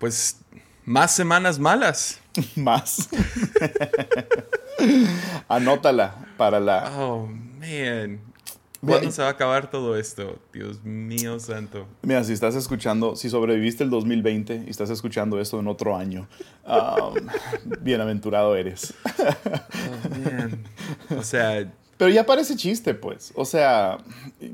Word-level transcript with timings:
pues 0.00 0.40
más 0.84 1.14
semanas 1.14 1.60
malas. 1.60 2.20
más. 2.56 3.08
Anótala 5.48 6.26
para 6.36 6.58
la. 6.58 6.90
Oh, 6.98 7.26
man. 7.26 8.20
¿Cuándo 8.84 9.10
se 9.10 9.20
va 9.20 9.28
a 9.28 9.32
acabar 9.32 9.70
todo 9.70 9.94
esto? 9.94 10.38
Dios 10.54 10.82
mío 10.82 11.38
santo. 11.38 11.86
Mira, 12.00 12.24
si 12.24 12.32
estás 12.32 12.54
escuchando, 12.54 13.14
si 13.14 13.28
sobreviviste 13.28 13.84
el 13.84 13.90
2020 13.90 14.64
y 14.66 14.70
estás 14.70 14.88
escuchando 14.88 15.38
esto 15.38 15.60
en 15.60 15.68
otro 15.68 15.96
año, 15.96 16.28
um, 16.66 17.14
bienaventurado 17.82 18.56
eres. 18.56 18.94
Oh, 21.10 21.18
o 21.18 21.22
sea... 21.22 21.70
Pero 21.98 22.10
ya 22.10 22.24
parece 22.24 22.56
chiste, 22.56 22.94
pues. 22.94 23.30
O 23.34 23.44
sea, 23.44 23.98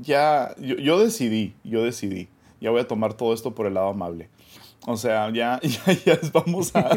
ya, 0.03 0.57
yo, 0.59 0.99
decidí, 0.99 1.55
yo 1.63 1.85
decidí. 1.85 2.29
Ya 2.61 2.71
voy 2.71 2.81
a 2.81 2.89
tomar 2.89 3.15
todo 3.15 3.33
esto 3.33 3.55
por 3.55 3.67
el 3.67 3.75
lado 3.75 3.91
amable. 3.91 4.29
O 4.87 4.97
sea, 4.97 5.31
ya, 5.31 5.61
ya, 6.07 6.19
vamos 6.33 6.75
a, 6.75 6.89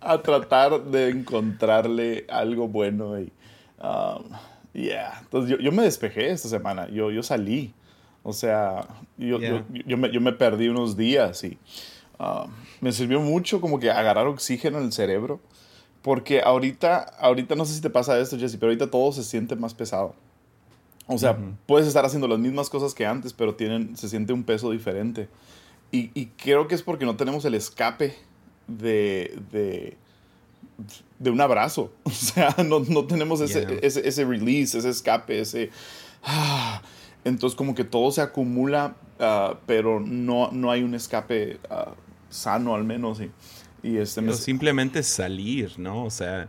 a 0.00 0.20
tratar 0.20 0.82
de 0.84 1.08
encontrarle 1.08 2.26
algo 2.28 2.68
bueno 2.68 3.18
y... 3.18 3.32
Um, 3.80 4.36
Yeah. 4.76 5.20
Entonces 5.22 5.58
yo, 5.58 5.72
me 5.72 5.84
despejé 5.84 6.30
esta 6.30 6.48
semana. 6.48 6.86
Yo, 6.90 7.10
yo 7.10 7.22
salí. 7.22 7.72
O 8.22 8.32
sea, 8.34 8.86
yo, 9.16 9.38
yo, 9.40 9.96
me, 9.96 10.12
yo 10.12 10.20
me, 10.20 10.32
perdí 10.32 10.68
unos 10.68 10.96
días 10.96 11.44
y 11.44 11.58
ah, 12.18 12.46
me 12.80 12.92
sirvió 12.92 13.20
mucho 13.20 13.60
como 13.60 13.78
que 13.78 13.90
agarrar 13.90 14.26
oxígeno 14.26 14.78
en 14.78 14.84
el 14.84 14.92
cerebro. 14.92 15.40
Porque 16.02 16.42
ahorita, 16.42 16.98
ahorita 16.98 17.54
no 17.54 17.64
sé 17.64 17.74
si 17.74 17.80
te 17.80 17.88
pasa 17.88 18.18
esto, 18.18 18.38
Jesse, 18.38 18.56
pero 18.56 18.66
ahorita 18.66 18.90
todo 18.90 19.12
se 19.12 19.24
siente 19.24 19.56
más 19.56 19.72
pesado. 19.72 20.14
O 21.06 21.16
sea, 21.18 21.38
puedes 21.66 21.86
estar 21.86 22.04
haciendo 22.04 22.28
las 22.28 22.38
mismas 22.38 22.68
cosas 22.68 22.92
que 22.92 23.06
antes, 23.06 23.32
pero 23.32 23.54
tienen, 23.54 23.96
se 23.96 24.08
siente 24.08 24.32
un 24.32 24.42
peso 24.44 24.72
diferente. 24.72 25.28
Y, 25.92 26.10
y 26.14 26.26
creo 26.26 26.68
que 26.68 26.74
es 26.74 26.82
porque 26.82 27.04
no 27.04 27.16
tenemos 27.16 27.44
el 27.44 27.54
escape 27.54 28.14
de, 28.66 29.38
de, 29.50 29.96
de 31.18 31.30
un 31.30 31.40
abrazo. 31.40 31.92
O 32.04 32.10
sea, 32.10 32.54
no, 32.64 32.80
no 32.80 33.06
tenemos 33.06 33.40
ese, 33.40 33.78
ese, 33.82 34.06
ese, 34.06 34.24
release, 34.24 34.76
ese 34.78 34.88
escape, 34.88 35.40
ese... 35.40 35.70
Ah, 36.22 36.82
entonces 37.24 37.56
como 37.56 37.74
que 37.74 37.84
todo 37.84 38.10
se 38.10 38.20
acumula, 38.20 38.96
uh, 39.20 39.56
pero 39.66 40.00
no, 40.00 40.50
no 40.52 40.70
hay 40.70 40.82
un 40.82 40.94
escape 40.94 41.58
uh, 41.70 41.92
sano 42.30 42.74
al 42.74 42.84
menos. 42.84 43.20
Y, 43.20 43.30
y 43.82 43.98
este 43.98 44.22
pero 44.22 44.34
simplemente 44.34 45.02
salir, 45.02 45.78
¿no? 45.78 46.04
O 46.04 46.10
sea, 46.10 46.48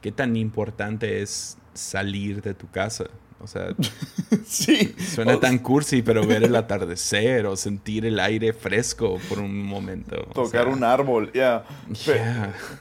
¿qué 0.00 0.12
tan 0.12 0.36
importante 0.36 1.22
es 1.22 1.58
salir 1.74 2.42
de 2.42 2.54
tu 2.54 2.70
casa? 2.70 3.06
O 3.46 3.48
sea, 3.48 3.68
sí. 4.44 4.92
Suena 4.98 5.38
tan 5.38 5.60
cursi, 5.60 6.02
pero 6.02 6.26
ver 6.26 6.42
el 6.42 6.56
atardecer 6.56 7.46
o 7.46 7.54
sentir 7.54 8.04
el 8.04 8.18
aire 8.18 8.52
fresco 8.52 9.20
por 9.28 9.38
un 9.38 9.62
momento. 9.62 10.16
Tocar 10.34 10.66
un 10.66 10.82
árbol, 10.82 11.30
ya. 11.32 11.64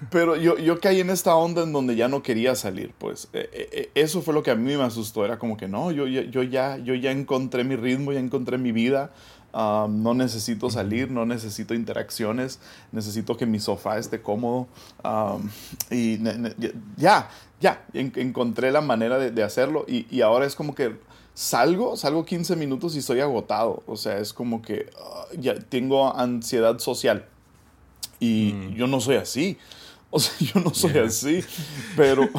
Pero, 0.10 0.36
yo, 0.36 0.58
yo 0.58 0.80
caí 0.80 1.02
en 1.02 1.12
esta 1.12 1.36
onda 1.36 1.62
en 1.62 1.72
donde 1.72 1.96
ya 1.96 2.08
no 2.08 2.24
quería 2.24 2.56
salir, 2.56 2.94
pues. 2.98 3.28
E, 3.32 3.48
e, 3.54 3.92
e, 3.94 4.02
eso 4.02 4.24
fue 4.24 4.34
lo 4.34 4.42
que 4.42 4.50
a 4.50 4.56
mí 4.56 4.76
me 4.76 4.82
asustó. 4.82 5.24
Era 5.24 5.38
como 5.38 5.56
que 5.56 5.68
no, 5.68 5.92
yo, 5.92 6.08
yo, 6.08 6.42
ya, 6.42 6.78
yo 6.78 6.96
ya 6.96 7.12
encontré 7.12 7.64
mi 7.64 7.76
ritmo, 7.76 8.12
ya 8.12 8.20
encontré 8.20 8.58
mi 8.58 8.72
vida. 8.72 9.12
Um, 9.56 10.04
no 10.04 10.14
necesito 10.14 10.70
salir, 10.70 11.10
no 11.10 11.26
necesito 11.26 11.74
interacciones, 11.74 12.60
necesito 12.92 13.38
que 13.38 13.46
mi 13.46 13.62
sofá 13.62 13.98
esté 13.98 14.22
cómodo. 14.22 14.68
Um, 15.02 15.50
y 15.90 16.20
ya, 16.98 17.30
ya, 17.62 17.86
encontré 17.94 18.74
la 18.74 18.82
manera 18.82 19.18
de, 19.18 19.44
hacerlo 19.44 19.86
y, 19.88 20.20
ahora 20.20 20.46
es 20.46 20.56
como 20.56 20.76
que 20.76 20.98
salgo, 21.34 21.96
salgo 21.96 22.26
15 22.26 22.58
minutos 22.58 22.96
y 22.96 23.00
estoy 23.00 23.22
agotado. 23.22 23.82
O 23.88 23.96
sea, 23.96 24.18
es 24.18 24.34
como 24.34 24.62
que 24.62 24.90
ah, 25.02 25.28
ya 25.40 25.56
tengo 25.56 26.14
ansiedad 26.14 26.78
social 26.80 27.26
y 28.20 28.52
mm. 28.54 28.74
yo 28.74 28.88
no 28.88 29.00
soy 29.00 29.16
así. 29.16 29.58
O 30.10 30.20
sea, 30.20 30.34
yo 30.54 30.60
no 30.62 30.74
soy 30.74 30.98
así, 30.98 31.44
pero 31.96 32.30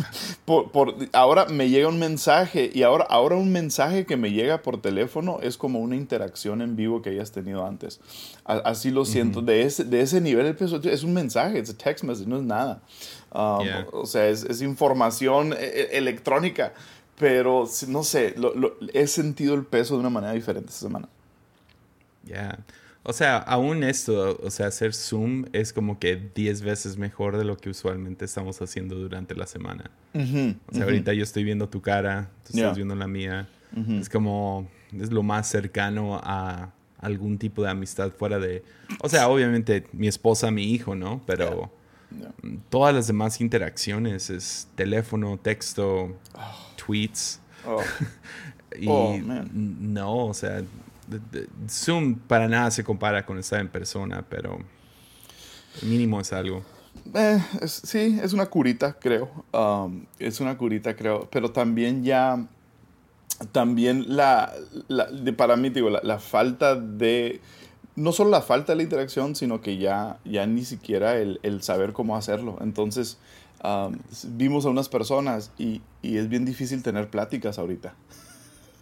por, 0.44 0.94
ahora 1.12 1.46
me 1.46 1.68
llega 1.68 1.88
un 1.88 1.98
mensaje 1.98 2.70
y 2.72 2.82
ahora, 2.82 3.04
ahora 3.04 3.36
un 3.36 3.52
mensaje 3.52 4.06
que 4.06 4.16
me 4.16 4.32
llega 4.32 4.62
por 4.62 4.80
teléfono 4.80 5.40
es 5.42 5.56
como 5.56 5.80
una 5.80 5.96
interacción 5.96 6.62
en 6.62 6.76
vivo 6.76 7.02
que 7.02 7.10
hayas 7.10 7.32
tenido 7.32 7.66
antes. 7.66 8.00
así 8.44 8.90
lo 8.90 9.04
siento, 9.04 9.42
de, 9.42 9.62
ese, 9.62 9.84
de 9.84 10.00
ese 10.00 10.20
nivel 10.20 10.56
es 10.84 11.02
un 11.02 11.12
mensaje, 11.12 11.58
es 11.58 11.70
un 11.70 11.76
text 11.76 12.04
message, 12.04 12.28
no 12.28 12.36
es 12.36 12.42
nada. 12.42 12.80
Um, 13.32 13.66
o 13.92 14.06
sea, 14.06 14.28
es, 14.28 14.62
información 14.62 15.52
e, 15.52 15.56
e, 15.56 15.98
electrónica, 15.98 16.72
pero 17.18 17.68
no 17.88 18.02
sé, 18.02 18.34
he 18.94 19.06
sentido 19.06 19.54
el 19.54 19.64
peso 19.64 19.94
de 19.94 20.00
una 20.00 20.10
manera 20.10 20.32
diferente 20.32 20.70
esta 20.70 20.86
semana. 20.86 21.08
Ya. 22.24 22.58
O 23.08 23.12
sea, 23.12 23.36
aún 23.38 23.84
esto, 23.84 24.36
o 24.42 24.50
sea, 24.50 24.66
hacer 24.66 24.92
Zoom 24.92 25.44
es 25.52 25.72
como 25.72 26.00
que 26.00 26.16
10 26.34 26.62
veces 26.62 26.96
mejor 26.96 27.38
de 27.38 27.44
lo 27.44 27.56
que 27.56 27.70
usualmente 27.70 28.24
estamos 28.24 28.60
haciendo 28.60 28.96
durante 28.96 29.36
la 29.36 29.46
semana. 29.46 29.92
o 30.12 30.74
sea, 30.74 30.84
ahorita 30.84 31.12
yo 31.12 31.22
estoy 31.22 31.44
viendo 31.44 31.68
tu 31.68 31.80
cara, 31.80 32.30
tú 32.44 32.56
estás 32.58 32.74
viendo 32.74 32.96
la 32.96 33.06
mía. 33.06 33.48
Es 34.00 34.08
como, 34.08 34.68
es 34.92 35.12
lo 35.12 35.22
más 35.22 35.48
cercano 35.48 36.20
a 36.20 36.72
algún 36.98 37.38
tipo 37.38 37.62
de 37.62 37.70
amistad 37.70 38.10
fuera 38.10 38.40
de, 38.40 38.64
o 39.00 39.08
sea, 39.08 39.28
obviamente 39.28 39.86
mi 39.92 40.08
esposa, 40.08 40.50
mi 40.50 40.72
hijo, 40.72 40.96
¿no? 40.96 41.22
Pero 41.26 41.70
todas 42.70 42.92
las 42.92 43.06
demás 43.06 43.40
interacciones 43.40 44.30
es 44.30 44.68
teléfono, 44.74 45.38
texto, 45.38 46.16
oh. 46.34 46.72
tweets. 46.74 47.40
Oh. 47.64 47.82
y 48.80 48.86
oh, 48.88 49.16
no, 49.52 50.26
o 50.26 50.34
sea, 50.34 50.62
Zoom 51.68 52.16
para 52.16 52.48
nada 52.48 52.70
se 52.70 52.84
compara 52.84 53.24
con 53.24 53.38
estar 53.38 53.60
en 53.60 53.68
persona, 53.68 54.24
pero 54.28 54.58
mínimo 55.82 56.20
es 56.20 56.32
algo. 56.32 56.62
Eh, 57.14 57.38
sí, 57.66 58.18
es 58.22 58.32
una 58.32 58.46
curita, 58.46 58.94
creo. 58.98 59.30
Um, 59.52 60.06
es 60.18 60.40
una 60.40 60.56
curita, 60.56 60.96
creo. 60.96 61.28
Pero 61.30 61.50
también 61.52 62.04
ya, 62.04 62.46
también 63.52 64.16
la, 64.16 64.52
para 65.36 65.56
mí, 65.56 65.70
digo, 65.70 65.90
la, 65.90 66.18
falta 66.18 66.74
de, 66.74 67.40
no 67.94 68.12
solo 68.12 68.30
la 68.30 68.42
falta 68.42 68.72
de 68.72 68.76
la 68.76 68.82
interacción, 68.82 69.36
sino 69.36 69.60
que 69.60 69.78
ya, 69.78 70.18
ya 70.24 70.46
ni 70.46 70.64
siquiera 70.64 71.16
el, 71.16 71.62
saber 71.62 71.92
cómo 71.92 72.16
hacerlo. 72.16 72.58
Entonces, 72.60 73.18
um, 73.64 73.96
vimos 74.36 74.66
a 74.66 74.70
unas 74.70 74.88
personas 74.88 75.52
y, 75.58 75.82
y 76.02 76.16
es 76.18 76.28
bien 76.28 76.44
difícil 76.44 76.82
tener 76.82 77.08
pláticas 77.08 77.58
ahorita. 77.58 77.94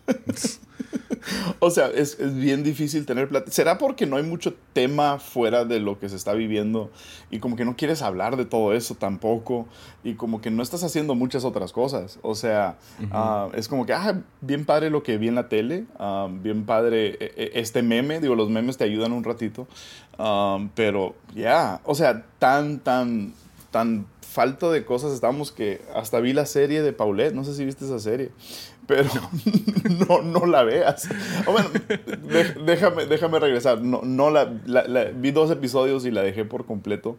o 1.59 1.70
sea, 1.70 1.88
es, 1.88 2.19
bien 2.37 2.62
difícil 2.62 3.06
tener 3.06 3.28
plata. 3.28 3.50
¿Será 3.50 3.78
porque 3.78 4.06
no 4.06 4.16
hay 4.16 4.22
mucho 4.22 4.54
tema 4.72 5.19
fuera 5.19 5.65
de 5.65 5.81
lo 5.81 5.98
que 5.98 6.09
se 6.09 6.16
está 6.16 6.34
viviendo 6.34 6.91
y 7.31 7.38
como 7.38 7.56
que 7.56 7.65
no 7.65 7.76
quieres 7.76 8.03
hablar 8.03 8.37
de 8.37 8.44
todo 8.44 8.75
eso 8.75 8.94
tampoco 8.94 9.66
y 10.03 10.14
como 10.14 10.41
que 10.41 10.50
no 10.50 10.62
estás 10.62 10.84
haciendo 10.84 11.14
muchas 11.14 11.44
otras 11.44 11.72
cosas? 11.72 12.19
O 12.22 12.34
sea, 12.34 12.76
ah, 13.10 13.48
es 13.54 13.69
como 13.69 13.87
que, 13.87 13.93
ah, 13.93 14.20
bien 14.41 14.64
padre 14.64 14.91
lo 14.91 15.03
que 15.03 15.19
vi 15.19 15.28
en 15.28 15.34
la 15.34 15.48
tele, 15.48 15.84
ah, 15.98 16.28
bien 16.31 16.64
padre 16.66 17.16
e, 17.20 17.32
e, 17.37 17.50
este 17.54 17.82
meme, 17.82 18.20
digo, 18.20 18.34
los 18.34 18.50
memes 18.50 18.76
te 18.76 18.84
ayudan 18.84 19.12
un 19.12 19.25
ratito, 19.25 19.66
ah, 20.19 20.59
pero 20.75 21.14
ya, 21.34 21.81
o 21.84 21.94
sea, 21.94 22.25
tan, 22.38 22.81
tan, 22.81 23.32
tan 23.70 24.06
falto 24.20 24.72
de 24.72 24.84
cosas 24.84 25.12
estamos 25.12 25.53
que 25.53 25.81
hasta 25.94 26.19
vi 26.19 26.32
la 26.32 26.44
serie 26.44 26.82
de 26.82 26.93
Paulette, 26.93 27.34
no 27.34 27.44
sé 27.44 27.54
si 27.54 27.64
viste 27.64 27.84
esa 27.84 28.00
serie 28.00 28.32
pero 28.87 29.09
no, 30.09 30.22
no 30.22 30.47
la 30.47 30.62
veas. 30.65 31.09
bueno, 31.47 31.71
déjame, 32.65 33.06
déjame 33.06 33.39
regresar. 33.39 33.81
No, 33.81 34.03
no 34.03 34.31
la, 34.31 34.45
vi 35.15 35.31
dos 35.31 35.50
episodios 35.50 36.05
y 36.06 36.11
la 36.11 36.22
dejé 36.22 36.45
por 36.45 36.67
completo. 36.67 37.17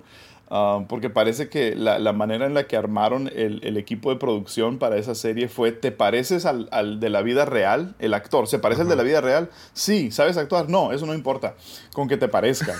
Ah, 0.51 0.85
porque 0.87 1.09
parece 1.09 1.49
que 1.49 1.75
la, 1.75 1.97
la, 1.97 2.13
manera 2.13 2.45
en 2.45 2.53
la 2.53 2.67
que 2.67 2.77
armaron 2.77 3.31
el, 3.35 3.61
el, 3.63 3.77
equipo 3.77 4.11
de 4.11 4.17
producción 4.17 4.77
para 4.77 4.97
esa 4.97 5.15
serie 5.15 5.47
fue, 5.47 5.71
¿te 5.71 5.91
pareces 5.91 6.45
al, 6.45 6.69
al 6.71 6.99
de 6.99 7.09
la 7.09 7.23
vida 7.23 7.45
real? 7.45 7.95
El 7.97 8.13
actor, 8.13 8.47
¿se 8.47 8.59
parece 8.59 8.81
al 8.81 8.87
de 8.87 8.95
la 8.95 9.01
vida 9.01 9.21
real? 9.21 9.49
Sí, 9.73 10.11
¿sabes 10.11 10.37
actuar? 10.37 10.69
No, 10.69 10.91
eso 10.91 11.07
no 11.07 11.15
importa. 11.15 11.55
Con 11.93 12.07
que 12.07 12.17
te 12.17 12.27
parezcas. 12.27 12.79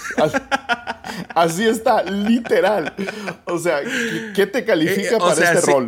Así, 1.34 1.66
está, 1.66 2.04
literal. 2.04 2.94
O 3.46 3.58
sea, 3.58 3.80
¿qué 4.36 4.46
te 4.46 4.64
califica 4.64 5.16
eh, 5.16 5.20
para 5.20 5.54
este 5.54 5.72
rol? 5.72 5.88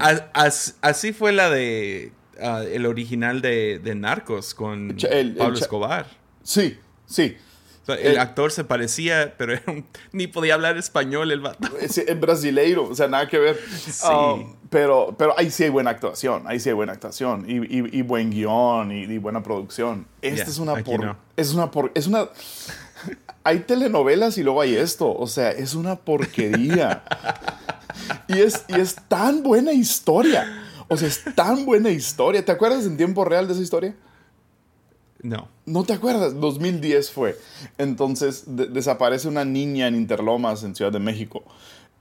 así 0.81 1.13
fue 1.13 1.31
la 1.31 1.49
de 1.49 2.11
Ah, 2.41 2.63
el 2.63 2.85
original 2.85 3.41
de, 3.41 3.93
Narcos 3.95 4.53
con 4.53 4.95
Pablo 5.37 5.57
Escobar. 5.57 6.07
Sí, 6.43 6.77
sí. 7.05 7.35
el, 7.87 8.19
actor 8.19 8.51
se 8.51 8.63
parecía, 8.63 9.35
pero 9.37 9.59
ni 10.11 10.27
podía 10.27 10.53
hablar 10.53 10.77
español 10.77 11.31
el 11.31 11.41
vato. 11.41 11.67
Es, 11.79 12.01
brasileiro, 12.19 12.85
o 12.89 12.95
sea, 12.95 13.07
nada 13.07 13.27
que 13.27 13.39
ver. 13.39 13.59
Um, 14.09 14.55
pero, 14.69 15.15
pero 15.17 15.37
ahí 15.37 15.49
sí 15.49 15.63
hay 15.63 15.69
buena 15.69 15.91
actuación, 15.91 16.43
ahí 16.45 16.59
sí 16.59 16.69
hay 16.69 16.75
buena 16.75 16.93
actuación 16.93 17.45
y, 17.47 18.01
buen 18.01 18.29
guion 18.29 18.91
y, 18.91 19.17
buena 19.17 19.41
producción. 19.41 20.05
Esta 20.21 20.49
es 20.49 20.59
una 20.59 20.75
por, 20.83 21.15
es 21.35 21.53
una 21.53 21.71
por, 21.71 21.91
es 21.95 22.07
una 22.07 22.29
hay 23.43 23.59
telenovelas 23.59 24.37
y 24.37 24.43
luego 24.43 24.59
hay 24.59 24.75
esto, 24.75 25.13
o 25.15 25.25
sea, 25.25 25.51
es 25.51 25.73
una 25.73 25.95
porquería. 25.95 27.03
y 28.27 28.39
es 28.39 28.65
y 28.67 28.75
es 28.79 28.95
tan 29.07 29.41
buena 29.41 29.71
historia. 29.71 30.66
O 30.87 30.97
sea, 30.97 31.07
es 31.07 31.23
tan 31.35 31.65
buena 31.65 31.89
historia. 31.89 32.43
¿Te 32.43 32.51
acuerdas 32.51 32.85
en 32.85 32.97
tiempo 32.97 33.25
real 33.25 33.47
de 33.47 33.53
esa 33.53 33.61
historia? 33.61 33.95
No. 35.21 35.47
¿No 35.65 35.83
te 35.83 35.93
acuerdas? 35.93 36.39
2010 36.39 37.11
fue. 37.11 37.37
Entonces 37.77 38.43
desaparece 38.47 39.27
una 39.27 39.45
niña 39.45 39.87
en 39.87 39.95
Interlomas, 39.95 40.63
en 40.63 40.75
Ciudad 40.75 40.91
de 40.91 40.99
México. 40.99 41.43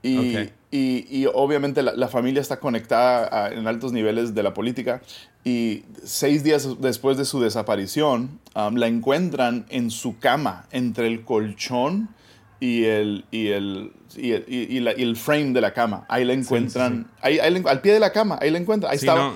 Y, 0.03 0.51
y, 0.71 1.25
obviamente 1.33 1.81
la, 1.81 2.07
familia 2.07 2.39
está 2.39 2.59
conectada 2.59 3.49
en 3.49 3.67
altos 3.67 3.91
niveles 3.91 4.33
de 4.33 4.43
la 4.43 4.53
política. 4.53 5.01
Y 5.43 5.83
seis 6.03 6.43
días 6.43 6.67
después 6.79 7.17
de 7.17 7.25
su 7.25 7.41
desaparición, 7.41 8.39
um, 8.55 8.75
la 8.75 8.87
encuentran 8.87 9.65
en 9.69 9.91
su 9.91 10.19
cama, 10.19 10.65
entre 10.71 11.07
el 11.07 11.25
colchón 11.25 12.09
y 12.59 12.85
el, 12.85 13.25
y 13.29 13.49
el, 13.49 13.91
y 14.15 14.31
el, 14.31 15.15
frame 15.15 15.51
de 15.51 15.61
la 15.61 15.73
cama. 15.73 16.05
Ahí 16.09 16.25
la 16.25 16.33
encuentran, 16.33 17.07
Ahí, 17.21 17.37
al 17.39 17.81
pie 17.81 17.93
de 17.93 17.99
la 17.99 18.11
cama, 18.11 18.39
ahí 18.41 18.49
la 18.49 18.57
encuentran. 18.57 18.91
Ahí 18.91 18.97
estaba. 18.97 19.31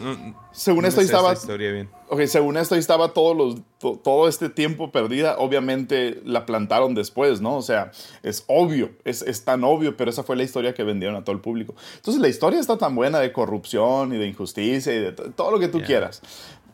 según 0.52 0.86
esto, 0.86 1.02
ahí 1.02 1.06
estaba. 1.06 1.36
Bien. 1.58 1.90
Ok, 2.10 2.22
según 2.26 2.58
esto, 2.58 2.74
ahí 2.74 2.80
estaba 2.80 3.14
todo, 3.14 3.36
los, 3.36 3.62
todo 3.80 4.28
este 4.28 4.50
tiempo 4.50 4.92
perdida. 4.92 5.36
Obviamente 5.38 6.20
la 6.26 6.48
plantaron 6.48 6.96
después, 6.96 7.42
¿no? 7.42 7.58
O 7.58 7.62
sea, 7.62 7.92
es 8.24 8.44
obvio, 8.48 8.92
es, 9.06 9.22
es, 9.22 9.46
tan 9.46 9.64
obvio, 9.64 9.96
pero 9.96 10.10
esa 10.10 10.24
fue 10.24 10.36
la 10.36 10.44
historia 10.44 10.74
que 10.74 10.84
vendieron 10.84 11.16
a 11.16 11.24
todo 11.24 11.36
el 11.36 11.42
público. 11.42 11.76
Entonces, 11.98 12.22
la 12.22 12.28
historia 12.28 12.60
está 12.60 12.78
tan 12.78 12.96
buena 12.96 13.20
de 13.20 13.32
corrupción 13.32 14.14
y 14.14 14.18
de 14.18 14.28
injusticia 14.28 14.94
y 14.94 15.00
de 15.00 15.12
todo 15.12 15.52
lo 15.52 15.60
que 15.60 15.68
tú 15.68 15.82
quieras. 15.82 16.22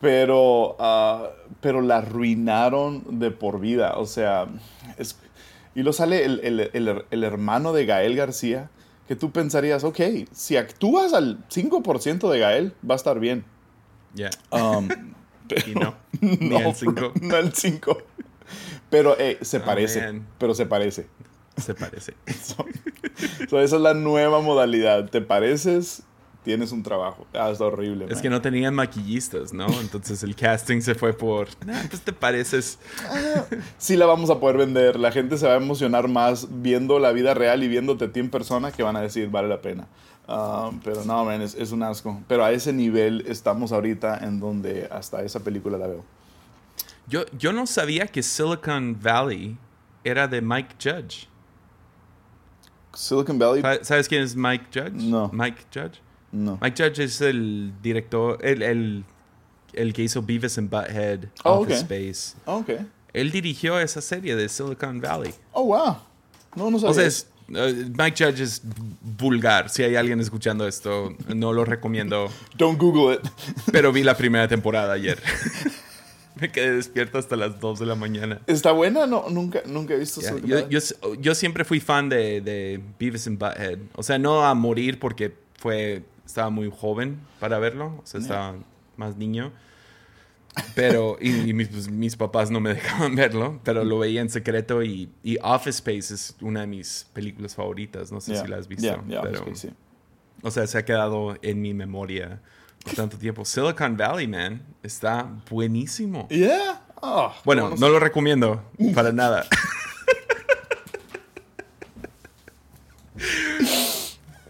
Pero, 0.00 0.76
uh, 0.78 1.26
pero 1.60 1.82
la 1.82 1.98
arruinaron 1.98 3.18
de 3.18 3.32
por 3.32 3.60
vida. 3.60 3.98
O 3.98 4.06
sea, 4.06 4.46
es 4.96 5.18
y 5.78 5.84
lo 5.84 5.92
sale 5.92 6.24
el, 6.24 6.40
el, 6.72 7.04
el, 7.08 7.22
hermano 7.22 7.72
de 7.72 7.86
Gael 7.86 8.16
García, 8.16 8.68
que 9.06 9.14
tú 9.14 9.30
pensarías, 9.30 9.84
ok, 9.84 10.00
si 10.32 10.56
actúas 10.56 11.12
al 11.12 11.46
5% 11.48 12.28
de 12.28 12.38
Gael, 12.40 12.74
va 12.82 12.94
a 12.94 12.96
estar 12.96 13.20
bien. 13.20 13.44
Ya. 14.12 14.28
Um, 14.50 14.88
y 15.68 15.74
no, 15.76 15.94
ni 16.20 16.56
el 16.56 16.74
5. 16.74 17.12
No 17.20 17.36
el 17.36 17.52
5. 17.54 17.96
Pero 18.90 19.16
eh, 19.20 19.38
se 19.42 19.60
parece. 19.60 20.20
Pero 20.38 20.52
se 20.56 20.66
parece. 20.66 21.06
Se 21.56 21.74
parece. 21.74 22.14
esa 22.26 23.62
es 23.62 23.72
la 23.72 23.94
nueva 23.94 24.40
modalidad. 24.40 25.08
Te 25.10 25.20
pareces 25.20 26.02
tienes 26.48 26.72
un 26.72 26.82
trabajo. 26.82 27.26
Ah, 27.34 27.50
es 27.50 27.60
horrible. 27.60 28.06
Es 28.08 28.22
que 28.22 28.30
no 28.30 28.40
tenían 28.40 28.74
maquillistas, 28.74 29.52
¿no? 29.52 29.66
Entonces 29.82 30.22
el 30.22 30.34
casting 30.34 30.80
se 30.80 30.94
fue 30.94 31.12
por, 31.12 31.48
nah, 31.66 31.82
pues 31.90 32.00
te 32.00 32.14
pareces. 32.14 32.78
Sí 33.76 33.96
la 33.96 34.06
vamos 34.06 34.30
a 34.30 34.40
poder 34.40 34.56
vender. 34.56 34.98
La 34.98 35.12
gente 35.12 35.36
se 35.36 35.46
va 35.46 35.52
a 35.52 35.56
emocionar 35.58 36.08
más 36.08 36.48
viendo 36.62 36.98
la 36.98 37.12
vida 37.12 37.34
real 37.34 37.62
y 37.62 37.68
viéndote 37.68 38.06
a 38.06 38.12
ti 38.12 38.20
en 38.20 38.30
persona 38.30 38.72
que 38.72 38.82
van 38.82 38.96
a 38.96 39.02
decir, 39.02 39.28
vale 39.28 39.46
la 39.46 39.60
pena. 39.60 39.88
Ah, 40.26 40.70
pero 40.82 41.04
no, 41.04 41.22
man, 41.26 41.42
es, 41.42 41.54
es 41.54 41.70
un 41.70 41.82
asco. 41.82 42.18
Pero 42.26 42.46
a 42.46 42.50
ese 42.50 42.72
nivel 42.72 43.26
estamos 43.28 43.70
ahorita 43.70 44.16
en 44.24 44.40
donde 44.40 44.88
hasta 44.90 45.22
esa 45.22 45.40
película 45.40 45.76
la 45.76 45.86
veo. 45.86 46.02
Yo, 47.08 47.26
yo 47.38 47.52
no 47.52 47.66
sabía 47.66 48.06
que 48.06 48.22
Silicon 48.22 48.98
Valley 48.98 49.58
era 50.02 50.26
de 50.26 50.40
Mike 50.40 50.76
Judge. 50.82 51.28
Silicon 52.94 53.38
Valley. 53.38 53.62
¿Sabes 53.82 54.08
quién 54.08 54.22
es 54.22 54.34
Mike 54.34 54.64
Judge? 54.72 54.94
No. 54.94 55.30
Mike 55.30 55.66
Judge. 55.74 56.00
No. 56.32 56.58
Mike 56.60 56.82
Judge 56.82 57.04
es 57.04 57.20
el 57.20 57.72
director, 57.82 58.38
el, 58.44 58.62
el, 58.62 59.04
el 59.72 59.92
que 59.92 60.02
hizo 60.02 60.22
Beavis 60.22 60.58
and 60.58 60.70
Butthead, 60.70 61.20
oh, 61.44 61.60
Office 61.60 61.80
Space. 61.80 62.36
Oh, 62.44 62.58
okay. 62.58 62.86
Él 63.12 63.30
dirigió 63.30 63.80
esa 63.80 64.00
serie 64.00 64.36
de 64.36 64.48
Silicon 64.48 65.00
Valley. 65.00 65.34
Oh, 65.52 65.64
wow. 65.64 65.96
No, 66.54 66.70
no 66.70 66.78
sabía. 66.78 66.90
O 66.90 66.94
sea, 66.94 67.06
es, 67.06 67.28
uh, 67.48 67.90
Mike 67.96 68.24
Judge 68.24 68.42
es 68.42 68.62
vulgar. 69.18 69.70
Si 69.70 69.82
hay 69.82 69.96
alguien 69.96 70.20
escuchando 70.20 70.66
esto, 70.66 71.14
no 71.34 71.52
lo 71.52 71.64
recomiendo. 71.64 72.28
Don't 72.56 72.78
Google 72.78 73.14
it. 73.14 73.20
Pero 73.72 73.92
vi 73.92 74.02
la 74.02 74.16
primera 74.16 74.46
temporada 74.46 74.92
ayer. 74.92 75.18
Me 76.40 76.52
quedé 76.52 76.76
despierto 76.76 77.18
hasta 77.18 77.34
las 77.34 77.58
2 77.58 77.80
de 77.80 77.86
la 77.86 77.96
mañana. 77.96 78.40
¿Está 78.46 78.70
buena? 78.70 79.06
No, 79.06 79.28
nunca, 79.28 79.62
nunca 79.66 79.94
he 79.94 79.98
visto 79.98 80.20
yeah, 80.20 80.38
yo, 80.38 80.68
yo, 80.68 81.14
yo, 81.14 81.34
siempre 81.34 81.64
fui 81.64 81.80
fan 81.80 82.08
de, 82.08 82.40
de 82.40 82.80
Beavis 83.00 83.26
and 83.26 83.40
Butthead. 83.40 83.78
O 83.96 84.04
sea, 84.04 84.18
no 84.18 84.44
a 84.44 84.54
morir 84.54 85.00
porque 85.00 85.34
fue 85.56 86.04
estaba 86.28 86.50
muy 86.50 86.70
joven 86.70 87.18
para 87.40 87.58
verlo, 87.58 87.86
o 87.86 88.02
sea, 88.04 88.20
estaba 88.20 88.54
más 88.96 89.16
niño. 89.16 89.50
Pero, 90.74 91.16
y, 91.20 91.54
mis, 91.54 91.88
mis, 91.88 92.16
papás 92.16 92.50
no 92.50 92.60
me 92.60 92.70
dejaban 92.74 93.14
verlo, 93.14 93.60
pero 93.64 93.82
lo 93.82 93.98
veía 93.98 94.20
en 94.20 94.28
secreto 94.28 94.82
y, 94.82 95.10
y, 95.22 95.38
Office 95.42 95.78
Space 95.78 96.12
es 96.12 96.36
una 96.42 96.60
de 96.62 96.66
mis 96.66 97.06
películas 97.14 97.54
favoritas, 97.54 98.12
no 98.12 98.20
sé 98.20 98.36
si 98.36 98.46
la 98.46 98.58
has 98.58 98.68
visto. 98.68 99.02
pero, 99.08 99.46
O 100.42 100.50
sea, 100.50 100.66
se 100.66 100.76
ha 100.76 100.84
quedado 100.84 101.38
en 101.40 101.62
mi 101.62 101.72
memoria 101.72 102.42
por 102.84 102.94
tanto 102.94 103.16
tiempo. 103.16 103.46
Silicon 103.46 103.96
Valley, 103.96 104.28
man, 104.28 104.62
está 104.82 105.30
buenísimo. 105.48 106.28
Yeah. 106.28 106.82
Oh, 107.00 107.32
bueno, 107.44 107.74
no 107.78 107.88
lo 107.88 107.98
recomiendo 107.98 108.62
para 108.94 109.12
nada. 109.12 109.46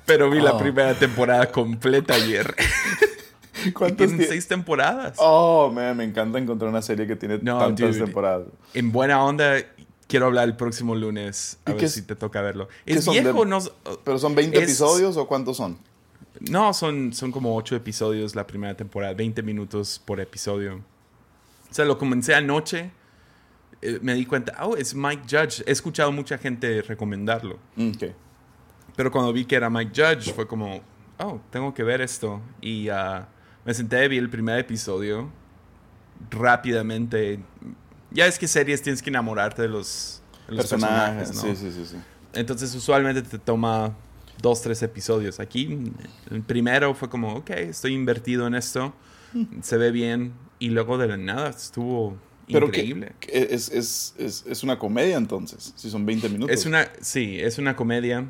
Pero 0.09 0.31
vi 0.31 0.41
la 0.41 0.55
oh. 0.55 0.59
primera 0.59 0.95
temporada 0.95 1.53
completa 1.53 2.15
ayer. 2.15 2.57
¿Cuántas 3.75 4.09
tienen 4.09 4.27
seis 4.27 4.49
temporadas. 4.49 5.19
Oh, 5.19 5.71
man, 5.73 5.97
me 5.97 6.05
encanta 6.05 6.39
encontrar 6.39 6.71
una 6.71 6.81
serie 6.81 7.07
que 7.07 7.15
tiene 7.15 7.39
tantas 7.39 7.99
temporadas. 7.99 8.47
En 8.73 8.91
buena 8.91 9.23
onda, 9.23 9.57
quiero 10.07 10.27
hablar 10.27 10.49
el 10.49 10.57
próximo 10.57 10.95
lunes. 10.95 11.59
A 11.67 11.73
ver 11.73 11.89
si 11.89 12.03
te 12.03 12.17
toca 12.17 12.41
verlo. 12.41 12.69
Es 12.87 13.09
viejo, 13.09 13.45
no, 13.45 13.59
¿Pero 14.03 14.19
son 14.19 14.35
20 14.35 14.59
episodios 14.59 15.17
o 15.17 15.27
cuántos 15.27 15.59
son? 15.59 15.79
No, 16.41 16.73
son, 16.73 17.13
son 17.13 17.31
como 17.31 17.55
8 17.57 17.77
episodios 17.77 18.35
la 18.35 18.47
primera 18.47 18.75
temporada. 18.75 19.13
20 19.13 19.43
minutos 19.43 20.01
por 20.05 20.21
episodio. 20.21 20.77
O 21.71 21.75
sea, 21.75 21.85
lo 21.85 21.99
comencé 21.99 22.35
anoche. 22.35 22.91
Eh, 23.83 23.99
me 24.01 24.15
di 24.15 24.25
cuenta, 24.25 24.57
oh, 24.65 24.75
es 24.75 24.95
Mike 24.95 25.25
Judge. 25.29 25.63
He 25.67 25.73
escuchado 25.73 26.13
mucha 26.13 26.39
gente 26.39 26.81
recomendarlo. 26.83 27.59
Okay. 27.77 28.15
Pero 28.99 29.13
cuando 29.13 29.33
vi 29.33 29.45
que 29.45 29.55
era 29.55 29.71
Mike 29.71 29.93
Judge, 29.95 30.35
fue 30.35 30.49
como, 30.49 30.81
oh, 31.21 31.41
tengo 31.53 31.73
que 31.73 31.85
ver 31.85 32.01
esto. 32.01 32.43
Y 32.61 32.91
uh, 32.91 33.25
me 33.65 33.73
senté, 33.73 34.09
vi 34.09 34.19
el 34.19 34.29
primer 34.29 34.59
episodio 34.59 35.31
rápidamente. 36.33 37.39
Ya 38.11 38.27
es 38.27 38.41
que 38.41 38.49
series 38.49 38.83
tienes 38.83 39.01
que 39.01 39.11
enamorarte 39.11 39.63
de 39.63 39.69
los, 39.69 40.21
personajes, 40.49 41.33
¿no? 41.33 41.43
Sí, 41.43 41.55
sí, 41.55 41.71
sí, 41.71 41.87
sí. 41.87 41.97
Entonces, 42.33 42.75
usualmente 42.75 43.23
te 43.23 43.39
toma 43.39 43.95
dos, 44.43 44.63
tres 44.63 44.83
episodios. 44.83 45.39
Aquí, 45.39 45.79
el 46.29 46.43
primero 46.43 46.93
fue 46.93 47.09
como, 47.09 47.37
ok, 47.37 47.51
estoy 47.51 47.95
invertido 47.95 48.49
en 48.49 48.57
esto, 48.57 48.93
se 49.63 49.77
ve 49.77 49.93
bien. 49.93 50.33
Y 50.59 50.71
luego 50.71 50.99
de 50.99 51.07
la 51.07 51.17
nada 51.17 51.51
estuvo 51.51 52.17
increíble. 52.49 53.13
es, 53.29 53.69
es, 53.69 54.17
es, 54.19 54.45
es, 54.45 54.63
una 54.65 54.77
comedia 54.77 55.17
entonces, 55.17 55.73
si 55.77 55.89
son 55.89 56.05
20 56.05 56.29
minutos. 56.31 56.53
Es 56.53 56.67
una, 56.67 56.89
sí, 57.01 57.39
es 57.39 57.59
una 57.59 57.77
comedia 57.77 58.27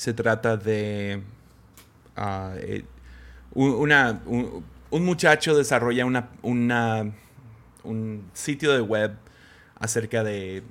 se 0.00 0.14
trata 0.14 0.56
de 0.56 1.20
ah, 2.16 2.54
eh, 2.56 2.84
una, 3.52 4.22
un, 4.24 5.04
muchacho 5.04 5.54
desarrolla 5.54 6.06
una, 6.06 6.30
una, 6.40 7.12
un 7.84 8.24
sitio 8.32 8.72
de 8.72 8.80
web 8.80 9.12
acerca 9.78 10.24
de 10.24 10.62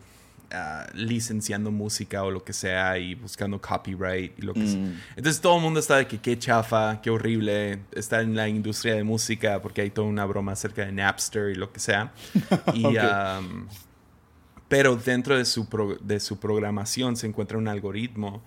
ah, 0.49 0.87
licenciando 0.95 1.69
música 1.69 2.23
o 2.23 2.31
lo 2.31 2.43
que 2.43 2.53
sea 2.53 2.97
y 2.97 3.13
buscando 3.13 3.61
copyright 3.61 4.33
y 4.39 4.41
lo 4.41 4.55
que 4.55 4.65
sea. 4.65 4.79
Mm. 4.79 4.99
Entonces 5.17 5.39
todo 5.39 5.57
el 5.57 5.61
mundo 5.61 5.79
está 5.79 5.97
de 5.97 6.07
que 6.07 6.17
qué 6.17 6.39
chafa, 6.39 6.99
qué 6.99 7.11
horrible, 7.11 7.81
está 7.91 8.21
en 8.21 8.35
la 8.35 8.49
industria 8.49 8.95
de 8.95 9.03
música 9.03 9.61
porque 9.61 9.81
hay 9.81 9.91
toda 9.91 10.07
una 10.07 10.25
broma 10.25 10.53
acerca 10.53 10.87
de 10.87 10.91
Napster 10.91 11.51
y 11.51 11.55
lo 11.55 11.71
que 11.71 11.79
sea. 11.79 12.13
y, 12.73 12.83
pero 14.67 14.95
dentro 14.95 15.37
de 15.37 15.45
su, 15.45 15.67
de 16.01 16.19
su 16.19 16.39
programación 16.39 17.15
se 17.15 17.27
encuentra 17.27 17.59
un 17.59 17.67
algoritmo 17.67 18.43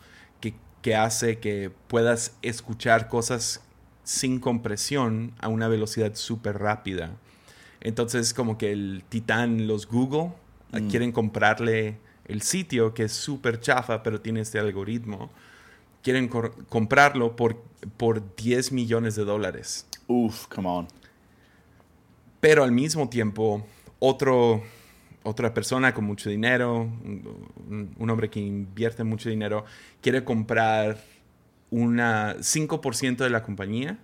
que 0.83 0.97
hace 0.97 1.39
que 1.39 1.71
puedas 1.89 2.37
escuchar 2.43 3.09
cosas 3.09 3.62
sin 4.05 4.41
compresión 4.41 5.33
a 5.39 5.49
una 5.49 5.69
velocidad 5.69 6.15
súper 6.15 6.59
rápida. 6.59 7.12
Entonces, 7.81 8.35
como 8.35 8.59
que 8.59 8.73
el 8.73 9.05
Titán, 9.09 9.67
los 9.67 9.87
Google, 9.87 10.33
mm. 10.73 10.89
quieren 10.89 11.12
comprarle 11.12 11.99
el 12.27 12.43
sitio 12.43 12.95
que 12.95 13.05
es 13.05 13.12
súper 13.12 13.61
chafa, 13.61 14.03
pero 14.03 14.21
tiene 14.21 14.41
este 14.41 14.59
algoritmo. 14.59 15.31
Quieren 16.03 16.29
comprarlo 16.29 17.37
por, 17.37 17.62
por 17.97 18.35
10 18.35 18.73
millones 18.73 19.15
de 19.15 19.25
dólares. 19.25 19.87
Uf, 20.09 20.47
come 20.49 20.69
on. 20.69 20.89
Pero 22.41 22.65
al 22.65 22.73
mismo 22.73 23.09
tiempo, 23.09 23.65
otro 24.01 24.62
otra 25.25 25.55
persona 25.55 25.95
con 25.95 26.05
mucho 26.05 26.31
dinero, 26.31 26.81
un, 26.81 28.11
hombre 28.11 28.31
que 28.31 28.41
invierte 28.41 29.05
mucho 29.05 29.29
dinero, 29.29 29.64
quiere 30.00 30.25
comprar 30.25 30.99
una 31.71 32.37
5% 32.37 33.17
de 33.17 33.31
la 33.31 33.43
compañía 33.43 33.99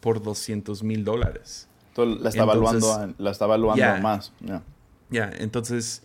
por 0.00 0.22
200 0.22 0.82
mil 0.82 1.04
dólares. 1.04 1.68
la 1.96 2.28
está 2.28 2.42
evaluando, 2.42 3.14
la 3.18 3.30
está 3.30 3.44
evaluando 3.44 4.00
más. 4.00 4.32
Ya, 5.10 5.30
entonces 5.38 6.02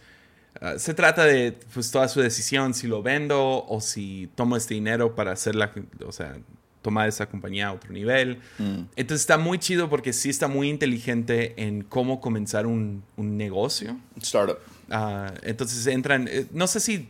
ah, 0.62 0.77
se 0.77 0.94
trata 0.94 1.24
de 1.24 1.58
pues, 1.74 1.89
toda 1.89 2.08
su 2.08 2.20
decisión, 2.20 2.74
si 2.74 2.88
lo 2.88 3.01
vendo 3.01 3.65
o 3.65 3.82
si 3.82 4.29
tomo 4.36 4.56
este 4.56 4.74
dinero 4.74 5.15
para 5.15 5.32
hacer 5.32 5.56
la, 5.56 5.72
o 6.06 6.12
sea, 6.12 6.38
tomar 6.81 7.09
esa 7.09 7.27
compañía 7.27 7.67
a 7.67 7.74
otro 7.74 7.91
nivel. 7.91 8.39
Mm. 8.57 8.83
Entonces 8.95 9.21
está 9.21 9.38
muy 9.38 9.59
chido 9.59 9.89
porque 9.89 10.13
sí 10.13 10.29
está 10.29 10.48
muy 10.48 10.69
inteligente 10.69 11.53
en 11.57 11.83
cómo 11.83 12.21
comenzar 12.21 12.65
un, 12.65 13.03
un 13.17 13.38
negocio. 13.38 13.98
Startup. 14.21 14.57
Ah, 14.89 15.33
entonces 15.43 15.86
entran, 15.88 16.27
eh, 16.27 16.48
no 16.51 16.67
sé 16.67 16.79
si, 16.79 17.09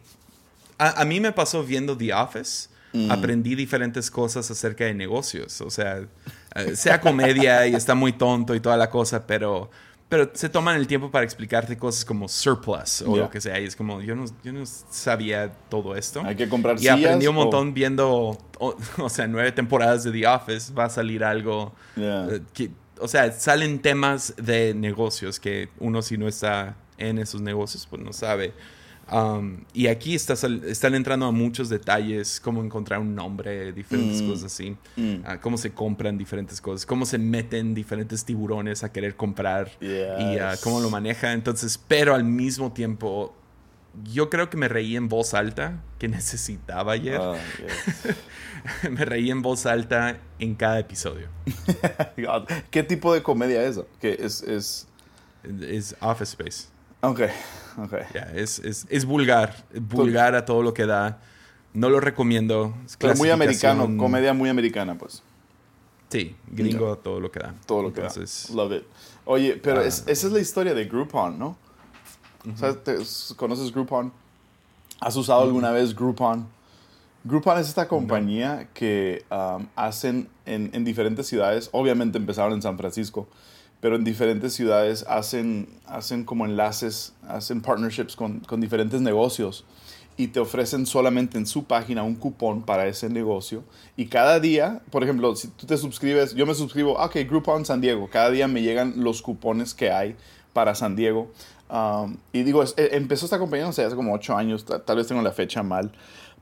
a, 0.78 1.04
mí 1.06 1.20
me 1.20 1.32
pasó 1.32 1.64
viendo 1.64 1.98
The 1.98 2.14
Office, 2.14 2.70
mm. 2.94 3.12
aprendí 3.12 3.56
diferentes 3.56 4.10
cosas 4.10 4.50
acerca 4.50 4.86
de 4.86 4.94
negocios, 4.94 5.62
o 5.62 5.70
sea, 5.70 6.06
eh, 6.56 6.76
sea 6.76 7.00
comedia 7.00 7.68
y 7.68 7.76
está 7.76 7.96
muy 7.96 8.14
tonto 8.14 8.56
y 8.56 8.60
toda 8.60 8.78
la 8.78 8.90
cosa, 8.90 9.28
pero 9.28 9.70
pero 10.10 10.28
se 10.34 10.50
toman 10.50 10.76
el 10.76 10.88
tiempo 10.88 11.12
para 11.12 11.24
explicarte 11.24 11.78
cosas 11.78 12.04
como 12.04 12.28
surplus 12.28 13.04
o 13.04 13.16
lo 13.16 13.30
que 13.30 13.40
sea. 13.40 13.60
Y 13.60 13.66
es 13.66 13.76
como, 13.76 14.02
yo 14.02 14.16
no, 14.16 14.26
yo 14.44 14.52
no 14.52 14.66
sabía 14.66 15.54
todo 15.70 15.96
esto. 15.96 16.24
Hay 16.26 16.36
que 16.36 16.50
comprar 16.50 16.82
Y 16.82 16.88
aprendí 16.88 17.28
un 17.28 17.36
montón 17.36 17.76
viendo, 17.76 18.36
o, 18.60 19.10
sea, 19.10 19.28
nueve 19.28 19.52
temporadas 19.52 20.04
de 20.04 20.12
The 20.12 20.28
Office. 20.28 20.74
Va 20.74 20.86
a 20.86 20.90
salir 20.90 21.24
algo. 21.24 21.76
Eh, 21.96 22.42
que, 22.54 22.72
o 23.00 23.08
sea, 23.08 23.32
salen 23.32 23.80
temas 23.80 24.34
de 24.36 24.74
negocios 24.74 25.40
que 25.40 25.70
uno 25.80 26.02
si 26.02 26.18
no 26.18 26.28
está 26.28 26.76
en 26.98 27.20
esos 27.20 27.42
negocios, 27.42 27.86
pues 27.88 28.02
no 28.02 28.12
sabe. 28.12 28.52
Um, 29.12 29.64
y 29.74 29.88
aquí 29.88 30.16
están 30.16 30.96
entrando 30.96 31.26
a 31.26 31.32
muchos 31.32 31.70
detalles, 31.70 32.40
cómo 32.40 32.64
encontrar 32.64 33.00
un 33.00 33.16
nombre, 33.16 33.72
diferentes 33.72 34.22
mm. 34.22 34.30
cosas 34.30 34.46
así, 34.46 34.78
mm. 34.96 35.16
ah, 35.26 35.40
cómo 35.40 35.58
se 35.58 35.72
compran 35.72 36.18
diferentes 36.18 36.62
cosas, 36.62 36.86
cómo 36.86 37.06
se 37.06 37.18
meten 37.18 37.74
diferentes 37.74 38.24
tiburones 38.24 38.84
a 38.84 38.92
querer 38.92 39.16
comprar 39.16 39.72
y 39.82 40.38
ah, 40.38 40.56
cómo 40.62 40.80
lo 40.80 40.90
maneja. 40.90 41.34
Entonces, 41.34 41.80
pero 41.88 42.14
al 42.14 42.24
mismo 42.24 42.72
tiempo, 42.72 43.34
yo 44.04 44.30
creo 44.30 44.50
que 44.50 44.58
me 44.58 44.68
reí 44.68 44.96
en 44.96 45.10
voz 45.10 45.34
alta, 45.34 45.82
que 45.98 46.08
necesitaba 46.10 46.94
ayer. 46.94 47.20
Ah, 47.20 47.36
me 48.92 49.06
reí 49.06 49.32
en 49.32 49.42
voz 49.42 49.66
alta 49.66 50.20
en 50.38 50.56
cada 50.56 50.80
episodio. 50.80 51.30
¿Qué 52.72 52.84
tipo 52.84 53.14
de 53.14 53.24
comedia 53.24 53.64
es 53.64 53.72
eso? 53.72 53.88
Que 54.00 54.18
es, 54.20 54.44
es... 54.44 54.88
es 55.44 55.96
Office 56.00 56.32
Space. 56.32 56.80
Ok, 57.02 57.22
ok. 57.84 57.94
es, 58.36 58.60
es, 58.60 58.86
es, 58.90 59.06
vulgar, 59.06 59.66
vulgar 59.74 60.36
a 60.36 60.46
todo 60.46 60.62
lo 60.64 60.74
que 60.74 60.86
da. 60.86 61.20
No 61.74 61.90
lo 61.90 62.00
recomiendo. 62.00 62.76
Pero 62.98 63.16
muy 63.16 63.30
americano, 63.30 63.90
comedia 63.98 64.34
muy 64.34 64.50
americana, 64.50 64.98
pues. 64.98 65.24
Sí, 66.10 66.36
gringo 66.48 66.92
a 66.92 66.96
todo 66.96 67.20
lo 67.20 67.32
que 67.32 67.40
da. 67.40 67.54
Todo 67.66 67.84
lo 67.84 67.94
que 67.94 68.02
da. 68.02 68.10
Love 68.54 68.74
it. 68.74 68.84
Oye, 69.26 69.60
pero 69.62 69.82
ah. 69.82 69.86
esa 69.86 70.10
es 70.10 70.24
la 70.24 70.40
historia 70.40 70.74
de 70.74 70.86
Groupon, 70.86 71.38
¿no? 71.38 71.58
¿Conoces 73.36 73.72
Groupon? 73.72 74.12
¿Has 75.00 75.16
usado 75.16 75.42
alguna 75.42 75.72
vez 75.72 75.96
Groupon? 75.96 76.48
Groupon 77.24 77.60
es 77.60 77.68
esta 77.68 77.88
compañía 77.88 78.70
que 78.74 79.24
um, 79.30 79.68
hacen 79.76 80.30
en, 80.46 80.72
en, 80.74 80.84
diferentes 80.84 81.28
ciudades. 81.28 81.70
Obviamente 81.74 82.18
empezaron 82.18 82.54
en 82.54 82.62
San 82.62 82.78
Francisco 82.78 83.28
pero 83.82 83.96
en 83.96 84.04
diferentes 84.04 84.54
ciudades 84.54 85.06
hacen, 85.08 85.68
hacen 85.88 86.26
como 86.26 86.46
enlaces, 86.46 87.14
hacen 87.28 87.62
partnerships 87.62 88.16
con, 88.16 88.40
con, 88.42 88.60
diferentes 88.60 89.02
negocios 89.02 89.66
y 90.18 90.28
te 90.28 90.42
ofrecen 90.42 90.86
solamente 90.86 91.38
en 91.38 91.46
su 91.46 91.64
página 91.64 92.04
un 92.04 92.16
cupón 92.16 92.64
para 92.64 92.88
ese 92.88 93.10
negocio. 93.10 93.64
Y 93.96 94.08
cada 94.08 94.42
día, 94.42 94.82
por 94.92 95.04
ejemplo, 95.04 95.34
si 95.36 95.48
tú 95.48 95.66
te 95.66 95.78
suscribes, 95.78 96.36
yo 96.36 96.46
me 96.46 96.54
suscribo, 96.54 96.94
ok, 97.02 97.16
Groupon 97.26 97.64
San 97.64 97.80
Diego, 97.80 98.10
cada 98.12 98.30
día 98.30 98.48
me 98.50 98.62
llegan 98.62 98.96
los 98.98 99.22
cupones 99.22 99.74
que 99.74 99.92
hay 99.92 100.18
para 100.52 100.76
San 100.76 100.98
Diego. 100.98 101.32
Um, 101.70 102.18
y 102.34 102.44
digo, 102.44 102.64
e, 102.64 102.90
empezó 102.98 103.26
esta 103.26 103.40
compañía, 103.40 103.66
no 103.66 103.72
sé, 103.72 103.86
hace 103.86 103.96
como 103.96 104.14
ocho 104.14 104.36
años, 104.36 104.66
tal 104.66 104.98
vez 104.98 105.08
tengo 105.08 105.22
la 105.22 105.32
fecha 105.32 105.64
mal, 105.64 105.92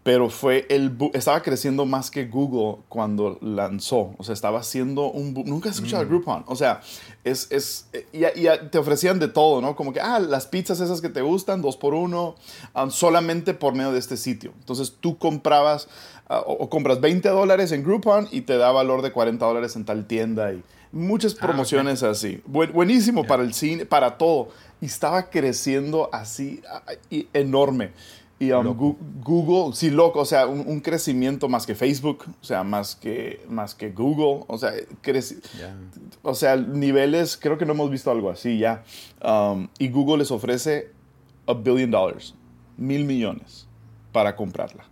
pero 0.07 0.29
fue 0.29 0.65
el 0.69 0.97
estaba 1.11 1.43
creciendo 1.43 1.85
más 1.85 2.09
que 2.09 2.27
Google 2.27 2.81
cuando 2.87 3.37
lanzó. 3.41 4.15
O 4.17 4.23
sea, 4.23 4.31
estaba 4.31 4.59
haciendo 4.59 5.11
un 5.11 5.33
Nunca 5.33 5.67
has 5.67 5.75
escuchado 5.75 6.05
mm. 6.05 6.07
Groupon. 6.07 6.45
O 6.47 6.55
sea, 6.55 6.79
es, 7.25 7.51
es 7.51 7.89
y, 8.13 8.21
te 8.71 8.77
ofrecían 8.77 9.19
de 9.19 9.27
todo, 9.27 9.59
¿no? 9.59 9.75
Como 9.75 9.91
que, 9.91 9.99
ah, 9.99 10.19
las 10.19 10.45
pizzas 10.45 10.79
esas 10.79 11.01
que 11.01 11.09
te 11.09 11.21
gustan, 11.21 11.61
dos 11.61 11.75
por 11.75 11.93
uno, 11.93 12.35
um, 12.73 12.89
solamente 12.89 13.53
por 13.53 13.73
medio 13.73 13.91
de 13.91 13.99
este 13.99 14.15
sitio. 14.15 14.53
Entonces 14.59 14.95
tú 14.97 15.17
comprabas 15.17 15.89
uh, 16.29 16.35
o, 16.45 16.69
compras 16.69 17.01
20 17.01 17.27
dólares 17.27 17.73
en 17.73 17.83
Groupon 17.83 18.29
y 18.31 18.43
te 18.43 18.55
da 18.55 18.71
valor 18.71 19.01
de 19.01 19.11
40 19.11 19.45
dólares 19.45 19.75
en 19.75 19.83
tal 19.83 20.07
tienda 20.07 20.53
y 20.53 20.63
muchas 20.93 21.35
ah, 21.41 21.47
promociones 21.47 22.01
así. 22.03 22.41
buenísimo 22.45 23.25
para 23.25 23.43
el 23.43 23.53
cine, 23.53 23.85
para 23.85 24.17
todo. 24.17 24.51
Y 24.79 24.85
estaba 24.85 25.29
creciendo 25.29 26.09
así 26.13 26.61
enorme. 27.33 27.91
Y 28.39 28.51
um, 28.51 28.67
Google, 29.23 29.75
sí, 29.75 29.89
loco, 29.89 30.19
o 30.19 30.25
sea, 30.25 30.45
un, 30.45 30.79
crecimiento 30.79 31.49
más 31.49 31.65
que 31.65 31.73
Facebook, 31.73 32.25
o 32.39 32.43
sea, 32.45 32.63
más 32.63 32.95
que, 32.95 33.43
más 33.49 33.73
que 33.73 33.89
Google, 33.89 34.45
o 34.47 34.57
sea, 34.59 34.73
crece, 35.01 35.37
o 36.21 36.35
sea, 36.35 36.55
niveles, 36.55 37.35
creo 37.35 37.57
que 37.57 37.65
no 37.65 37.73
hemos 37.73 37.89
visto 37.89 38.11
algo 38.11 38.29
así 38.29 38.59
ya. 38.59 38.83
Um, 39.23 39.69
y 39.79 39.89
Google 39.89 40.19
les 40.19 40.29
ofrece 40.29 40.91
a 41.47 41.53
billion 41.53 41.89
dollars, 41.89 42.35
mil 42.77 43.05
millones, 43.05 43.67
para 44.11 44.35
comprarla. 44.35 44.85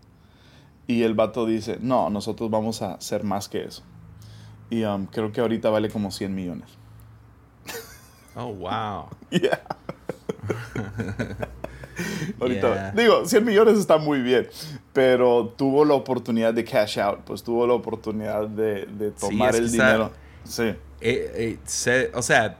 Y 0.88 1.04
el 1.04 1.14
vato 1.14 1.46
dice, 1.46 1.78
no, 1.80 2.10
nosotros 2.10 2.50
vamos 2.50 2.82
a 2.82 2.96
hacer 2.96 3.24
más 3.24 3.48
que 3.48 3.64
eso. 3.64 3.84
Y 4.72 4.84
um, 4.86 5.06
creo 5.06 5.32
que 5.32 5.42
ahorita 5.42 5.70
vale 5.70 5.90
como 5.90 6.10
100 6.10 6.34
millones. 6.34 6.70
Oh, 8.36 8.54
wow. 8.54 9.08
yeah. 9.32 9.62
Ahorita, 12.40 12.92
digo, 12.92 13.26
100 13.26 13.46
millones 13.46 13.78
está 13.78 13.98
muy 13.98 14.22
bien, 14.22 14.48
pero 14.94 15.54
tuvo 15.56 15.86
la 15.86 15.94
oportunidad 15.94 16.54
de 16.54 16.64
cash 16.64 17.00
out, 17.00 17.20
pues 17.26 17.44
tuvo 17.44 17.66
la 17.66 17.74
oportunidad 17.74 18.48
de, 18.48 18.86
de 18.86 19.12
tomar 19.12 19.56
el 19.56 19.72
dinero. 19.72 20.12
Sí. 20.44 20.74
Eh, 21.02 21.58
eh, 21.86 22.12
o 22.14 22.22
sea, 22.22 22.58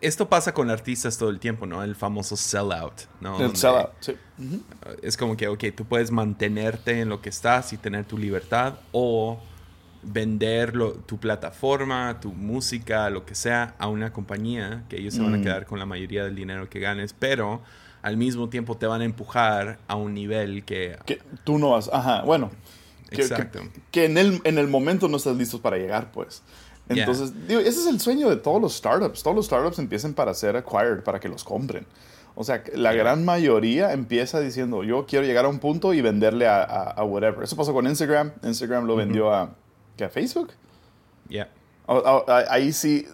esto 0.00 0.28
pasa 0.28 0.52
con 0.54 0.70
artistas 0.70 1.18
todo 1.18 1.30
el 1.30 1.38
tiempo, 1.38 1.66
¿no? 1.66 1.82
El 1.82 1.94
famoso 1.94 2.36
sellout, 2.36 3.02
¿no? 3.20 3.38
El 3.40 3.56
sellout, 3.56 3.90
sí. 4.00 4.16
Es 5.02 5.16
como 5.16 5.36
que, 5.36 5.48
ok, 5.48 5.64
tú 5.74 5.84
puedes 5.84 6.10
mantenerte 6.10 7.00
en 7.00 7.08
lo 7.08 7.20
que 7.20 7.28
estás 7.28 7.72
y 7.72 7.76
tener 7.76 8.04
tu 8.04 8.18
libertad 8.18 8.74
o 8.92 9.40
vender 10.02 10.72
tu 11.06 11.18
plataforma, 11.18 12.20
tu 12.20 12.32
música, 12.32 13.10
lo 13.10 13.24
que 13.26 13.34
sea, 13.34 13.74
a 13.78 13.88
una 13.88 14.12
compañía 14.12 14.84
que 14.88 14.96
ellos 14.96 15.14
se 15.14 15.20
van 15.20 15.34
a 15.34 15.38
mm. 15.38 15.42
quedar 15.42 15.66
con 15.66 15.78
la 15.78 15.86
mayoría 15.86 16.24
del 16.24 16.36
dinero 16.36 16.68
que 16.68 16.78
ganes, 16.80 17.12
pero 17.12 17.60
al 18.06 18.16
mismo 18.16 18.48
tiempo 18.48 18.76
te 18.76 18.86
van 18.86 19.00
a 19.00 19.04
empujar 19.04 19.78
a 19.88 19.96
un 19.96 20.14
nivel 20.14 20.64
que... 20.64 20.96
que 21.06 21.20
tú 21.42 21.58
no 21.58 21.70
vas, 21.70 21.90
ajá, 21.92 22.22
bueno. 22.22 22.52
Exacto. 23.10 23.58
Que, 23.90 24.04
en, 24.04 24.16
el, 24.16 24.40
en 24.44 24.58
el 24.58 24.68
momento 24.68 25.08
no 25.08 25.16
estás 25.16 25.36
listo 25.36 25.60
para 25.60 25.76
llegar, 25.76 26.12
pues. 26.12 26.44
Entonces, 26.88 27.48
digo, 27.48 27.58
ese 27.58 27.80
es 27.80 27.86
el 27.88 27.98
sueño 27.98 28.30
de 28.30 28.36
todos 28.36 28.62
los 28.62 28.74
startups. 28.76 29.24
Todos 29.24 29.34
los 29.34 29.46
startups 29.46 29.80
empiezan 29.80 30.14
para 30.14 30.34
ser 30.34 30.56
acquired, 30.56 31.02
para 31.02 31.18
que 31.18 31.28
los 31.28 31.42
compren. 31.42 31.84
O 32.36 32.44
sea, 32.44 32.62
la 32.74 32.92
gran 32.92 33.24
mayoría 33.24 33.92
empieza 33.92 34.38
diciendo, 34.38 34.84
yo 34.84 35.04
quiero 35.04 35.26
llegar 35.26 35.44
a 35.44 35.48
un 35.48 35.58
punto 35.58 35.92
y 35.92 36.00
venderle 36.00 36.46
a, 36.46 36.62
a, 36.62 37.02
whatever. 37.02 37.42
Eso 37.42 37.56
pasó 37.56 37.72
con 37.72 37.88
Instagram. 37.88 38.30
Instagram 38.44 38.84
lo 38.84 38.94
vendió 38.94 39.34
a, 39.34 39.50
a 40.00 40.08
Facebook. 40.08 40.52
Yeah. 41.28 41.48
Ahí 42.48 42.72
sí. 42.72 43.06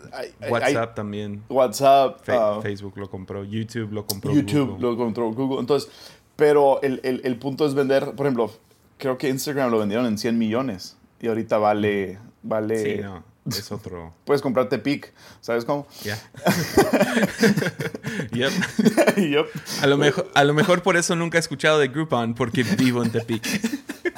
WhatsApp 0.49 0.95
también. 0.95 1.43
WhatsApp. 1.49 2.21
Ah, 2.29 2.61
Facebook 2.62 2.97
lo 2.97 3.11
compró. 3.11 3.45
YouTube 3.45 3.93
lo 3.93 4.07
compró. 4.07 4.33
YouTube 4.33 4.79
lo 4.81 4.97
compró 4.97 5.31
Google. 5.33 5.61
Entonces, 5.61 5.91
pero 6.37 6.81
el, 6.83 7.00
el, 7.02 7.21
el, 7.25 7.37
punto 7.37 7.67
es 7.67 7.75
vender, 7.75 8.12
por 8.12 8.26
ejemplo, 8.26 8.50
creo 8.99 9.19
que 9.19 9.29
Instagram 9.29 9.71
lo 9.71 9.79
vendieron 9.79 10.07
en 10.07 10.17
100 10.17 10.38
millones 10.38 10.97
y 11.21 11.29
ahorita 11.29 11.59
vale. 11.59 12.19
vale 12.43 12.97
sí, 12.97 13.02
no. 13.02 13.23
Es 13.47 13.73
otro. 13.73 14.14
Puedes 14.25 14.41
comprarte 14.41 14.79
PIC, 14.79 15.12
¿sabes 15.41 15.64
cómo? 15.64 15.87
Ya. 16.05 16.19
yep. 18.33 18.52
yep. 19.17 19.47
A, 19.81 19.87
lo 19.87 19.97
mejor, 19.99 20.31
a 20.35 20.45
lo 20.45 20.55
mejor 20.55 20.83
por 20.83 20.97
eso 20.97 21.17
nunca 21.17 21.38
he 21.38 21.41
escuchado 21.41 21.79
de 21.79 21.88
Groupon, 21.88 22.35
porque 22.35 22.62
vivo 22.62 23.02
en 23.02 23.11
Tepic. 23.11 23.43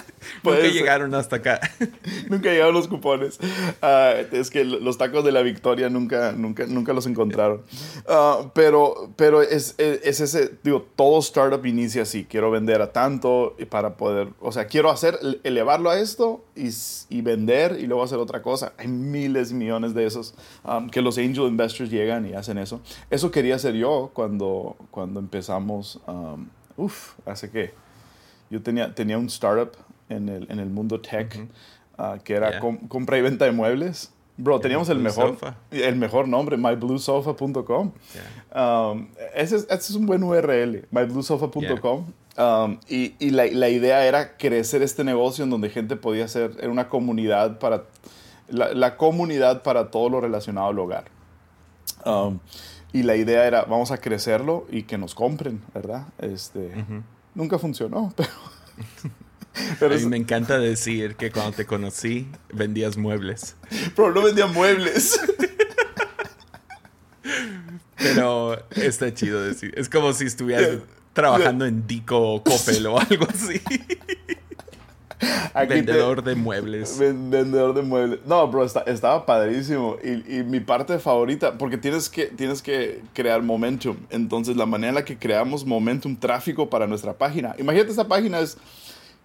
Nunca 0.44 0.68
llegaron 0.68 1.14
hasta 1.14 1.36
acá. 1.36 1.60
nunca 2.28 2.50
llegaron 2.50 2.74
los 2.74 2.88
cupones. 2.88 3.38
Ah, 3.82 4.14
es 4.32 4.50
que 4.50 4.64
los 4.64 4.98
tacos 4.98 5.24
de 5.24 5.32
la 5.32 5.42
victoria 5.42 5.88
nunca, 5.88 6.32
nunca, 6.32 6.66
nunca 6.66 6.92
los 6.92 7.06
encontraron. 7.06 7.62
Ah, 8.08 8.50
pero 8.54 9.12
pero 9.16 9.42
es, 9.42 9.74
es, 9.78 10.20
ese, 10.20 10.52
digo, 10.62 10.86
todo 10.96 11.18
startup 11.20 11.64
inicia 11.66 12.02
así. 12.02 12.24
Quiero 12.24 12.50
vender 12.50 12.82
a 12.82 12.92
tanto 12.92 13.56
para 13.70 13.96
poder, 13.96 14.28
o 14.40 14.52
sea, 14.52 14.66
quiero 14.66 14.90
hacer, 14.90 15.18
elevarlo 15.42 15.90
a 15.90 15.98
esto 15.98 16.44
y, 16.54 16.68
y 17.08 17.20
vender 17.22 17.78
y 17.80 17.86
luego 17.86 18.02
hacer 18.02 18.18
otra 18.18 18.42
cosa. 18.42 18.72
Hay 18.78 18.88
miles, 18.88 19.52
millones 19.52 19.94
de 19.94 20.06
esos 20.06 20.34
um, 20.64 20.88
que 20.88 21.02
los 21.02 21.18
angel 21.18 21.44
investors 21.44 21.90
llegan 21.90 22.26
y 22.26 22.34
hacen 22.34 22.58
eso. 22.58 22.80
Eso 23.10 23.30
quería 23.30 23.56
hacer 23.56 23.74
yo 23.74 24.10
cuando, 24.12 24.76
cuando 24.90 25.20
empezamos, 25.20 26.00
um, 26.06 26.48
uff, 26.76 27.14
hace 27.26 27.50
que 27.50 27.72
yo 28.50 28.62
tenía, 28.62 28.94
tenía 28.94 29.18
un 29.18 29.26
startup 29.26 29.72
en 30.08 30.28
el, 30.28 30.46
en 30.50 30.58
el 30.58 30.70
mundo 30.70 31.00
tech, 31.00 31.48
ah, 31.98 32.18
que 32.22 32.34
era 32.34 32.60
compra 32.60 33.18
y 33.18 33.22
venta 33.22 33.44
de 33.44 33.52
muebles. 33.52 34.12
Bro, 34.36 34.58
teníamos 34.58 34.88
el 34.88 34.98
mejor, 34.98 35.36
el 35.70 35.96
mejor 35.96 36.26
nombre, 36.26 36.56
mybluesofa.com. 36.56 37.92
Um, 38.54 39.08
ese, 39.34 39.56
es, 39.56 39.62
ese, 39.64 39.74
es, 39.74 39.94
un 39.94 40.06
buen 40.06 40.24
URL, 40.24 40.86
mybluesofa.com. 40.90 42.06
Um, 42.36 42.78
y, 42.88 43.14
y 43.20 43.30
la, 43.30 43.46
la, 43.46 43.68
idea 43.68 44.04
era 44.04 44.36
crecer 44.36 44.82
este 44.82 45.04
negocio 45.04 45.44
en 45.44 45.50
donde 45.50 45.70
gente 45.70 45.94
podía 45.94 46.26
ser, 46.26 46.56
era 46.58 46.68
una 46.68 46.88
comunidad 46.88 47.60
para, 47.60 47.84
la, 48.48 48.74
la 48.74 48.96
comunidad 48.96 49.62
para 49.62 49.92
todo 49.92 50.08
lo 50.08 50.20
relacionado 50.20 50.66
al 50.66 50.78
hogar. 50.80 51.04
Um, 52.04 52.40
y 52.92 53.02
la 53.02 53.16
idea 53.16 53.46
era, 53.46 53.64
vamos 53.64 53.92
a 53.92 53.98
crecerlo 53.98 54.66
y 54.70 54.82
que 54.82 54.98
nos 54.98 55.14
compren, 55.14 55.62
¿verdad? 55.72 56.06
Este, 56.18 56.72
Nunca 57.34 57.58
funcionó, 57.58 58.12
pero... 58.16 58.30
pero 59.78 59.94
a 59.94 59.98
mí 59.98 60.06
me 60.06 60.16
encanta 60.16 60.58
decir 60.58 61.16
que 61.16 61.30
cuando 61.30 61.52
te 61.52 61.66
conocí 61.66 62.26
vendías 62.52 62.96
muebles. 62.96 63.56
Pero 63.94 64.12
no 64.12 64.22
vendía 64.22 64.46
muebles. 64.46 65.20
pero 67.96 68.58
está 68.70 69.12
chido 69.14 69.42
decir. 69.42 69.72
Es 69.76 69.88
como 69.88 70.12
si 70.12 70.24
estuvieras 70.24 70.78
trabajando 71.14 71.64
en 71.64 71.86
Dico 71.86 72.18
o 72.18 72.42
Coppel 72.42 72.86
o 72.86 72.98
algo 73.10 73.26
así. 73.32 73.60
vendedor 75.68 76.22
de 76.22 76.34
muebles. 76.34 76.98
Vendedor 76.98 77.74
de 77.74 77.82
muebles. 77.82 78.20
No, 78.26 78.46
bro, 78.48 78.64
estaba 78.64 79.24
padrísimo. 79.24 79.96
Y, 80.04 80.42
mi 80.42 80.60
parte 80.60 80.98
favorita, 80.98 81.56
porque 81.56 81.78
tienes 81.78 82.10
que, 82.10 82.26
tienes 82.26 82.60
que 82.60 83.02
crear 83.14 83.42
momentum. 83.42 83.96
Entonces, 84.10 84.56
la 84.56 84.66
manera 84.66 84.90
en 84.90 84.94
la 84.96 85.04
que 85.04 85.16
creamos 85.16 85.64
momentum, 85.64 86.16
tráfico 86.16 86.68
para 86.68 86.86
nuestra 86.86 87.14
página. 87.14 87.54
Imagínate, 87.58 87.92
esa 87.92 88.06
página 88.06 88.40
es. 88.40 88.58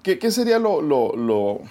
¿Qué, 0.03 0.19
qué 0.19 0.31
sería 0.31 0.59
lo, 0.59 0.81
lo, 0.81 1.15
lo, 1.15 1.61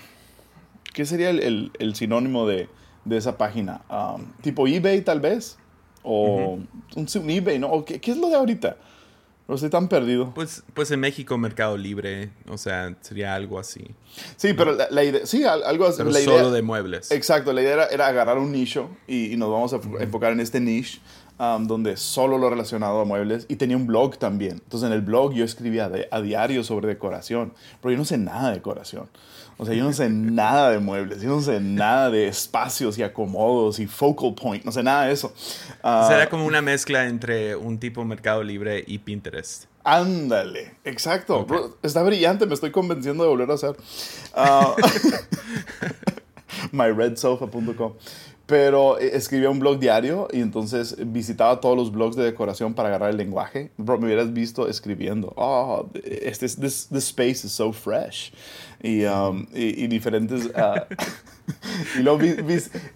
¿Qué 0.93 1.07
sería 1.07 1.31
el, 1.31 1.73
el, 1.79 1.95
sinónimo 1.95 2.47
de, 2.47 2.69
de, 3.05 3.17
esa 3.17 3.39
página? 3.39 3.83
Um, 3.91 4.25
¿Tipo 4.43 4.67
eBay, 4.67 5.03
tal 5.03 5.21
vez? 5.21 5.57
O 6.03 6.59
un, 6.97 7.09
eBay, 7.31 7.59
¿no? 7.59 7.85
¿Qué, 7.85 8.01
¿Qué 8.01 8.11
es 8.11 8.17
lo 8.17 8.29
de 8.29 8.37
ahorita? 8.37 8.77
No 9.49 9.55
estoy 9.55 9.71
tan 9.71 9.89
perdido. 9.89 10.35
Pues, 10.35 10.63
pues 10.75 10.91
en 10.91 11.01
México, 11.01 11.39
Mercado 11.39 11.79
Libre, 11.79 12.31
o 12.49 12.59
sea, 12.59 12.95
sería 13.01 13.35
algo 13.35 13.59
así. 13.59 13.83
Sí, 14.37 14.53
pero 14.53 14.77
la, 14.91 15.03
idea, 15.03 15.25
sí, 15.25 15.45
algo 15.45 15.87
así. 15.87 16.03
Pero 16.03 16.13
solo 16.13 16.51
de 16.51 16.61
muebles. 16.61 17.11
Exacto, 17.11 17.55
la 17.55 17.63
idea 17.63 17.87
era, 17.87 18.07
agarrar 18.07 18.37
un 18.37 18.53
nicho 18.53 18.91
y, 19.07 19.35
nos 19.39 19.51
vamos 19.51 19.73
a 19.73 19.81
enfocar 20.03 20.33
en 20.33 20.41
este 20.41 20.61
niche 20.61 21.01
um, 21.39 21.67
donde 21.67 21.97
solo 21.97 22.39
lo 22.39 22.51
relacionado 22.51 23.01
a 23.01 23.05
muebles 23.05 23.47
y 23.49 23.57
tenía 23.57 23.77
un 23.77 23.87
blog 23.87 24.19
también. 24.19 24.61
Entonces 24.65 24.87
en 24.87 24.93
el 24.93 25.03
blog 25.03 25.33
yo 25.33 25.45
escribía 25.45 25.91
a 26.11 26.21
diario 26.21 26.65
sobre 26.65 26.89
decoración, 26.89 27.53
pero 27.81 27.93
yo 27.93 27.99
no 27.99 28.05
sé 28.05 28.19
nada 28.19 28.49
de 28.49 28.57
decoración. 28.57 29.09
O 29.57 29.67
sea, 29.67 29.75
yo 29.75 29.85
no 29.85 29.93
sé 29.93 30.09
nada 30.11 30.71
de 30.71 30.79
muebles, 30.79 31.21
yo 31.21 31.29
no 31.29 31.41
sé 31.41 31.61
nada 31.61 32.11
de 32.11 32.29
espacios 32.29 32.97
y 32.99 33.03
acomodos 33.03 33.79
y 33.79 33.87
focal 33.87 34.35
point, 34.35 34.65
no 34.65 34.73
sé 34.73 34.83
nada 34.83 35.07
de 35.07 35.13
eso. 35.13 35.33
Uh, 35.83 36.07
Será 36.09 36.29
como 36.29 36.47
una 36.47 36.63
mezcla 36.63 37.07
entre 37.07 37.57
un 37.57 37.79
tipo 37.79 38.05
Mercado 38.05 38.43
Libre 38.43 38.85
y 38.87 38.99
Pinterest. 38.99 39.65
Ándale, 39.85 40.75
exacto. 40.85 41.47
está 41.83 42.03
brillante, 42.03 42.47
me 42.47 42.55
estoy 42.55 42.71
convenciendo 42.71 43.25
de 43.25 43.31
volver 43.31 43.51
a 43.51 43.55
hacer. 43.55 43.77
Uh, 46.71 46.77
myredsofa.com. 46.77 47.95
Pero 48.49 48.99
eh, 48.99 49.11
escribía 49.13 49.51
un 49.51 49.59
blog 49.59 49.79
diario 49.79 50.27
y 50.33 50.41
entonces 50.41 50.97
visitaba 51.13 51.61
todos 51.61 51.77
los 51.77 51.93
blogs 51.93 52.17
de 52.17 52.25
decoración 52.25 52.73
para 52.73 52.89
agarrar 52.89 53.11
el 53.11 53.19
lenguaje. 53.19 53.73
Bro, 53.77 53.99
me 53.99 54.07
hubieras 54.07 54.33
visto 54.33 54.69
escribiendo. 54.69 55.35
Oh, 55.37 55.91
este, 56.03 56.47
this, 56.47 56.89
this 56.89 57.09
space 57.09 57.47
is 57.47 57.53
so 57.53 57.75
fresh. 57.75 58.33
Y, 58.83 59.05
um, 59.05 59.47
y, 59.53 59.87
diferentes... 59.89 60.47
Uh, 60.47 60.81
y, 61.99 62.03
luego, 62.03 62.21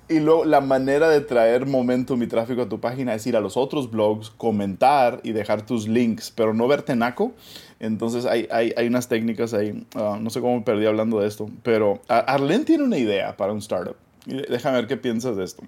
y 0.08 0.20
luego 0.20 0.46
la 0.46 0.62
manera 0.62 1.10
de 1.10 1.20
traer 1.20 1.66
momentum 1.66 2.22
y 2.22 2.26
tráfico 2.28 2.62
a 2.62 2.68
tu 2.70 2.80
página 2.80 3.14
es 3.14 3.26
ir 3.26 3.36
a 3.36 3.40
los 3.40 3.58
otros 3.58 3.90
blogs, 3.90 4.30
comentar 4.30 5.20
y 5.22 5.32
dejar 5.32 5.66
tus 5.66 5.86
links, 5.86 6.30
pero 6.30 6.54
no 6.54 6.66
verte 6.66 6.96
naco. 6.96 7.32
Entonces 7.78 8.24
hay, 8.24 8.48
hay, 8.50 8.72
hay 8.74 8.86
unas 8.86 9.06
técnicas 9.06 9.52
ahí. 9.52 9.86
Uh, 9.94 10.16
no 10.18 10.30
sé 10.30 10.40
cómo 10.40 10.56
me 10.56 10.62
perdí 10.62 10.86
hablando 10.86 11.20
de 11.20 11.28
esto, 11.28 11.50
pero 11.62 12.00
Arlen 12.08 12.64
tiene 12.64 12.84
una 12.84 12.96
idea 12.96 13.36
para 13.36 13.52
un 13.52 13.58
startup. 13.58 13.96
Déjame 14.26 14.76
ver 14.76 14.86
qué 14.86 14.96
piensas 14.96 15.36
de 15.36 15.44
esto. 15.44 15.62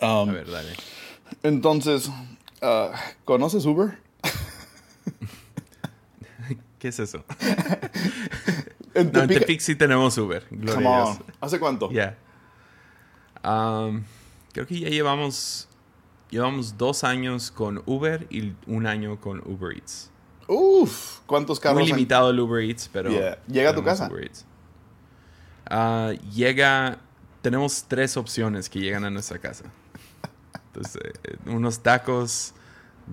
a 0.00 0.24
ver, 0.24 0.50
dale. 0.50 0.72
Entonces, 1.42 2.10
uh, 2.62 2.90
¿conoces 3.24 3.64
Uber? 3.64 3.98
¿Qué 6.78 6.88
es 6.88 6.98
eso? 6.98 7.24
en 8.94 9.12
Tepic, 9.12 9.60
sí 9.60 9.76
tenemos 9.76 10.18
Uber. 10.18 10.44
Gloria 10.50 11.18
¿Hace 11.40 11.60
cuánto? 11.60 11.90
Ya. 11.90 12.16
Um, 13.44 14.04
creo 14.52 14.66
que 14.66 14.80
ya 14.80 14.88
llevamos, 14.88 15.68
llevamos 16.30 16.76
dos 16.76 17.04
años 17.04 17.50
con 17.50 17.82
Uber 17.86 18.26
y 18.30 18.52
un 18.66 18.86
año 18.86 19.20
con 19.20 19.42
Uber 19.46 19.76
Eats. 19.76 20.10
Uf, 20.48 21.20
¿cuántos 21.26 21.60
carros? 21.60 21.80
Muy 21.80 21.88
limitado 21.88 22.30
el 22.30 22.40
Uber 22.40 22.64
Eats, 22.64 22.90
pero. 22.92 23.10
¿Llega 23.46 23.70
a 23.70 23.74
tu 23.74 23.82
casa? 23.82 24.10
Uh, 25.70 26.12
llega 26.32 26.98
tenemos 27.42 27.84
tres 27.86 28.16
opciones 28.16 28.70
que 28.70 28.80
llegan 28.80 29.04
a 29.04 29.10
nuestra 29.10 29.38
casa. 29.38 29.64
Entonces, 30.68 31.02
eh, 31.24 31.36
unos 31.46 31.80
tacos, 31.80 32.54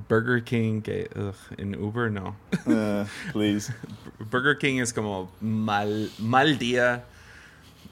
Burger 0.08 0.44
King, 0.44 0.82
que 0.82 1.10
en 1.58 1.76
Uber 1.76 2.12
no. 2.12 2.36
Uh, 2.66 3.06
please. 3.34 3.74
Burger 4.32 4.58
King 4.58 4.80
es 4.80 4.94
como 4.94 5.32
mal, 5.42 6.10
mal 6.20 6.58
día. 6.58 7.04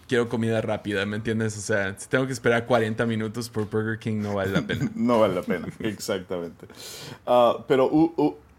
Quiero 0.08 0.30
comida 0.30 0.62
rápida, 0.62 1.06
¿me 1.06 1.18
entiendes? 1.18 1.58
O 1.58 1.62
sea, 1.62 1.94
si 2.00 2.08
tengo 2.08 2.26
que 2.26 2.32
esperar 2.32 2.66
40 2.66 3.06
minutos 3.06 3.50
por 3.50 3.70
Burger 3.70 4.00
King, 4.00 4.22
no 4.22 4.36
vale 4.36 4.52
la 4.52 4.62
pena. 4.62 4.90
no 4.96 5.20
vale 5.20 5.36
la 5.36 5.42
pena, 5.42 5.68
exactamente. 5.80 6.66
Uh, 7.26 7.64
pero 7.68 7.90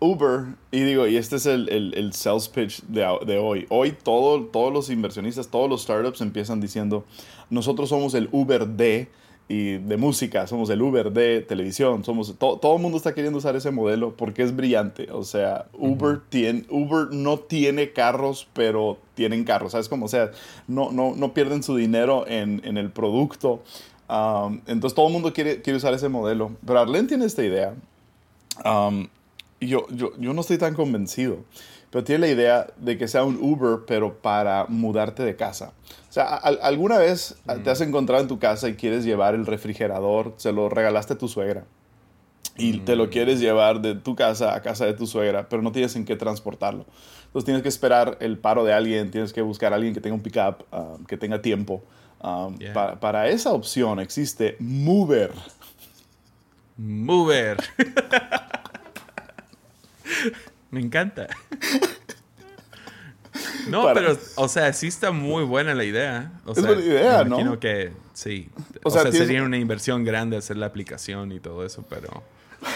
Uber, 0.01 0.55
y 0.71 0.81
digo, 0.81 1.07
y 1.07 1.17
este 1.17 1.37
es 1.37 1.47
el, 1.47 1.69
el, 1.69 2.13
sales 2.13 2.49
pitch 2.49 2.83
de, 2.83 3.07
de, 3.27 3.39
hoy. 3.39 3.67
Hoy 3.69 3.93
todo, 3.93 4.45
todos 4.45 4.73
los 4.73 4.91
inversionistas, 4.91 5.49
todos 5.49 5.69
los 5.69 5.83
startups 5.83 6.21
empiezan 6.21 6.61
diciendo, 6.61 7.05
nosotros 7.51 7.89
somos 7.89 8.15
el 8.15 8.29
Uber 8.31 8.67
de, 8.67 9.09
y 9.49 9.79
de 9.79 9.97
música, 9.97 10.47
somos 10.47 10.69
el 10.71 10.83
Uber 10.83 11.11
de 11.11 11.41
televisión, 11.41 12.05
somos 12.05 12.37
todo 12.39 12.77
el 12.77 12.83
mundo 12.83 12.99
está 12.99 13.15
queriendo 13.15 13.39
usar 13.39 13.57
ese 13.57 13.71
modelo 13.71 14.15
porque 14.15 14.43
es 14.43 14.55
brillante. 14.55 15.11
O 15.11 15.25
sea, 15.25 15.67
Uber, 15.73 16.21
tiene, 16.29 16.65
Uber 16.69 17.09
no 17.11 17.39
tiene 17.39 17.93
carros, 17.93 18.47
pero 18.53 18.99
tienen 19.15 19.45
carros, 19.45 19.73
¿sabes 19.73 19.89
cómo? 19.89 20.05
O 20.05 20.09
sea, 20.09 20.31
no, 20.67 20.93
no, 20.93 21.15
no 21.17 21.33
pierden 21.33 21.63
su 21.63 21.75
dinero 21.75 22.27
en, 22.29 22.61
en 22.65 22.77
el 22.77 22.91
producto. 22.91 23.63
Um, 24.09 24.61
entonces 24.67 24.95
todo 24.95 25.09
el 25.09 25.13
mundo 25.13 25.33
quiere, 25.33 25.61
quiere 25.63 25.79
usar 25.79 25.95
ese 25.95 26.09
modelo. 26.09 26.53
Pero 26.67 26.81
Arlen 26.81 27.07
tiene 27.07 27.25
esta 27.25 27.43
idea. 27.43 27.75
Um, 28.65 29.09
yo, 29.61 29.87
yo, 29.91 30.13
yo 30.19 30.33
no 30.33 30.41
estoy 30.41 30.59
tan 30.59 30.75
convencido 30.75 31.45
pero 31.91 32.05
tiene 32.05 32.27
la 32.27 32.33
idea 32.33 32.67
de 32.77 32.99
que 32.99 33.09
sea 33.09 33.25
un 33.25 33.39
Uber, 33.41 33.81
pero 33.87 34.15
para 34.19 34.67
mudarte 34.69 35.23
de 35.23 35.37
casa. 35.37 35.73
O 36.09 36.13
sea, 36.13 36.35
¿alguna 36.35 36.99
vez 36.99 37.37
te 37.65 37.71
has 37.71 37.81
encontrado 37.81 38.23
en 38.23 38.29
tu 38.29 38.39
casa 38.39 38.69
y 38.69 38.75
quieres 38.75 39.05
llevar 39.05 39.35
el 39.35 39.47
refrigerador, 39.47 40.35
se 40.37 40.53
lo 40.53 40.69
regalaste 40.69 41.15
a 41.15 41.19
tu 41.19 41.29
suegra? 41.29 41.65
Y 42.57 42.79
te 42.81 42.97
lo 42.97 43.07
mm. 43.07 43.11
quieres 43.11 43.41
llevar 43.41 43.81
de 43.81 43.95
tu 43.95 44.17
casa 44.17 44.55
a 44.55 44.61
casa 44.61 44.85
de 44.85 44.93
tu 44.93 45.07
suegra, 45.07 45.49
pero 45.49 45.63
no 45.63 45.73
tienes 45.73 45.95
en 45.97 46.05
qué 46.05 46.17
transportarlo. 46.17 46.85
Entonces 47.27 47.45
tienes 47.45 47.63
que 47.63 47.69
esperar 47.69 48.19
el 48.21 48.37
paro 48.37 48.65
de 48.65 48.73
alguien, 48.73 49.11
tienes 49.11 49.33
que 49.33 49.43
buscar 49.43 49.73
a 49.73 49.77
alguien 49.77 49.95
que 49.95 50.01
tenga 50.01 50.17
un 50.17 50.23
pickup, 50.23 50.65
um, 50.73 51.05
que 51.05 51.17
tenga 51.17 51.41
tiempo. 51.41 51.83
Um, 52.21 52.59
para, 52.75 52.99
para 52.99 53.29
esa 53.29 53.53
opción 53.53 54.01
existe 54.01 54.57
Mover. 54.59 55.31
Mover. 56.77 57.59
Me 60.71 60.81
encanta. 60.81 61.29
No, 63.69 63.93
pero, 63.95 64.19
o 64.37 64.49
sea, 64.49 64.73
sí 64.73 64.87
está 64.89 65.13
muy 65.13 65.45
buena 65.45 65.75
la 65.75 65.85
idea. 65.85 66.33
O 66.45 66.53
es 66.53 66.67
buena 66.67 66.83
idea, 66.83 67.23
me 67.23 67.29
imagino 67.29 67.61
que 67.61 67.93
sí. 68.15 68.49
O, 68.83 68.91
sea, 68.91 69.13
sería 69.13 69.43
una 69.43 69.59
inversión 69.59 70.05
grande 70.05 70.37
hacer 70.37 70.57
la 70.57 70.67
aplicación 70.67 71.33
y 71.33 71.39
todo 71.39 71.65
eso, 71.65 71.85
pero... 71.89 72.23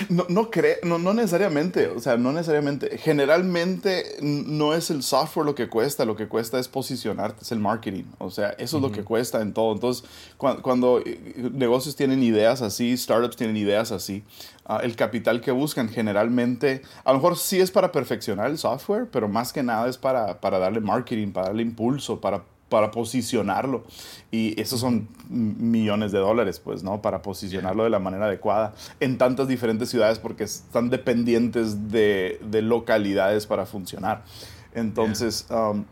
No, 0.09 0.27
no, 0.29 0.49
no, 0.85 0.99
no, 0.99 1.15
necesariamente, 1.15 1.89
o 1.89 2.01
sea, 2.01 2.17
no 2.17 2.33
necesariamente. 2.33 2.99
Generalmente 2.99 4.17
no 4.21 4.75
es 4.75 4.91
el 4.91 5.03
software 5.03 5.45
lo 5.45 5.55
que 5.55 5.69
cuesta, 5.69 6.05
lo 6.05 6.15
que 6.15 6.29
cuesta 6.29 6.59
es 6.59 6.69
posicionarte, 6.69 7.43
es 7.43 7.53
el 7.53 7.59
marketing. 7.59 8.05
O 8.19 8.31
sea, 8.31 8.51
eso 8.51 8.77
es 8.77 8.83
lo 8.83 8.93
que 8.93 9.03
cuesta 9.03 9.41
en 9.41 9.53
todo. 9.53 9.73
Entonces, 9.73 10.05
cuando, 10.37 11.01
eh, 11.05 11.51
negocios 11.53 11.97
tienen 11.97 12.23
ideas 12.23 12.63
así, 12.63 12.97
startups 12.97 13.37
tienen 13.37 13.57
ideas 13.57 13.91
así, 13.91 14.23
ah, 14.67 14.81
el 14.83 14.95
capital 14.95 15.41
que 15.41 15.51
buscan 15.51 15.89
generalmente, 15.89 16.83
a 17.05 17.13
lo 17.13 17.19
mejor 17.19 17.37
sí 17.37 17.61
es 17.61 17.71
para 17.71 17.91
perfeccionar 17.91 18.51
el 18.51 18.59
software, 18.59 19.09
pero 19.11 19.29
más 19.29 19.53
que 19.53 19.63
nada 19.63 19.89
es 19.89 19.99
para, 19.99 20.41
para 20.41 20.59
darle 20.59 20.81
marketing, 20.81 21.33
para 21.33 21.49
darle 21.49 21.63
impulso, 21.63 22.21
para 22.21 22.45
para 22.73 22.91
posicionarlo. 22.91 23.85
Y 24.31 24.59
esos 24.59 24.81
son 24.81 25.07
millones 25.29 26.11
de 26.11 26.21
dólares, 26.21 26.59
pues, 26.59 26.83
¿no? 26.83 27.03
Para 27.03 27.21
posicionarlo 27.21 27.85
de 27.85 27.91
la 27.91 27.99
manera 27.99 28.25
adecuada 28.25 28.73
en 28.99 29.19
tantas 29.19 29.47
diferentes 29.47 29.91
ciudades 29.91 30.19
porque 30.19 30.45
están 30.45 30.89
dependientes 30.89 31.91
de, 31.91 32.41
de 32.51 32.63
localidades 32.63 33.47
para 33.47 33.67
funcionar. 33.67 34.25
Entonces, 34.75 35.47
um, 35.51 35.85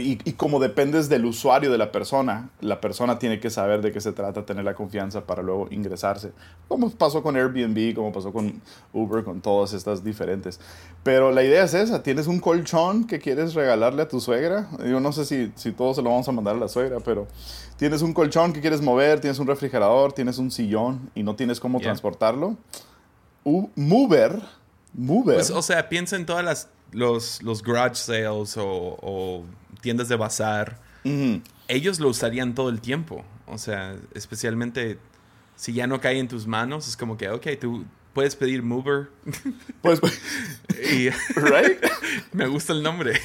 y, 0.00 0.16
como 0.32 0.60
dependes 0.60 1.08
del 1.08 1.24
usuario 1.24 1.70
de 1.70 1.78
la 1.78 1.92
persona, 1.92 2.50
la 2.60 2.80
persona 2.80 3.18
tiene 3.18 3.40
que 3.40 3.50
saber 3.50 3.82
de 3.82 3.92
qué 3.92 4.00
se 4.00 4.12
trata, 4.12 4.44
tener 4.44 4.64
la 4.64 4.74
confianza 4.74 5.26
para 5.26 5.42
luego 5.42 5.68
ingresarse. 5.70 6.32
Como 6.68 6.90
pasó 6.90 7.22
con 7.22 7.36
Airbnb, 7.36 7.94
como 7.94 8.12
pasó 8.12 8.32
con 8.32 8.60
Uber, 8.92 9.24
con 9.24 9.40
todas 9.40 9.72
estas 9.72 10.04
diferentes. 10.04 10.60
Pero 11.02 11.30
la 11.32 11.42
idea 11.42 11.64
es 11.64 11.74
esa, 11.74 12.02
tienes 12.02 12.26
un 12.26 12.40
colchón 12.40 13.06
que 13.06 13.18
quieres 13.18 13.54
regalarle 13.54 14.02
a 14.02 14.08
tu 14.08 14.20
suegra. 14.20 14.68
Yo 14.84 15.00
no 15.00 15.12
sé 15.12 15.24
si, 15.24 15.52
si 15.54 15.72
todos 15.72 15.96
se 15.96 16.02
lo 16.02 16.10
vamos 16.10 16.28
a 16.28 16.32
mandar 16.32 16.56
a 16.56 16.58
la 16.58 16.68
suegra, 16.68 16.98
pero 17.00 17.26
tienes 17.76 18.02
un 18.02 18.12
colchón 18.12 18.52
que 18.52 18.60
quieres 18.60 18.80
mover, 18.80 19.20
tienes 19.20 19.38
un 19.38 19.46
refrigerador, 19.46 20.12
tienes 20.12 20.38
un 20.38 20.50
sillón 20.50 21.10
y 21.14 21.22
no 21.22 21.36
tienes 21.36 21.60
cómo 21.60 21.80
transportarlo. 21.80 22.56
mover, 23.44 24.40
mover. 24.92 25.36
Pues, 25.36 25.50
o 25.50 25.62
sea, 25.62 25.88
piensa 25.88 26.16
en 26.16 26.26
todas 26.26 26.44
las 26.44 26.68
los, 26.92 27.42
los 27.42 27.62
garage 27.62 27.96
sales 27.96 28.56
o 28.56 29.44
tiendas 29.84 30.08
de 30.08 30.16
bazar, 30.16 30.80
ellos 31.68 32.00
lo 32.00 32.08
usarían 32.08 32.54
todo 32.54 32.70
el 32.70 32.80
tiempo. 32.80 33.22
O 33.46 33.58
sea, 33.58 33.96
especialmente 34.14 34.98
si 35.56 35.74
ya 35.74 35.86
no 35.86 36.00
cae 36.00 36.18
en 36.18 36.26
tus 36.26 36.46
manos, 36.46 36.88
es 36.88 36.96
como 36.96 37.18
que, 37.18 37.28
ok, 37.28 37.46
tú 37.60 37.84
puedes 38.14 38.34
pedir 38.34 38.62
Mover. 38.62 39.10
Pues, 39.82 40.00
y, 40.90 41.10
right? 41.36 41.78
me 42.32 42.46
gusta 42.46 42.72
el 42.72 42.82
nombre. 42.82 43.20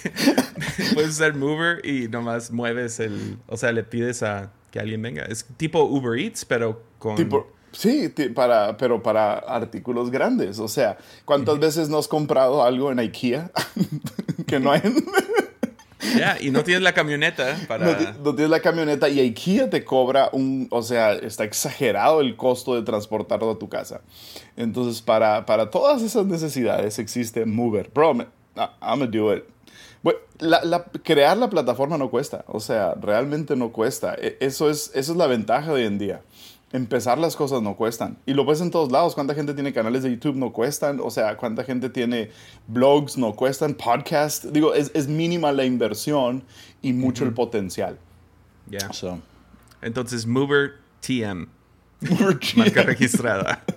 puedes 0.94 1.12
usar 1.12 1.34
Mover 1.34 1.86
y 1.86 2.10
nomás 2.10 2.52
mueves 2.52 3.00
el, 3.00 3.38
o 3.48 3.56
sea, 3.56 3.72
le 3.72 3.84
pides 3.84 4.22
a 4.22 4.52
que 4.70 4.82
alguien 4.82 5.02
venga. 5.02 5.24
Es 5.24 5.46
tipo 5.56 5.82
Uber 5.86 6.20
Eats, 6.20 6.44
pero 6.44 6.84
con... 6.98 7.16
sí, 7.72 8.14
para, 8.36 8.76
pero 8.76 9.02
para 9.02 9.36
artículos 9.36 10.12
grandes. 10.12 10.60
O 10.60 10.68
sea, 10.68 10.98
¿cuántas 11.24 11.60
veces 11.60 11.88
no 11.88 11.98
has 11.98 12.10
comprado 12.10 12.62
algo 12.62 12.92
en 12.92 13.00
IKEA 13.00 13.50
que 14.46 14.60
no 14.60 14.74
hay... 14.74 14.82
Ya, 16.18 16.38
y 16.40 16.52
no 16.52 16.64
tienes 16.64 16.82
la 16.82 16.94
camioneta 16.94 17.58
para... 17.68 18.14
No, 18.24 18.34
tienes 18.34 18.50
la 18.50 18.62
camioneta 18.62 19.10
y 19.10 19.20
IKEA 19.20 19.70
te 19.70 19.84
cobra 19.84 20.30
un... 20.32 20.68
O 20.72 20.82
sea, 20.82 21.14
está 21.14 21.44
exagerado 21.44 22.22
el 22.22 22.36
costo 22.36 22.76
de 22.76 22.84
transportarlo 22.84 23.52
a 23.52 23.60
tu 23.60 23.68
casa. 23.68 24.02
Entonces, 24.56 25.02
para, 25.02 25.46
para 25.46 25.70
todas 25.70 26.02
esas 26.02 26.26
necesidades 26.26 27.00
existe 27.00 27.46
Mover. 27.46 27.90
Bro, 27.94 28.14
I'm 28.14 28.70
gonna 28.82 29.08
do 29.08 29.34
it. 29.34 29.44
la, 30.40 30.86
crear 31.04 31.38
la 31.38 31.50
plataforma 31.50 31.98
no 31.98 32.10
cuesta. 32.10 32.46
O 32.48 32.60
sea, 32.60 32.94
realmente 33.00 33.56
no 33.56 33.72
cuesta. 33.72 34.16
E, 34.18 34.38
eso 34.40 34.70
es, 34.70 34.92
eso 34.96 35.12
es 35.12 35.18
la 35.18 35.28
ventaja 35.28 35.68
de 35.68 35.74
hoy 35.74 35.86
en 35.86 35.98
día 35.98 36.22
empezar 36.72 37.18
las 37.18 37.36
cosas 37.36 37.62
no 37.62 37.76
cuestan. 37.76 38.18
Y 38.26 38.34
lo 38.34 38.46
ves 38.46 38.62
en 38.62 38.72
todos 38.72 38.92
lados. 38.92 39.16
¿Cuánta 39.16 39.34
gente 39.34 39.54
tiene 39.54 39.74
canales 39.74 40.04
de 40.04 40.12
YouTube? 40.12 40.36
No 40.36 40.52
cuestan. 40.52 41.00
O 41.02 41.10
sea, 41.10 41.38
¿cuánta 41.38 41.64
gente 41.64 41.90
tiene 41.90 42.32
blogs? 42.68 43.18
No 43.18 43.34
cuestan. 43.34 43.74
Podcasts. 43.74 44.52
Digo, 44.52 44.74
es, 44.74 44.92
es 44.94 45.08
mínima 45.08 45.52
la 45.52 45.66
inversión 45.66 46.44
y 46.82 46.94
mucho 46.94 47.24
el 47.24 47.34
potencial. 47.34 47.98
Ya. 48.70 48.90
Entonces, 49.82 50.26
Mover 50.26 50.74
TM. 51.02 51.48
Mover 52.02 52.40
TM. 52.40 52.58
Marca 52.58 52.84
registrada. 52.84 53.64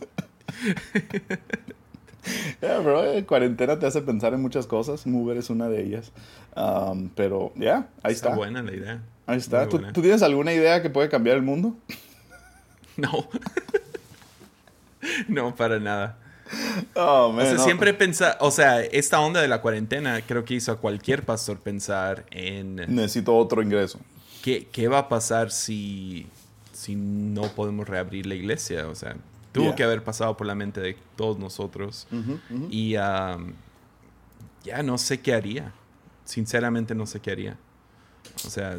Yeah, 2.61 2.79
bro, 2.79 3.05
eh, 3.05 3.25
cuarentena 3.25 3.79
te 3.81 3.87
hace 3.87 4.01
pensar 4.03 4.33
en 4.33 4.41
muchas 4.41 4.69
cosas. 4.69 5.07
Mover 5.07 5.37
es 5.39 5.51
una 5.51 5.69
de 5.69 5.83
ellas. 5.83 6.13
Um, 6.55 7.09
pero, 7.17 7.53
ya, 7.57 7.89
ahí 8.03 8.13
está. 8.13 8.29
Está 8.29 8.37
buena 8.37 8.63
la 8.63 8.73
idea. 8.73 9.03
Ahí 9.27 9.39
está. 9.39 9.69
¿Tú, 9.69 9.81
¿Tú, 9.93 10.03
tienes 10.03 10.23
alguna 10.23 10.53
idea 10.53 10.83
que 10.83 10.91
puede 10.91 11.09
cambiar 11.09 11.37
el 11.37 11.43
mundo? 11.43 11.77
No. 12.97 13.29
no, 15.29 15.55
para 15.55 15.79
nada. 15.81 16.19
Oh, 16.95 17.35
o 17.35 17.41
sea, 17.41 17.59
siempre 17.59 17.95
pensar, 17.95 18.37
o 18.41 18.51
sea, 18.51 18.83
esta 18.83 19.21
onda 19.21 19.41
de 19.41 19.49
la 19.49 19.61
cuarentena 19.63 20.21
creo 20.23 20.45
que 20.45 20.55
hizo 20.55 20.73
a 20.73 20.77
cualquier 20.77 21.25
pastor 21.25 21.59
pensar 21.59 22.27
en... 22.31 22.77
Necesito 22.77 23.35
otro 23.35 23.63
ingreso. 23.63 23.99
¿Qué, 24.43 24.69
qué 24.71 24.89
va 24.89 24.99
a 24.99 25.09
pasar 25.09 25.51
si, 25.51 26.27
si 26.73 26.95
no 26.95 27.43
podemos 27.55 27.89
reabrir 27.89 28.27
la 28.27 28.35
iglesia? 28.35 28.89
O 28.89 28.95
sea, 28.95 29.17
tuvo 29.53 29.75
que 29.75 29.83
haber 29.83 30.03
pasado 30.03 30.37
por 30.37 30.47
la 30.47 30.55
mente 30.55 30.81
de 30.81 30.97
todos 31.17 31.39
nosotros. 31.39 32.07
Y 32.71 32.97
um, 32.97 33.53
ya 34.65 34.83
no 34.83 34.99
sé 34.99 35.21
qué 35.21 35.35
haría. 35.35 35.73
Sinceramente 36.25 36.95
no 36.95 37.07
sé 37.07 37.21
qué 37.21 37.31
haría. 37.31 37.57
O 38.47 38.51
sea, 38.51 38.79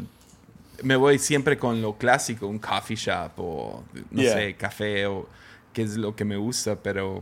me 0.82 0.96
voy 0.96 1.20
siempre 1.20 1.58
con 1.58 1.82
lo 1.82 1.98
clásico, 1.98 2.48
un 2.48 2.60
coffee 2.60 2.96
shop 2.96 3.32
o, 3.38 3.84
no 4.12 4.22
sé, 4.22 4.56
café 4.56 5.06
o 5.06 5.28
qué 5.72 5.84
es 5.84 5.98
lo 5.98 6.16
que 6.16 6.26
me 6.26 6.38
gusta, 6.38 6.82
pero 6.82 7.22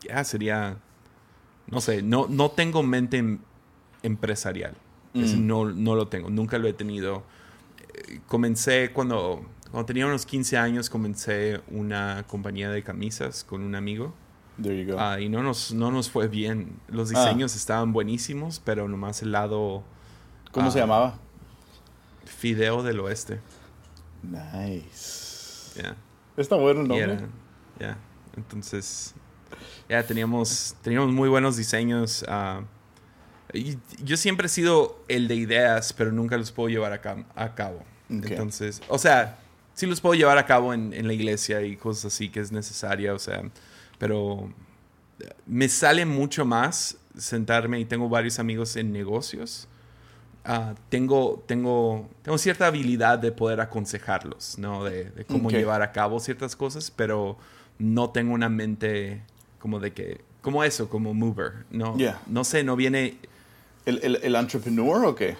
ya 0.00 0.24
sería, 0.24 0.76
no 1.66 1.80
sé, 1.80 2.02
no, 2.02 2.26
no 2.28 2.50
tengo 2.50 2.82
mente 2.82 3.18
em, 3.18 3.38
empresarial. 4.02 4.74
Mm. 5.14 5.46
no, 5.46 5.66
no 5.66 5.94
lo 5.94 6.08
tengo, 6.08 6.30
nunca 6.30 6.58
lo 6.58 6.68
he 6.68 6.72
tenido. 6.72 7.22
Eh, 7.94 8.20
comencé 8.26 8.92
cuando, 8.92 9.44
cuando 9.70 9.86
tenía 9.86 10.06
unos 10.06 10.24
15 10.26 10.56
años, 10.56 10.90
comencé 10.90 11.60
una 11.68 12.24
compañía 12.26 12.70
de 12.70 12.82
camisas 12.82 13.44
con 13.44 13.62
un 13.62 13.74
amigo. 13.74 14.14
There 14.60 14.78
you 14.78 14.90
go. 14.90 14.98
Ah, 14.98 15.20
y 15.20 15.28
no 15.28 15.42
nos, 15.42 15.72
no 15.72 15.90
nos 15.90 16.10
fue 16.10 16.28
bien. 16.28 16.78
Los 16.88 17.14
ah. 17.14 17.20
diseños 17.20 17.56
estaban 17.56 17.92
buenísimos, 17.92 18.60
pero 18.64 18.88
nomás 18.88 19.22
el 19.22 19.32
lado... 19.32 19.82
¿Cómo 20.50 20.70
se 20.70 20.78
ah, 20.78 20.82
llamaba? 20.82 21.18
Fideo 22.42 22.82
del 22.82 22.98
Oeste. 22.98 23.38
Nice. 24.20 25.80
Yeah. 25.80 25.94
Está 26.36 26.56
bueno 26.56 26.80
el 26.80 26.88
nombre. 26.88 27.28
Ya. 27.78 27.96
Entonces, 28.36 29.14
ya 29.88 30.04
teníamos, 30.04 30.74
teníamos 30.82 31.12
muy 31.12 31.28
buenos 31.28 31.56
diseños. 31.56 32.24
Uh, 32.26 32.64
yo 34.02 34.16
siempre 34.16 34.46
he 34.46 34.48
sido 34.48 35.04
el 35.06 35.28
de 35.28 35.36
ideas, 35.36 35.92
pero 35.92 36.10
nunca 36.10 36.36
los 36.36 36.50
puedo 36.50 36.68
llevar 36.68 36.92
a, 36.92 37.54
cabo. 37.54 37.84
Entonces, 38.08 38.82
o 38.88 38.98
sea, 38.98 39.38
sí 39.74 39.86
los 39.86 40.00
puedo 40.00 40.16
llevar 40.16 40.36
a 40.36 40.44
cabo 40.44 40.74
en, 40.74 40.92
en, 40.92 41.06
la 41.06 41.12
iglesia 41.12 41.62
y 41.62 41.76
cosas 41.76 42.06
así 42.06 42.28
que 42.28 42.40
es 42.40 42.50
necesaria, 42.50 43.14
o 43.14 43.20
sea, 43.20 43.40
pero 44.00 44.52
me 45.46 45.68
sale 45.68 46.04
mucho 46.06 46.44
más 46.44 46.96
sentarme 47.16 47.78
y 47.78 47.84
tengo 47.84 48.08
varios 48.08 48.40
amigos 48.40 48.74
en 48.74 48.90
negocios 48.90 49.68
Ah, 50.44 50.74
tengo, 50.88 51.42
tengo, 51.46 52.08
tengo 52.22 52.36
cierta 52.36 52.66
habilidad 52.66 53.18
de 53.18 53.30
poder 53.30 53.60
aconsejarlos, 53.60 54.58
¿no? 54.58 54.84
De, 54.84 55.24
cómo 55.28 55.50
llevar 55.50 55.82
a 55.82 55.92
cabo 55.92 56.18
ciertas 56.18 56.56
cosas, 56.56 56.90
pero 56.90 57.36
no 57.78 58.10
tengo 58.10 58.34
una 58.34 58.48
mente 58.48 59.22
como 59.60 59.78
de 59.78 59.92
que, 59.92 60.20
como 60.40 60.64
eso, 60.64 60.88
como 60.88 61.14
mover, 61.14 61.64
¿no? 61.70 61.96
No 62.26 62.44
sé, 62.44 62.64
no 62.64 62.74
viene... 62.76 63.18
¿El, 63.86 64.00
el, 64.02 64.16
el 64.22 64.34
entrepreneur 64.34 65.04
o 65.04 65.14
qué? 65.14 65.36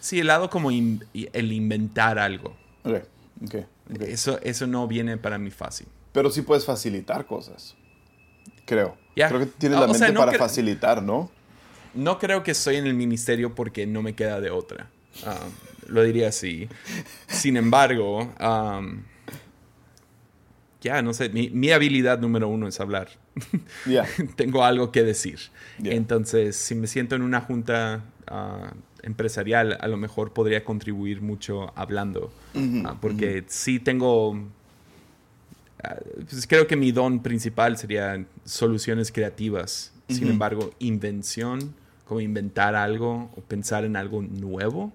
Sí, 0.00 0.20
el 0.20 0.26
lado 0.28 0.48
como 0.50 0.70
el 0.70 1.52
inventar 1.52 2.18
algo. 2.18 2.54
Okay. 2.84 3.02
Okay. 3.44 3.66
Eso, 4.12 4.38
eso 4.42 4.66
no 4.66 4.86
viene 4.86 5.16
para 5.16 5.38
mí 5.38 5.50
fácil. 5.50 5.86
Pero 6.12 6.30
sí 6.30 6.42
puedes 6.42 6.64
facilitar 6.64 7.26
cosas, 7.26 7.74
creo. 8.64 8.96
Creo 9.14 9.40
que 9.40 9.46
tienes 9.46 9.78
la 9.78 9.86
mente 9.86 10.12
para 10.12 10.32
facilitar, 10.34 11.02
¿no? 11.02 11.30
No 11.96 12.18
creo 12.18 12.42
que 12.42 12.52
estoy 12.52 12.76
en 12.76 12.86
el 12.86 12.94
ministerio 12.94 13.54
porque 13.54 13.86
no 13.86 14.02
me 14.02 14.14
queda 14.14 14.40
de 14.40 14.50
otra. 14.50 14.90
Um, 15.24 15.92
lo 15.92 16.02
diría 16.02 16.28
así. 16.28 16.68
Sin 17.26 17.56
embargo, 17.56 18.32
um, 18.40 19.02
ya, 20.80 21.02
no 21.02 21.12
sé, 21.14 21.28
mi, 21.30 21.70
habilidad 21.70 22.20
número 22.20 22.48
uno 22.48 22.68
es 22.68 22.80
hablar. 22.80 23.08
Tengo 24.36 24.64
algo 24.64 24.92
que 24.92 25.02
decir. 25.02 25.38
Entonces, 25.82 26.56
si 26.56 26.74
me 26.74 26.86
siento 26.86 27.16
en 27.16 27.22
una 27.22 27.40
junta 27.40 28.04
uh, 28.30 28.74
empresarial, 29.02 29.76
a 29.80 29.88
lo 29.88 29.96
mejor 29.96 30.32
podría 30.32 30.64
contribuir 30.64 31.22
mucho 31.22 31.72
hablando. 31.76 32.32
Uh, 32.54 32.94
porque 33.00 33.44
sí 33.48 33.78
tengo... 33.78 34.48
Pues 36.28 36.46
creo 36.48 36.66
que 36.66 36.74
mi 36.74 36.90
don 36.90 37.22
principal 37.22 37.76
sería 37.76 38.24
soluciones 38.44 39.12
creativas. 39.12 39.92
Sin 40.08 40.28
embargo, 40.28 40.72
invención 40.78 41.74
como 42.06 42.20
inventar 42.20 42.74
algo 42.74 43.30
o 43.36 43.40
pensar 43.40 43.84
en 43.84 43.96
algo 43.96 44.22
nuevo, 44.22 44.92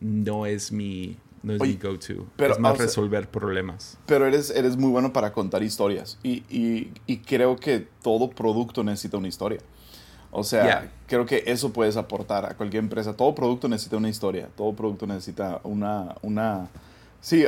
no 0.00 0.46
es 0.46 0.72
mi, 0.72 1.16
no 1.42 1.54
es 1.54 1.60
mi 1.60 1.74
go-to. 1.74 2.26
Es 2.38 2.58
más 2.58 2.78
resolver 2.78 3.28
problemas. 3.28 3.98
Pero 4.06 4.26
eres, 4.26 4.50
eres 4.50 4.76
muy 4.76 4.90
bueno 4.90 5.12
para 5.12 5.32
contar 5.32 5.62
historias 5.62 6.18
y, 6.22 6.42
y, 6.48 6.92
y 7.06 7.18
creo 7.18 7.56
que 7.56 7.86
todo 8.02 8.30
producto 8.30 8.82
necesita 8.82 9.16
una 9.18 9.28
historia. 9.28 9.60
O 10.32 10.44
sea, 10.44 10.92
creo 11.06 11.26
que 11.26 11.42
eso 11.46 11.72
puedes 11.72 11.96
aportar 11.96 12.46
a 12.46 12.56
cualquier 12.56 12.84
empresa. 12.84 13.16
Todo 13.16 13.34
producto 13.34 13.68
necesita 13.68 13.96
una 13.96 14.08
historia, 14.08 14.48
todo 14.56 14.72
producto 14.74 15.06
necesita 15.06 15.60
una, 15.64 16.14
una 16.22 16.68
sí, 17.20 17.44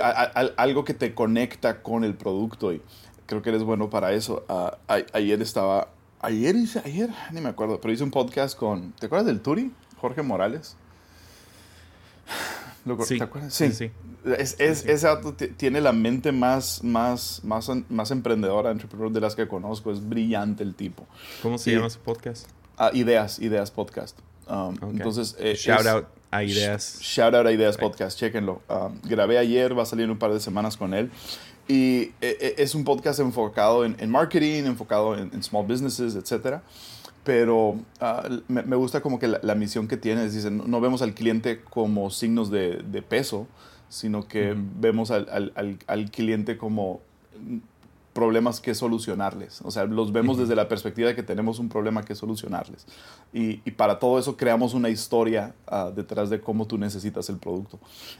algo 0.56 0.84
que 0.84 0.94
te 0.94 1.14
conecta 1.14 1.80
con 1.80 2.02
el 2.02 2.14
producto 2.14 2.72
y 2.72 2.82
creo 3.26 3.40
que 3.40 3.50
eres 3.50 3.62
bueno 3.62 3.88
para 3.88 4.12
eso. 4.12 4.44
Uh, 4.48 4.94
ayer 5.12 5.40
estaba 5.42 5.88
Ayer 6.24 6.54
hice, 6.54 6.80
ayer, 6.84 7.10
ni 7.32 7.40
me 7.40 7.48
acuerdo, 7.48 7.80
pero 7.80 7.92
hice 7.92 8.04
un 8.04 8.12
podcast 8.12 8.56
con, 8.56 8.92
¿te 8.92 9.06
acuerdas 9.06 9.26
del 9.26 9.40
Turi? 9.40 9.72
Jorge 10.00 10.22
Morales. 10.22 10.76
sí, 13.04 13.18
¿Te 13.18 13.24
acuerdas? 13.24 13.52
Sí. 13.52 13.72
sí, 13.72 13.90
Es, 14.38 14.54
es, 14.60 14.86
Ese 14.86 15.08
auto 15.08 15.34
tiene 15.34 15.80
la 15.80 15.92
mente 15.92 16.30
más, 16.30 16.84
más, 16.84 17.40
más, 17.42 17.68
más 17.88 18.12
emprendedora, 18.12 18.70
entrepreneur 18.70 19.10
de 19.10 19.20
las 19.20 19.34
que 19.34 19.48
conozco. 19.48 19.90
Es 19.90 20.08
brillante 20.08 20.62
el 20.62 20.76
tipo. 20.76 21.08
¿Cómo 21.42 21.58
se 21.58 21.72
llama 21.72 21.90
su 21.90 21.98
podcast? 21.98 22.48
Ah, 22.78 22.92
ideas, 22.94 23.40
Ideas 23.40 23.72
Podcast. 23.72 24.16
Um, 24.48 24.76
entonces, 24.92 25.34
eh, 25.40 25.54
shout 25.56 25.86
out 25.86 26.06
a 26.30 26.44
Ideas. 26.44 27.00
Shout 27.00 27.34
out 27.34 27.46
a 27.46 27.52
Ideas 27.52 27.76
Podcast, 27.76 28.16
chequenlo. 28.16 28.62
Um, 28.68 29.00
grabé 29.02 29.38
ayer, 29.38 29.76
va 29.76 29.82
a 29.82 29.86
salir 29.86 30.04
en 30.04 30.10
un 30.12 30.18
par 30.18 30.32
de 30.32 30.38
semanas 30.38 30.76
con 30.76 30.94
él. 30.94 31.10
Y 31.68 32.12
e, 32.20 32.36
e, 32.40 32.54
es 32.58 32.74
un 32.74 32.84
podcast 32.84 33.20
enfocado 33.20 33.84
en, 33.84 34.10
marketing, 34.10 34.64
enfocado 34.64 35.16
en, 35.16 35.42
small 35.42 35.66
businesses, 35.66 36.14
etc. 36.14 36.60
Pero 37.24 37.76
ah, 38.00 38.28
me, 38.48 38.76
gusta 38.76 39.00
como 39.00 39.18
que 39.18 39.28
la, 39.28 39.54
misión 39.54 39.86
que 39.86 39.96
tiene 39.96 40.24
es, 40.24 40.50
no, 40.50 40.64
no, 40.64 40.80
vemos 40.80 41.02
al 41.02 41.14
cliente 41.14 41.60
como 41.62 42.10
signos 42.10 42.50
de, 42.50 42.82
de 42.82 43.02
peso, 43.02 43.46
sino 43.88 44.26
que 44.26 44.56
vemos 44.56 45.10
al, 45.10 45.28
al, 45.54 45.78
al, 45.86 46.10
cliente 46.10 46.56
como 46.56 47.00
problemas 48.12 48.60
que 48.60 48.74
solucionarles. 48.74 49.60
O 49.62 49.70
sea, 49.70 49.84
los 49.84 50.12
vemos 50.12 50.36
desde 50.38 50.54
la 50.54 50.68
perspectiva 50.68 51.08
de 51.08 51.14
que 51.14 51.22
tenemos 51.22 51.58
un 51.58 51.68
problema 51.68 52.04
que 52.04 52.14
solucionarles. 52.14 52.86
Y, 53.32 53.60
y 53.64 53.70
para 53.72 53.98
todo 53.98 54.18
eso 54.18 54.36
creamos 54.36 54.74
una 54.74 54.90
historia 54.90 55.54
ah, 55.66 55.90
detrás 55.94 56.28
de 56.28 56.40
cómo 56.40 56.66
tú 56.66 56.76
necesitas 56.78 57.28
el 57.30 57.38
producto. 57.38 57.78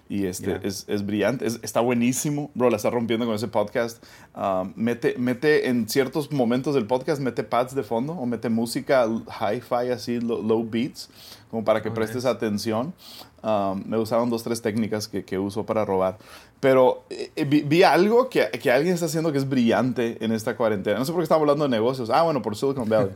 Y 0.09 0.26
este 0.26 0.61
es, 0.66 0.85
es, 0.88 1.05
brillante, 1.05 1.46
está 1.46 1.81
buenísimo. 1.81 2.50
Bro, 2.55 2.70
la 2.70 2.76
está 2.76 2.90
rompiendo 2.90 3.26
con 3.26 3.35
ese 3.35 3.48
podcast. 3.48 4.02
Ah, 4.35 4.64
mete, 4.74 5.14
mete 5.18 5.68
en 5.68 5.88
ciertos 5.88 6.33
momentos 6.33 6.74
del 6.74 6.87
podcast, 6.87 7.20
mete 7.20 7.44
pads 7.44 7.74
de 7.74 7.83
fondo 7.83 8.14
o 8.14 8.24
mete 8.24 8.48
música 8.48 9.07
hi-fi 9.07 9.90
así, 9.90 10.20
low, 10.20 10.66
beats, 10.68 11.11
como 11.52 11.64
para 11.64 11.82
que 11.82 11.90
prestes 11.90 12.24
atención. 12.24 12.94
Ah, 13.42 13.74
me 13.84 13.98
usaron 13.98 14.30
dos, 14.30 14.42
tres 14.42 14.62
técnicas 14.62 15.06
que, 15.06 15.22
que 15.22 15.38
uso 15.38 15.66
para 15.66 15.84
robar. 15.84 16.16
Pero 16.60 17.04
eh, 17.10 17.30
eh, 17.36 17.44
vi, 17.44 17.82
algo 17.82 18.30
que, 18.30 18.48
que, 18.52 18.72
alguien 18.72 18.94
está 18.94 19.04
haciendo 19.04 19.30
que 19.32 19.36
es 19.36 19.46
brillante 19.46 20.16
en 20.24 20.32
esta 20.32 20.56
cuarentena. 20.56 20.98
No 20.98 21.04
sé 21.04 21.12
por 21.12 21.20
qué 21.20 21.24
estamos 21.24 21.42
hablando 21.42 21.64
de 21.64 21.68
negocios. 21.68 22.08
Ah, 22.08 22.22
bueno, 22.22 22.40
por 22.40 22.56
Silicon 22.56 22.88
Valley. 22.88 23.10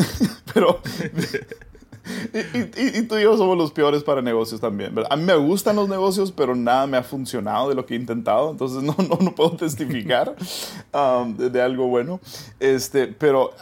Pero... 0.54 0.80
y, 2.32 2.98
y, 2.98 3.02
tú 3.02 3.18
y 3.18 3.24
yo 3.24 3.36
somos 3.36 3.58
los 3.58 3.72
peores 3.72 4.02
para 4.02 4.22
negocios 4.22 4.58
también. 4.58 4.94
A 5.10 5.16
mí 5.16 5.24
me 5.24 5.36
gustan 5.36 5.76
los 5.76 5.86
negocios, 5.86 6.32
pero 6.32 6.56
nada 6.56 6.86
me 6.86 6.96
ha 6.96 7.02
funcionado 7.02 7.68
de 7.68 7.74
lo 7.74 7.84
que 7.84 7.94
he 7.94 7.98
intentado. 7.98 8.52
Entonces 8.52 8.82
no, 8.82 8.96
no, 9.06 9.18
no 9.20 9.34
puedo 9.34 9.50
testificar 9.52 10.34
um, 10.94 11.36
de, 11.36 11.60
algo 11.60 11.88
bueno. 11.88 12.20
Este, 12.58 13.06
pero 13.06 13.52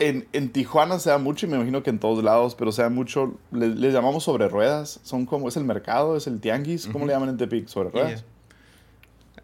en, 0.00 0.26
en, 0.32 0.50
Tijuana 0.50 0.98
se 0.98 1.10
da 1.10 1.18
mucho, 1.18 1.46
y 1.46 1.48
me 1.48 1.56
imagino 1.56 1.82
que 1.82 1.90
en 1.90 1.98
todos 1.98 2.24
lados, 2.24 2.54
pero 2.56 2.72
se 2.72 2.82
da 2.82 2.88
mucho, 2.88 3.38
le, 3.52 3.92
llamamos 3.92 4.24
sobre 4.24 4.48
ruedas. 4.48 4.98
Son 5.02 5.26
como, 5.26 5.48
es 5.48 5.56
el 5.56 5.64
mercado, 5.64 6.16
es 6.16 6.26
el 6.26 6.40
tianguis. 6.40 6.88
¿Cómo 6.88 7.06
le 7.06 7.12
llaman 7.12 7.28
en 7.28 7.36
Tepic? 7.36 7.68
Sobre 7.68 7.90
ruedas. 7.90 8.24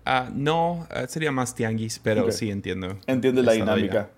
Ah, 0.08 0.30
no, 0.32 0.86
ah, 0.90 1.06
sería 1.08 1.32
más 1.32 1.54
tianguis, 1.54 1.98
pero 1.98 2.30
sí 2.30 2.50
entiendo. 2.50 2.96
Entiende 3.06 3.42
la 3.42 3.52
dinámica. 3.52 4.10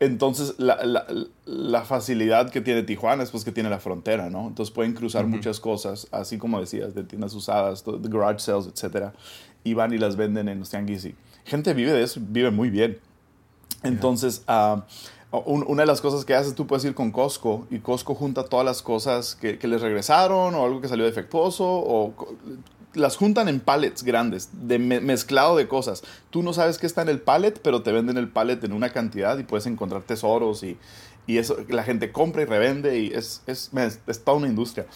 Entonces, 0.00 0.54
la, 0.58 0.84
la, 0.84 1.06
la, 1.44 1.82
facilidad 1.84 2.50
que 2.50 2.60
tiene 2.60 2.82
Tijuana 2.82 3.22
es 3.22 3.30
pues 3.30 3.44
que 3.44 3.52
tiene 3.52 3.70
la 3.70 3.78
frontera, 3.78 4.28
¿no? 4.28 4.48
Entonces 4.48 4.74
pueden 4.74 4.92
cruzar 4.92 5.26
muchas 5.26 5.60
cosas, 5.60 6.08
así 6.10 6.36
como 6.36 6.60
decías, 6.60 6.94
de 6.94 7.04
tiendas 7.04 7.32
usadas, 7.32 7.84
de 7.84 8.08
garage 8.08 8.40
sales, 8.40 8.66
etcétera, 8.66 9.14
y 9.64 9.74
van 9.74 9.94
y 9.94 9.98
las 9.98 10.16
venden 10.16 10.48
en 10.48 10.58
los 10.58 10.68
tianguis. 10.68 11.04
Y 11.06 11.14
gente 11.44 11.72
vive 11.74 11.92
de 11.92 12.02
eso, 12.02 12.20
vive 12.20 12.50
muy 12.50 12.68
bien. 12.68 12.98
Entonces, 13.84 14.42
ah, 14.48 14.84
una 15.32 15.82
de 15.82 15.86
las 15.86 16.00
cosas 16.00 16.24
que 16.24 16.34
haces, 16.34 16.54
tú 16.54 16.66
puedes 16.66 16.84
ir 16.84 16.94
con 16.94 17.10
Costco 17.10 17.66
y 17.70 17.80
Costco 17.80 18.14
junta 18.14 18.44
todas 18.44 18.64
las 18.64 18.82
cosas 18.82 19.34
que, 19.34 19.58
que 19.58 19.68
les 19.68 19.80
regresaron 19.80 20.54
o 20.54 20.64
algo 20.64 20.80
que 20.80 20.88
salió 20.88 21.04
defectuoso 21.04 21.64
o 21.66 22.14
las 22.94 23.16
juntan 23.16 23.48
en 23.48 23.60
pallets 23.60 24.02
grandes, 24.02 24.48
de 24.52 24.78
mezclado 24.78 25.56
de 25.56 25.68
cosas. 25.68 26.02
Tú 26.30 26.42
no 26.42 26.52
sabes 26.52 26.78
qué 26.78 26.86
está 26.86 27.02
en 27.02 27.08
el 27.08 27.20
pallet, 27.20 27.60
pero 27.62 27.82
te 27.82 27.92
venden 27.92 28.16
el 28.16 28.28
pallet 28.28 28.62
en 28.64 28.72
una 28.72 28.90
cantidad 28.90 29.36
y 29.38 29.42
puedes 29.42 29.66
encontrar 29.66 30.02
tesoros 30.02 30.62
y, 30.62 30.78
y 31.26 31.38
eso 31.38 31.56
la 31.68 31.82
gente 31.82 32.12
compra 32.12 32.42
y 32.42 32.44
revende 32.46 32.98
y 32.98 33.12
es, 33.12 33.42
es, 33.46 33.70
es 34.06 34.24
toda 34.24 34.38
una 34.38 34.48
industria. 34.48 34.86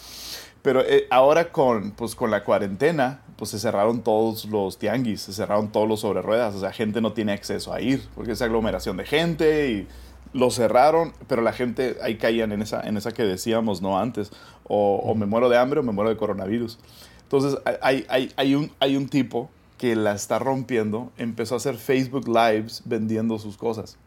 Pero 0.61 0.81
eh, 0.81 1.07
ahora 1.09 1.51
con, 1.51 1.91
pues, 1.91 2.15
con 2.15 2.29
la 2.29 2.43
cuarentena, 2.43 3.21
pues 3.35 3.51
se 3.51 3.59
cerraron 3.59 4.03
todos 4.03 4.45
los 4.45 4.77
tianguis, 4.77 5.21
se 5.21 5.33
cerraron 5.33 5.71
todos 5.71 5.87
los 5.87 6.01
sobre 6.01 6.21
ruedas, 6.21 6.53
o 6.53 6.59
sea, 6.59 6.71
gente 6.71 7.01
no 7.01 7.13
tiene 7.13 7.31
acceso 7.31 7.73
a 7.73 7.81
ir, 7.81 8.07
porque 8.13 8.33
es 8.33 8.41
aglomeración 8.41 8.97
de 8.97 9.05
gente 9.05 9.71
y 9.71 9.87
lo 10.33 10.49
cerraron, 10.51 11.13
pero 11.27 11.41
la 11.41 11.53
gente 11.53 11.97
ahí 12.01 12.17
caían 12.17 12.51
en 12.51 12.61
esa, 12.61 12.81
en 12.81 12.97
esa 12.97 13.11
que 13.11 13.23
decíamos, 13.23 13.81
¿no? 13.81 13.99
Antes, 13.99 14.31
o, 14.63 14.97
o 14.97 15.15
me 15.15 15.25
muero 15.25 15.49
de 15.49 15.57
hambre 15.57 15.79
o 15.79 15.83
me 15.83 15.91
muero 15.91 16.09
de 16.09 16.17
coronavirus. 16.17 16.79
Entonces, 17.23 17.59
hay, 17.81 18.05
hay, 18.09 18.31
hay, 18.35 18.55
un, 18.55 18.71
hay 18.79 18.97
un 18.97 19.07
tipo 19.07 19.49
que 19.77 19.95
la 19.95 20.13
está 20.13 20.37
rompiendo, 20.37 21.11
empezó 21.17 21.55
a 21.55 21.57
hacer 21.57 21.75
Facebook 21.75 22.27
Lives 22.27 22.83
vendiendo 22.85 23.39
sus 23.39 23.57
cosas. 23.57 23.97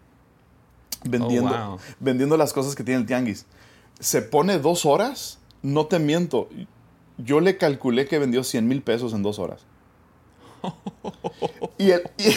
Vendiendo, 1.04 1.50
oh, 1.52 1.78
vendiendo 2.00 2.36
las 2.36 2.52
cosas 2.52 2.74
que 2.74 2.84
tiene 2.84 3.00
el 3.00 3.06
tianguis. 3.06 3.46
Se 3.98 4.22
pone 4.22 4.58
dos 4.58 4.86
horas, 4.86 5.38
no 5.62 5.86
te 5.86 5.98
miento. 5.98 6.48
Yo 7.18 7.40
le 7.40 7.56
calculé 7.56 8.06
que 8.06 8.18
vendió 8.18 8.44
100 8.44 8.68
mil 8.68 8.82
pesos 8.82 9.12
en 9.14 9.22
dos 9.22 9.38
horas. 9.38 9.62
y, 11.78 11.90
el, 11.90 12.02
y, 12.18 12.30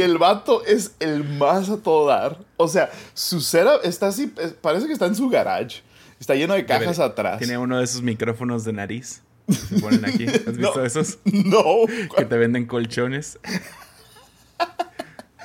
el 0.00 0.18
vato 0.18 0.64
es 0.64 0.94
el 1.00 1.24
más 1.24 1.70
a 1.70 1.78
todo 1.78 2.06
dar. 2.06 2.38
O 2.56 2.68
sea, 2.68 2.90
su 3.14 3.40
setup 3.40 3.80
está 3.84 4.08
así, 4.08 4.32
parece 4.60 4.86
que 4.86 4.92
está 4.92 5.06
en 5.06 5.14
su 5.14 5.28
garage. 5.28 5.82
Está 6.18 6.34
lleno 6.34 6.54
de 6.54 6.66
cajas 6.66 6.98
atrás. 6.98 7.38
Tiene 7.38 7.56
uno 7.56 7.78
de 7.78 7.84
esos 7.84 8.02
micrófonos 8.02 8.64
de 8.64 8.74
nariz 8.74 9.22
se 9.52 9.80
ponen 9.80 10.04
aquí. 10.04 10.26
¿Has 10.46 10.56
visto 10.56 10.84
esos? 10.84 11.18
No. 11.24 11.86
Que 12.16 12.24
te 12.24 12.38
venden 12.38 12.66
colchones. 12.66 13.38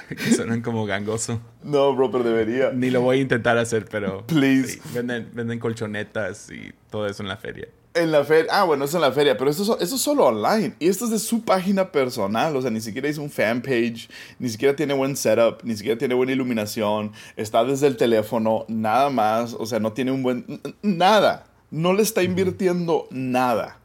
que 0.09 0.33
suenan 0.33 0.61
como 0.61 0.85
gangoso. 0.85 1.41
No, 1.63 1.95
bro, 1.95 2.11
pero 2.11 2.23
debería. 2.23 2.71
Ni 2.71 2.89
lo 2.89 3.01
voy 3.01 3.19
a 3.19 3.21
intentar 3.21 3.57
hacer, 3.57 3.85
pero. 3.89 4.25
Please. 4.27 4.79
venden, 4.93 5.29
venden 5.33 5.59
colchonetas 5.59 6.49
y 6.51 6.73
todo 6.89 7.07
eso 7.07 7.23
en 7.23 7.29
la 7.29 7.37
feria. 7.37 7.67
En 7.95 8.11
la 8.11 8.25
feria. 8.25 8.51
Ah, 8.51 8.65
bueno, 8.65 8.83
eso 8.83 8.97
en 8.97 9.01
la 9.01 9.11
feria, 9.13 9.37
pero 9.37 9.49
esto, 9.49 9.79
esto 9.79 9.95
es 9.95 10.01
solo 10.01 10.25
online. 10.25 10.75
Y 10.79 10.89
esto 10.89 11.05
es 11.05 11.11
de 11.11 11.19
su 11.19 11.43
página 11.43 11.93
personal. 11.93 12.53
O 12.55 12.61
sea, 12.61 12.69
ni 12.69 12.81
siquiera 12.81 13.07
hizo 13.07 13.21
un 13.21 13.29
fan 13.29 13.61
page, 13.61 14.09
ni 14.37 14.49
siquiera 14.49 14.75
tiene 14.75 14.93
buen 14.93 15.15
setup, 15.15 15.63
ni 15.63 15.77
siquiera 15.77 15.97
tiene 15.97 16.13
buena 16.13 16.33
iluminación. 16.33 17.13
Está 17.37 17.63
desde 17.63 17.87
el 17.87 17.95
teléfono, 17.95 18.65
nada 18.67 19.09
más. 19.09 19.55
O 19.57 19.65
sea, 19.65 19.79
no 19.79 19.93
tiene 19.93 20.11
un 20.11 20.23
buen. 20.23 20.61
Nada. 20.81 21.45
No 21.71 21.93
le 21.93 22.03
está 22.03 22.21
invirtiendo 22.21 23.07
nada 23.11 23.79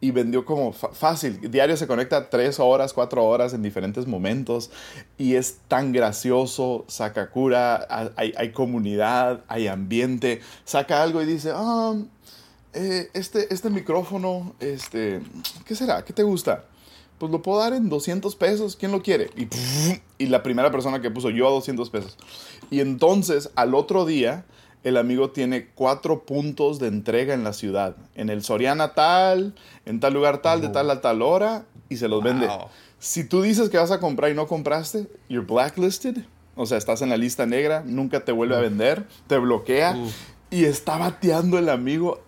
y 0.00 0.10
vendió 0.10 0.44
como 0.44 0.72
fácil. 0.72 1.50
Diario 1.50 1.76
se 1.76 1.86
conecta 1.86 2.28
tres 2.28 2.60
horas, 2.60 2.92
cuatro 2.92 3.24
horas 3.24 3.54
en 3.54 3.62
diferentes 3.62 4.06
momentos 4.06 4.70
y 5.16 5.34
es 5.34 5.58
tan 5.68 5.92
gracioso, 5.92 6.84
saca 6.86 7.30
cura, 7.30 7.86
hay, 8.16 8.32
hay 8.36 8.52
comunidad, 8.52 9.40
hay 9.48 9.68
ambiente, 9.68 10.40
saca 10.64 11.02
algo 11.02 11.22
y 11.22 11.26
dice, 11.26 11.50
ah, 11.54 11.94
eh, 12.76 13.10
este, 13.14 13.52
este 13.52 13.70
micrófono, 13.70 14.54
este, 14.60 15.22
¿qué 15.64 15.74
será? 15.74 16.04
¿Qué 16.04 16.12
te 16.12 16.22
gusta? 16.22 16.64
Pues 17.18 17.32
lo 17.32 17.40
puedo 17.40 17.60
dar 17.60 17.72
en 17.72 17.88
200 17.88 18.36
pesos, 18.36 18.76
¿quién 18.76 18.92
lo 18.92 19.02
quiere? 19.02 19.30
Y, 19.36 19.48
y 20.22 20.26
la 20.26 20.42
primera 20.42 20.70
persona 20.70 21.00
que 21.00 21.10
puso 21.10 21.30
yo 21.30 21.48
a 21.48 21.50
200 21.50 21.88
pesos. 21.88 22.18
Y 22.70 22.80
entonces 22.80 23.50
al 23.56 23.74
otro 23.74 24.04
día 24.04 24.44
el 24.86 24.96
amigo 24.98 25.30
tiene 25.30 25.66
cuatro 25.74 26.24
puntos 26.24 26.78
de 26.78 26.86
entrega 26.86 27.34
en 27.34 27.42
la 27.42 27.52
ciudad. 27.52 27.96
En 28.14 28.30
el 28.30 28.44
Soriana 28.44 28.94
tal, 28.94 29.54
en 29.84 29.98
tal 29.98 30.14
lugar 30.14 30.42
tal, 30.42 30.60
de 30.60 30.68
tal 30.68 30.88
a 30.90 31.00
tal 31.00 31.22
hora, 31.22 31.66
y 31.88 31.96
se 31.96 32.06
los 32.06 32.22
vende. 32.22 32.48
Si 33.00 33.24
tú 33.24 33.42
dices 33.42 33.68
que 33.68 33.78
vas 33.78 33.90
a 33.90 33.98
comprar 33.98 34.30
y 34.30 34.34
no 34.34 34.46
compraste, 34.46 35.08
you're 35.28 35.44
blacklisted. 35.44 36.18
O 36.54 36.66
sea, 36.66 36.78
estás 36.78 37.02
en 37.02 37.08
la 37.08 37.16
lista 37.16 37.46
negra, 37.46 37.82
nunca 37.84 38.24
te 38.24 38.30
vuelve 38.30 38.54
a 38.54 38.60
vender, 38.60 39.08
te 39.26 39.38
bloquea. 39.38 39.96
Y 40.50 40.66
está 40.66 40.96
bateando 40.96 41.58
el 41.58 41.68
amigo 41.68 42.22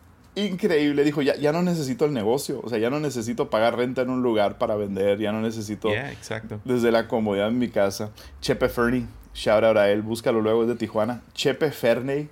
increíble. 0.46 1.04
Dijo, 1.04 1.22
ya, 1.22 1.36
ya 1.36 1.52
no 1.52 1.62
necesito 1.62 2.04
el 2.04 2.12
negocio. 2.12 2.60
O 2.62 2.68
sea, 2.68 2.78
ya 2.78 2.90
no 2.90 3.00
necesito 3.00 3.50
pagar 3.50 3.76
renta 3.76 4.02
en 4.02 4.10
un 4.10 4.22
lugar 4.22 4.58
para 4.58 4.76
vender. 4.76 5.18
Ya 5.18 5.32
no 5.32 5.40
necesito... 5.40 5.90
exacto. 5.90 6.60
Desde 6.64 6.90
la 6.90 7.08
comodidad 7.08 7.46
de 7.46 7.54
mi 7.54 7.68
casa. 7.68 8.10
Chepe 8.40 8.68
Fernie, 8.68 9.06
shout 9.34 9.64
out 9.64 9.76
a 9.76 9.90
él. 9.90 10.02
Búscalo 10.02 10.40
luego, 10.40 10.62
es 10.62 10.68
de 10.68 10.76
Tijuana. 10.76 11.22
Chepe 11.34 11.70
Ferney 11.70 12.28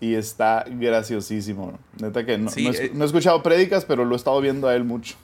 y 0.00 0.14
está 0.14 0.64
graciosísimo. 0.68 1.78
Neta 2.00 2.24
que 2.24 2.38
no, 2.38 2.50
eh, 2.56 2.90
no, 2.94 3.04
he, 3.04 3.06
escuchado 3.06 3.42
prédicas, 3.42 3.84
pero 3.84 4.04
lo 4.04 4.14
he 4.14 4.16
estado 4.16 4.40
viendo 4.40 4.68
a 4.68 4.74
él 4.74 4.84
mucho. 4.84 5.16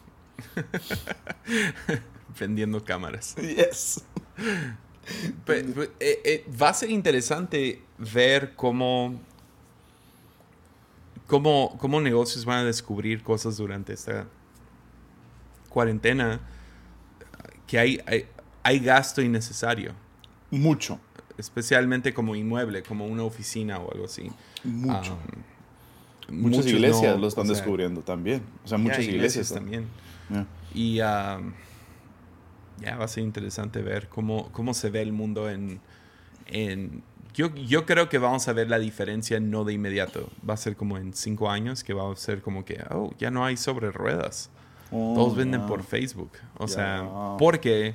Vendiendo 2.40 2.82
cámaras. 2.84 3.34
Yes. 3.36 4.04
Eh, 5.46 6.20
eh, 6.24 6.46
va 6.60 6.70
a 6.70 6.74
ser 6.74 6.90
interesante 6.90 7.82
ver 7.98 8.54
cómo, 8.54 9.20
cómo, 11.26 11.76
cómo 11.78 12.00
negocios 12.00 12.44
van 12.44 12.58
a 12.58 12.64
descubrir 12.64 13.22
cosas 13.22 13.56
durante 13.56 13.92
esta 13.92 14.26
cuarentena 15.68 16.40
que 17.66 17.78
hay, 17.78 18.00
hay, 18.06 18.26
hay 18.62 18.78
gasto 18.78 19.22
innecesario. 19.22 19.92
Mucho. 20.50 21.00
Especialmente 21.38 22.12
como 22.12 22.36
inmueble, 22.36 22.82
como 22.82 23.06
una 23.06 23.22
oficina 23.22 23.78
o 23.78 23.90
algo 23.92 24.04
así. 24.04 24.30
Mucho. 24.64 25.16
muchas 26.28 26.66
iglesias 26.66 27.18
lo 27.18 27.26
están 27.26 27.48
descubriendo 27.48 28.02
también. 28.02 28.42
O 28.64 28.68
sea, 28.68 28.78
muchas 28.78 29.00
iglesias, 29.00 29.52
también. 29.52 29.86
Y 30.74 30.96
ya 30.96 31.40
va 32.98 33.04
a 33.04 33.08
ser 33.08 33.24
interesante 33.24 33.80
ver 33.80 34.08
cómo, 34.08 34.50
cómo 34.52 34.74
se 34.74 34.90
ve 34.90 35.02
el 35.02 35.12
mundo 35.12 35.50
en, 35.50 35.80
en 36.46 37.02
yo, 37.34 37.54
yo 37.54 37.86
creo 37.86 38.08
que 38.08 38.18
vamos 38.18 38.46
a 38.48 38.52
ver 38.52 38.68
la 38.68 38.78
diferencia 38.78 39.40
no 39.40 39.64
de 39.64 39.72
inmediato. 39.72 40.28
Va 40.48 40.54
a 40.54 40.56
ser 40.56 40.76
como 40.76 40.96
en 40.98 41.14
cinco 41.14 41.50
años 41.50 41.84
que 41.84 41.94
va 41.94 42.10
a 42.10 42.16
ser 42.16 42.42
como 42.42 42.64
que, 42.64 42.82
oh, 42.90 43.12
ya 43.18 43.30
no 43.30 43.44
hay 43.44 43.56
sobre 43.56 43.90
ruedas. 43.90 44.50
Oh, 44.90 45.14
Todos 45.16 45.36
venden 45.36 45.66
por 45.66 45.82
Facebook. 45.82 46.32
O 46.58 46.68
sea, 46.68 47.36
porque 47.38 47.94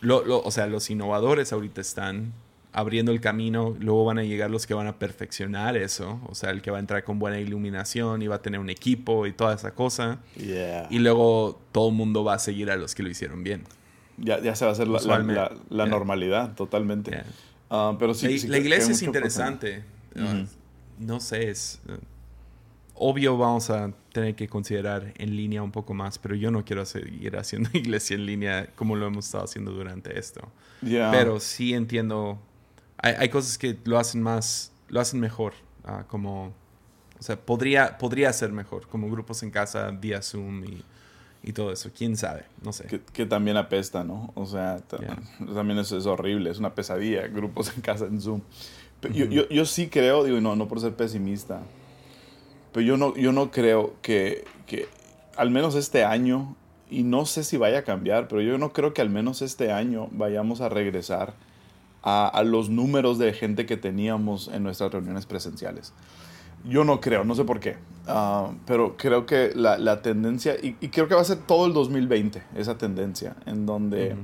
lo, 0.00 0.42
o 0.42 0.50
sea, 0.50 0.66
los 0.66 0.90
innovadores 0.90 1.52
ahorita 1.52 1.80
están 1.80 2.32
abriendo 2.74 3.12
el 3.12 3.20
camino, 3.20 3.76
luego 3.78 4.04
van 4.04 4.18
a 4.18 4.24
llegar 4.24 4.50
los 4.50 4.66
que 4.66 4.74
van 4.74 4.88
a 4.88 4.98
perfeccionar 4.98 5.76
eso, 5.76 6.20
o 6.26 6.34
sea, 6.34 6.50
el 6.50 6.60
que 6.60 6.72
va 6.72 6.78
a 6.78 6.80
entrar 6.80 7.04
con 7.04 7.20
buena 7.20 7.38
iluminación 7.38 8.20
y 8.20 8.26
va 8.26 8.36
a 8.36 8.42
tener 8.42 8.58
un 8.58 8.68
equipo 8.68 9.28
y 9.28 9.32
toda 9.32 9.54
esa 9.54 9.70
cosa. 9.70 10.18
Y 10.36 10.98
luego 10.98 11.60
todo 11.70 11.90
el 11.90 11.94
mundo 11.94 12.24
va 12.24 12.34
a 12.34 12.38
seguir 12.40 12.72
a 12.72 12.76
los 12.76 12.96
que 12.96 13.04
lo 13.04 13.08
hicieron 13.08 13.44
bien. 13.44 13.62
Ya, 14.18 14.40
ya 14.40 14.56
se 14.56 14.64
va 14.64 14.72
a 14.72 14.74
hacer 14.74 14.88
la, 14.88 15.52
la, 15.70 15.86
normalidad, 15.86 16.54
totalmente. 16.56 17.22
Ah, 17.70 17.96
pero 17.98 18.14
sí, 18.14 18.46
la, 18.46 18.58
iglesia 18.58 18.92
es 18.92 19.02
interesante. 19.02 19.84
Ah, 20.16 20.44
no 20.98 21.20
sé, 21.20 21.50
es 21.50 21.80
obvio 22.94 23.36
vamos 23.36 23.70
a 23.70 23.92
tener 24.12 24.34
que 24.34 24.48
considerar 24.48 25.12
en 25.18 25.36
línea 25.36 25.62
un 25.62 25.72
poco 25.72 25.94
más, 25.94 26.18
pero 26.18 26.34
yo 26.34 26.50
no 26.50 26.64
quiero 26.64 26.86
seguir 26.86 27.36
haciendo 27.38 27.70
iglesia 27.72 28.14
en 28.14 28.26
línea 28.26 28.68
como 28.74 28.96
lo 28.96 29.06
hemos 29.06 29.26
estado 29.26 29.44
haciendo 29.44 29.72
durante 29.72 30.18
esto. 30.18 30.48
Pero 30.80 31.40
sí 31.40 31.74
entiendo, 31.74 32.38
hay, 32.98 33.28
cosas 33.28 33.58
que 33.58 33.76
lo 33.84 33.98
hacen 33.98 34.22
más, 34.22 34.72
lo 34.88 35.00
hacen 35.00 35.18
mejor, 35.18 35.54
ah, 35.84 36.04
como, 36.08 36.52
o 37.18 37.22
sea, 37.22 37.36
podría, 37.36 37.96
podría 37.96 38.32
ser 38.32 38.52
mejor, 38.52 38.86
como 38.88 39.10
grupos 39.10 39.42
en 39.42 39.50
casa 39.50 39.90
vía 39.90 40.20
Zoom 40.20 40.64
y, 40.64 40.84
y 41.46 41.52
todo 41.52 41.70
eso, 41.70 41.90
quién 41.96 42.16
sabe, 42.16 42.46
no 42.62 42.72
sé. 42.72 43.02
Que, 43.12 43.26
también 43.26 43.58
apesta, 43.58 44.02
¿no? 44.02 44.32
O 44.34 44.46
sea, 44.46 44.78
también 45.54 45.78
eso 45.78 45.98
es 45.98 46.06
horrible, 46.06 46.50
es 46.50 46.58
una 46.58 46.74
pesadilla, 46.74 47.26
grupos 47.28 47.70
en 47.74 47.82
casa 47.82 48.06
en 48.06 48.20
Zoom. 48.20 48.40
yo, 49.12 49.26
yo, 49.26 49.46
yo 49.50 49.66
sí 49.66 49.88
creo, 49.88 50.24
digo, 50.24 50.40
no, 50.40 50.56
no 50.56 50.66
por 50.68 50.80
ser 50.80 50.94
pesimista, 50.94 51.60
pero 52.72 52.86
yo 52.86 52.96
no, 52.96 53.14
yo 53.14 53.32
no 53.32 53.50
creo 53.50 53.94
que, 54.00 54.44
que, 54.66 54.88
al 55.36 55.50
menos 55.50 55.74
este 55.74 56.02
año, 56.02 56.56
y 56.90 57.02
no 57.02 57.26
sé 57.26 57.44
si 57.44 57.58
vaya 57.58 57.80
a 57.80 57.84
cambiar, 57.84 58.26
pero 58.26 58.40
yo 58.40 58.56
no 58.56 58.72
creo 58.72 58.94
que 58.94 59.02
al 59.02 59.10
menos 59.10 59.42
este 59.42 59.70
año 59.70 60.08
vayamos 60.12 60.62
a 60.62 60.70
regresar 60.70 61.34
a, 62.02 62.26
a 62.26 62.42
los 62.42 62.70
números 62.70 63.18
de 63.18 63.34
gente 63.34 63.66
que 63.66 63.76
teníamos 63.76 64.48
en 64.48 64.62
nuestras 64.62 64.90
reuniones 64.92 65.26
presenciales. 65.26 65.92
Yo 66.64 66.84
no 66.84 67.00
creo, 67.00 67.24
no 67.24 67.34
sé 67.34 67.44
por 67.44 67.60
qué, 67.60 67.76
ah, 68.06 68.52
pero 68.66 68.96
creo 68.96 69.26
que 69.26 69.52
la, 69.54 69.78
la 69.78 70.02
tendencia, 70.02 70.56
y, 70.60 70.72
creo 70.88 71.08
que 71.08 71.14
va 71.14 71.20
a 71.20 71.24
ser 71.24 71.38
todo 71.38 71.66
el 71.66 71.72
2020, 71.72 72.42
esa 72.56 72.78
tendencia, 72.78 73.36
en 73.46 73.66
donde 73.66 74.16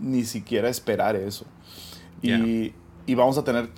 ni 0.00 0.24
siquiera 0.24 0.68
esperar 0.68 1.16
eso. 1.16 1.46
Y, 2.20 2.72
y 3.06 3.14
vamos 3.14 3.36
a 3.36 3.44
tener, 3.44 3.68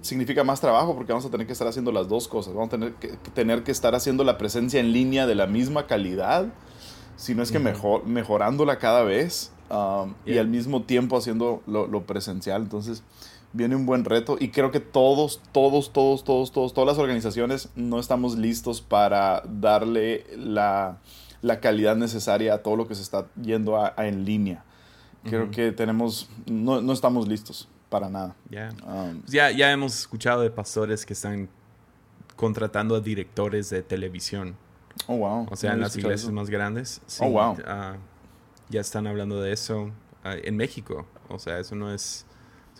significa 0.00 0.42
más 0.44 0.60
trabajo 0.60 0.94
porque 0.94 1.12
vamos 1.12 1.24
a 1.24 1.30
tener 1.30 1.46
que 1.46 1.52
estar 1.52 1.68
haciendo 1.68 1.92
las 1.92 2.08
dos 2.08 2.26
cosas. 2.26 2.52
Vamos 2.52 2.68
a 2.68 2.70
tener 2.70 2.94
que, 2.94 3.08
tener 3.32 3.62
que 3.62 3.70
estar 3.70 3.94
haciendo 3.94 4.24
la 4.24 4.38
presencia 4.38 4.80
en 4.80 4.92
línea 4.92 5.26
de 5.26 5.34
la 5.34 5.46
misma 5.46 5.86
calidad, 5.86 6.46
si 7.16 7.34
no 7.34 7.42
es 7.42 7.52
que 7.52 7.58
mejor, 7.58 8.06
mejorándola 8.06 8.78
cada 8.78 9.02
vez 9.02 9.52
um, 9.70 10.14
y 10.24 10.38
al 10.38 10.48
mismo 10.48 10.82
tiempo 10.82 11.16
haciendo 11.16 11.62
lo, 11.66 12.02
presencial. 12.04 12.62
Entonces 12.62 13.02
viene 13.52 13.76
un 13.76 13.86
buen 13.86 14.04
reto 14.04 14.36
y 14.38 14.50
creo 14.50 14.70
que 14.70 14.80
todos, 14.80 15.40
todos, 15.52 15.92
todos, 15.92 16.24
todos, 16.24 16.52
todos, 16.52 16.74
todas 16.74 16.86
las 16.86 16.98
organizaciones 16.98 17.68
no 17.74 17.98
estamos 17.98 18.36
listos 18.36 18.80
para 18.80 19.42
darle 19.46 20.26
la, 20.36 20.98
la 21.42 21.60
calidad 21.60 21.96
necesaria 21.96 22.54
a 22.54 22.58
todo 22.58 22.76
lo 22.76 22.86
que 22.88 22.94
se 22.94 23.02
está 23.02 23.26
yendo 23.40 23.76
a, 23.76 23.94
en 23.98 24.24
línea. 24.24 24.64
Creo 25.24 25.50
que 25.50 25.72
tenemos, 25.72 26.30
no, 26.46 26.80
no 26.80 26.94
estamos 26.94 27.28
listos 27.28 27.68
para 27.90 28.08
nada. 28.08 28.34
Um, 28.86 29.22
ya, 29.26 29.50
ya 29.50 29.70
hemos 29.70 29.98
escuchado 29.98 30.40
de 30.40 30.50
pastores 30.50 31.04
que 31.04 31.12
están 31.12 31.50
contratando 32.36 32.94
a 32.94 33.00
directores 33.00 33.68
de 33.68 33.82
televisión. 33.82 34.56
Oh, 35.06 35.18
wow. 35.18 35.46
O 35.50 35.56
sea, 35.56 35.74
en 35.74 35.80
las 35.80 35.94
iglesias 35.96 36.32
más 36.32 36.48
grandes. 36.48 37.02
oh, 37.20 37.28
wow. 37.28 37.56
Ah, 37.66 37.96
ya 38.70 38.80
están 38.80 39.06
hablando 39.06 39.42
de 39.42 39.52
eso 39.52 39.90
ah, 40.24 40.36
en 40.42 40.56
México. 40.56 41.04
O 41.28 41.38
sea, 41.38 41.58
eso 41.58 41.74
no 41.74 41.92
es 41.92 42.24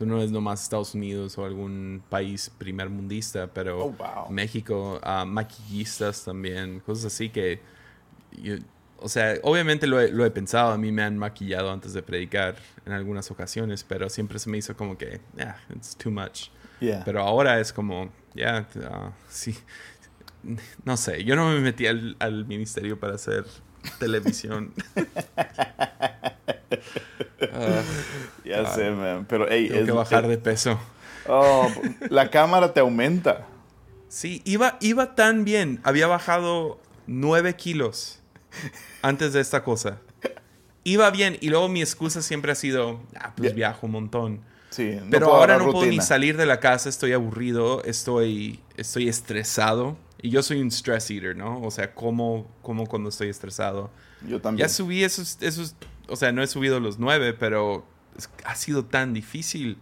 no 0.07 0.23
es 0.23 0.31
nomás 0.31 0.63
Estados 0.63 0.95
Unidos 0.95 1.37
o 1.39 1.45
algún 1.45 2.03
país 2.09 2.51
primer 2.59 2.89
mundista, 2.89 3.47
pero 3.49 3.95
oh, 3.99 4.31
México, 4.31 5.01
uh, 5.05 5.27
maquillistas 5.27 6.25
también, 6.25 6.81
cosas 6.81 7.07
así 7.07 7.29
que 7.29 7.61
o 9.03 9.09
sea, 9.09 9.37
obviamente 9.43 9.87
lo 9.87 10.01
he, 10.01 10.31
pensado, 10.31 10.73
a 10.73 10.79
mí 10.79 10.93
me 10.93 11.03
han 11.03 11.17
maquillado 11.17 11.73
antes 11.73 11.93
de 11.93 12.03
predicar 12.03 12.57
en 12.85 12.93
algunas 12.93 13.31
ocasiones, 13.31 13.85
pero 13.85 14.09
siempre 14.09 14.39
se 14.39 14.51
me 14.51 14.59
hizo 14.59 14.77
como 14.77 14.97
que, 14.99 15.21
yeah, 15.37 15.59
it's 15.75 15.97
too 15.97 16.11
much. 16.11 16.49
Pero 17.05 17.21
ahora 17.21 17.61
es 17.61 17.73
como, 17.73 18.11
yeah, 18.35 18.67
uh, 18.77 19.11
sí, 19.29 19.55
no 20.85 20.97
sé, 20.97 21.25
yo 21.25 21.37
no 21.37 21.51
me 21.51 21.61
metí 21.61 21.87
al, 21.87 22.45
ministerio 22.47 22.99
para 22.99 23.15
hacer 23.15 23.45
televisión. 23.99 24.73
ya 28.45 28.67
sé, 28.75 28.91
man. 28.91 29.27
Pero, 29.29 29.47
hey, 29.49 29.69
Tengo 29.69 29.87
que 29.87 29.93
bajar 29.93 30.29
de 30.29 30.39
peso. 30.39 30.79
Oh, 31.29 31.71
la 32.09 32.31
cámara 32.31 32.73
te 32.73 32.81
aumenta. 32.81 33.47
Sí, 34.09 34.43
iba, 34.45 34.77
iba 34.81 35.15
tan 35.15 35.45
bien. 35.45 35.81
Había 35.85 36.07
bajado 36.07 36.81
nueve 37.07 37.55
kilos 37.55 38.21
antes 39.03 39.33
de 39.33 39.41
esta 39.41 39.63
cosa. 39.63 39.99
Iba 40.83 41.11
bien 41.11 41.37
y 41.41 41.51
luego 41.51 41.69
mi 41.69 41.83
excusa 41.83 42.23
siempre 42.23 42.53
ha 42.53 42.55
sido, 42.55 43.01
ah, 43.15 43.33
pues 43.37 43.55
viajo 43.55 43.87
un 43.87 43.93
montón. 43.93 44.41
Sí, 44.71 44.99
Pero 45.11 45.35
ahora 45.35 45.59
no 45.59 45.73
puedo 45.73 45.87
ni 45.87 46.01
salir 46.01 46.37
de 46.37 46.47
la 46.47 46.61
casa, 46.61 46.89
estoy 46.89 47.13
aburrido, 47.13 47.83
estoy, 47.85 48.61
estoy 48.77 49.09
estresado. 49.09 49.97
Y 50.23 50.31
yo 50.31 50.43
soy 50.43 50.61
un 50.61 50.71
stress 50.71 51.11
eater, 51.11 51.37
¿no? 51.37 51.61
O 51.63 51.71
sea, 51.71 51.95
como, 51.95 52.47
como 52.63 52.87
cuando 52.87 53.09
estoy 53.09 53.29
estresado. 53.29 53.91
Yo 54.27 54.41
también. 54.41 54.67
Ya 54.67 54.73
subí 54.73 55.03
esos, 55.03 55.39
esos, 55.41 55.75
o 56.11 56.17
sea, 56.17 56.33
no 56.33 56.43
he 56.43 56.47
subido 56.47 56.81
los 56.81 56.99
nueve, 56.99 57.33
pero 57.33 57.85
ha 58.45 58.55
sido 58.55 58.85
tan 58.85 59.15
difícil. 59.15 59.79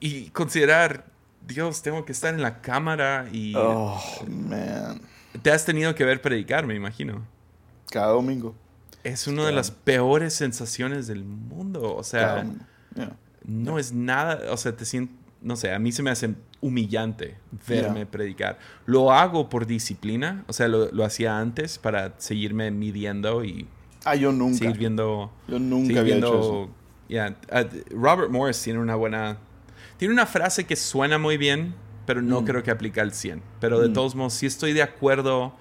Y 0.00 0.30
considerar, 0.30 1.06
Dios, 1.46 1.82
tengo 1.82 2.04
que 2.04 2.12
estar 2.12 2.34
en 2.34 2.42
la 2.42 2.60
cámara 2.60 3.28
y... 3.32 3.54
Oh, 3.56 4.00
man. 4.26 5.00
Te 5.42 5.50
has 5.50 5.64
tenido 5.64 5.94
que 5.94 6.04
ver 6.04 6.20
predicar, 6.20 6.66
me 6.66 6.74
imagino. 6.74 7.24
Cada 7.90 8.08
domingo. 8.08 8.54
Es 9.04 9.26
una 9.26 9.46
de 9.46 9.52
las 9.52 9.70
peores 9.70 10.34
sensaciones 10.34 11.06
del 11.06 11.24
mundo. 11.24 11.94
O 11.94 12.02
sea, 12.02 12.44
no 13.44 13.78
es 13.78 13.92
nada. 13.92 14.52
O 14.52 14.56
sea, 14.56 14.76
te 14.76 14.84
siento. 14.84 15.14
No 15.40 15.54
sé, 15.54 15.72
a 15.72 15.78
mí 15.78 15.92
se 15.92 16.02
me 16.02 16.10
hace 16.10 16.34
humillante 16.60 17.36
verme 17.68 18.06
predicar. 18.06 18.58
Lo 18.86 19.12
hago 19.12 19.48
por 19.48 19.66
disciplina. 19.66 20.44
O 20.48 20.52
sea, 20.52 20.66
lo, 20.66 21.04
hacía 21.04 21.38
antes 21.38 21.78
para 21.78 22.14
seguirme 22.18 22.70
midiendo 22.70 23.44
y. 23.44 23.68
Ah, 24.04 24.14
yo 24.14 24.32
nunca. 24.32 24.58
Seguir 24.58 24.78
viendo. 24.78 25.30
Yo 25.46 25.58
nunca 25.58 26.00
había 26.00 26.16
hecho 26.16 26.40
eso. 26.40 26.70
Uh, 27.10 27.96
Robert 27.96 28.30
Morris 28.30 28.62
tiene 28.62 28.78
una 28.78 28.94
buena. 28.94 29.38
Tiene 29.96 30.14
una 30.14 30.26
frase 30.26 30.64
que 30.66 30.76
suena 30.76 31.18
muy 31.18 31.36
bien, 31.36 31.74
pero 32.06 32.22
no 32.22 32.42
mm. 32.42 32.44
creo 32.44 32.62
que 32.62 32.70
aplica 32.70 33.02
al 33.02 33.12
100. 33.12 33.42
Pero 33.60 33.80
de 33.80 33.88
mm. 33.88 33.92
todos 33.92 34.14
modos, 34.14 34.34
sí 34.34 34.46
estoy 34.46 34.72
de 34.72 34.82
acuerdo 34.82 35.52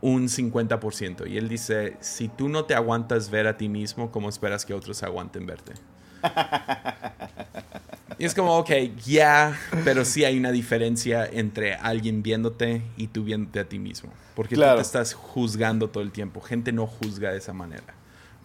un 0.00 0.28
50%. 0.28 1.28
Y 1.28 1.36
él 1.36 1.48
dice, 1.48 1.96
si 2.00 2.28
tú 2.28 2.48
no 2.48 2.64
te 2.64 2.74
aguantas 2.74 3.30
ver 3.30 3.46
a 3.46 3.56
ti 3.56 3.68
mismo, 3.68 4.10
¿cómo 4.10 4.28
esperas 4.28 4.64
que 4.64 4.74
otros 4.74 5.02
aguanten 5.02 5.46
verte? 5.46 5.74
y 8.18 8.24
es 8.24 8.34
como, 8.34 8.56
ok, 8.58 8.70
ya, 9.06 9.58
pero 9.84 10.04
sí 10.04 10.24
hay 10.24 10.38
una 10.38 10.50
diferencia 10.50 11.24
entre 11.24 11.74
alguien 11.74 12.22
viéndote 12.22 12.82
y 12.96 13.06
tú 13.06 13.22
viéndote 13.22 13.60
a 13.60 13.68
ti 13.68 13.78
mismo. 13.78 14.10
Porque 14.34 14.56
tú 14.56 14.60
te 14.60 14.80
estás 14.80 15.14
juzgando 15.14 15.88
todo 15.88 16.02
el 16.02 16.10
tiempo. 16.10 16.40
Gente 16.40 16.72
no 16.72 16.86
juzga 16.86 17.30
de 17.30 17.38
esa 17.38 17.52
manera. 17.52 17.94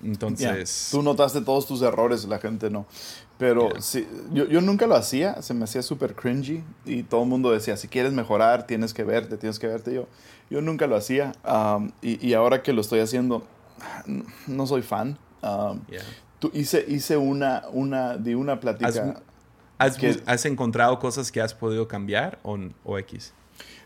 Entonces... 0.03 0.89
Tú 0.91 1.01
notaste 1.01 1.41
todos 1.41 1.65
tus 1.65 1.81
errores, 1.81 2.25
la 2.25 2.37
gente 2.37 2.69
no. 2.69 2.85
Pero 3.39 3.81
sí, 3.81 4.07
yo, 4.31 4.45
yo, 4.45 4.61
nunca 4.61 4.85
lo 4.85 4.95
hacía, 4.95 5.41
se 5.41 5.53
me 5.53 5.63
hacía 5.63 5.81
súper 5.81 6.13
cringy 6.13 6.63
y 6.85 7.03
todo 7.03 7.23
el 7.23 7.29
mundo 7.29 7.51
decía, 7.51 7.75
si 7.75 7.87
quieres 7.87 8.13
mejorar, 8.13 8.67
tienes 8.67 8.93
que 8.93 9.03
verte, 9.03 9.37
tienes 9.37 9.57
que 9.57 9.67
verte. 9.67 9.93
Yo, 9.93 10.07
yo 10.51 10.61
nunca 10.61 10.85
lo 10.85 10.95
hacía 10.95 11.33
y, 12.01 12.25
y, 12.25 12.33
ahora 12.35 12.61
que 12.61 12.73
lo 12.73 12.81
estoy 12.81 12.99
haciendo, 12.99 13.45
no 14.45 14.67
soy 14.67 14.83
fan. 14.83 15.17
tú, 16.37 16.51
hice, 16.53 16.85
hice 16.87 17.17
una, 17.17 17.63
una, 17.71 18.17
de 18.17 18.35
una 18.35 18.59
plática. 18.59 19.21
¿Has, 19.77 19.97
has, 20.25 20.45
encontrado 20.45 20.99
cosas 20.99 21.31
que 21.31 21.41
has 21.41 21.53
podido 21.53 21.87
cambiar 21.87 22.39
o, 22.43 22.57
o 22.83 22.97
X? 22.99 23.33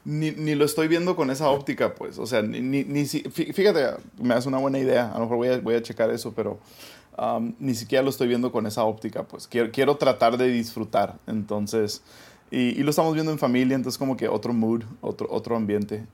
Ni, 0.06 0.32
ni, 0.32 0.56
lo 0.56 0.66
estoy 0.66 0.88
viendo 0.88 1.16
con 1.16 1.32
esa 1.32 1.50
óptica, 1.50 1.96
pues. 1.96 2.18
O 2.18 2.26
sea, 2.26 2.42
ni, 2.42 2.62
ni, 2.62 3.06
fíjate, 3.06 3.98
me 4.22 4.34
hace 4.34 4.48
una 4.48 4.58
buena 4.58 4.80
idea. 4.80 5.12
A 5.12 5.16
lo 5.16 5.22
mejor 5.22 5.38
voy 5.38 5.48
a, 5.50 5.58
voy 5.60 5.76
a 5.76 5.82
checar 5.82 6.10
eso, 6.12 6.34
pero 6.34 6.60
ni 7.60 7.74
siquiera 7.74 8.04
lo 8.04 8.10
estoy 8.10 8.28
viendo 8.28 8.52
con 8.52 8.68
esa 8.68 8.84
óptica, 8.84 9.24
pues. 9.24 9.48
Quiero, 9.48 9.72
quiero 9.72 9.98
tratar 9.98 10.38
de 10.38 10.48
disfrutar. 10.48 11.16
Entonces, 11.28 12.02
y, 12.52 12.82
lo 12.84 12.90
estamos 12.90 13.14
viendo 13.14 13.32
en 13.32 13.40
familia, 13.40 13.76
entonces 13.76 13.98
como 13.98 14.16
que 14.16 14.28
otro 14.30 14.54
mood, 14.54 14.84
otro, 15.02 15.28
otro 15.30 15.56
ambiente. 15.56 16.06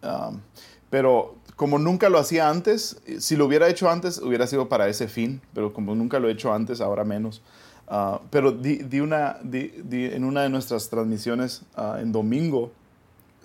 pero 0.89 1.35
como 1.55 1.77
nunca 1.77 2.09
lo 2.09 2.17
hacía 2.17 2.49
antes, 2.49 2.99
si 3.19 3.35
lo 3.35 3.45
hubiera 3.45 3.69
hecho 3.69 3.89
antes, 3.89 4.17
hubiera 4.17 4.47
sido 4.47 4.69
para 4.69 4.87
ese 4.87 5.07
fin, 5.07 5.41
pero 5.53 5.73
como 5.73 5.93
nunca 5.93 6.19
lo 6.19 6.29
he 6.29 6.31
hecho 6.31 6.51
antes, 6.51 6.81
ahora 6.81 7.03
menos. 7.03 7.41
Ah, 7.87 8.21
pero 8.29 8.51
di, 8.51 8.99
una, 8.99 9.37
en 9.43 10.23
una 10.23 10.41
de 10.41 10.49
nuestras 10.49 10.89
transmisiones 10.89 11.63
ah, 11.75 11.97
en 12.01 12.11
domingo, 12.11 12.71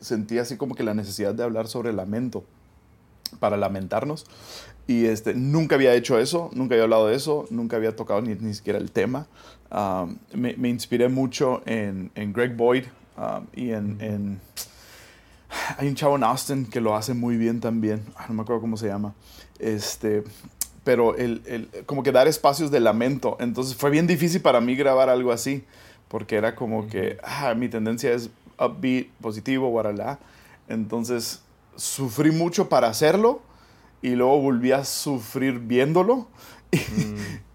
sentí 0.01 0.39
así 0.39 0.57
como 0.57 0.74
que 0.74 0.82
la 0.82 0.95
necesidad 0.95 1.34
de 1.34 1.43
hablar 1.43 1.68
sobre 1.68 1.93
lamento, 1.93 2.45
para 3.41 3.57
lamentarnos. 3.57 4.26
Y 4.86 5.05
este, 5.05 5.34
nunca 5.34 5.74
había 5.74 5.95
hecho 5.95 6.18
eso, 6.18 6.51
nunca 6.55 6.74
había 6.74 6.84
hablado 6.84 7.09
de 7.09 7.16
eso, 7.16 7.47
nunca 7.51 7.76
había 7.76 7.95
tocado 7.95 8.22
ni, 8.22 8.34
ni 8.36 8.55
siquiera 8.55 8.78
el 8.78 8.91
tema. 8.91 9.26
Ah, 9.70 10.07
me, 10.32 10.55
me, 10.57 10.70
inspiré 10.70 11.09
mucho 11.09 11.62
en, 11.66 12.11
en 12.14 12.32
Greg 12.32 12.57
Boyd 12.57 12.84
y 13.55 13.70
en, 13.70 14.01
en, 14.01 14.41
Hay 15.76 15.89
un 15.89 15.95
chavo 15.95 16.16
en 16.16 16.24
Austin 16.24 16.66
que 16.66 16.80
lo 16.80 16.95
hace 16.95 17.14
muy 17.14 17.36
bien 17.36 17.61
también, 17.61 18.03
no 18.28 18.34
me 18.34 18.43
acuerdo 18.43 18.61
cómo 18.61 18.76
se 18.76 18.86
llama. 18.86 19.14
Este, 19.59 20.24
pero 20.89 21.14
el, 21.16 21.43
el, 21.45 21.68
como 21.84 22.03
que 22.03 22.12
dar 22.12 22.28
espacios 22.28 22.70
de 22.70 22.80
lamento. 22.80 23.36
Entonces 23.41 23.76
fue 23.76 23.91
bien 23.91 24.07
difícil 24.07 24.41
para 24.41 24.62
mí 24.62 24.74
grabar 24.74 25.11
algo 25.11 25.32
así, 25.32 25.62
porque 26.09 26.36
era 26.36 26.55
como 26.55 26.86
que 26.89 27.18
ah, 27.22 27.53
mi 27.55 27.68
tendencia 27.68 28.11
es 28.14 28.30
upbeat, 28.59 29.09
positivo, 29.20 29.68
guaralá. 29.68 30.18
Entonces 30.66 31.43
sufrí 31.76 32.30
mucho 32.30 32.70
para 32.70 32.89
hacerlo 32.89 33.43
y 34.01 34.12
luego 34.12 34.41
volví 34.41 34.72
a 34.72 34.82
sufrir 34.82 35.59
viéndolo. 35.59 36.26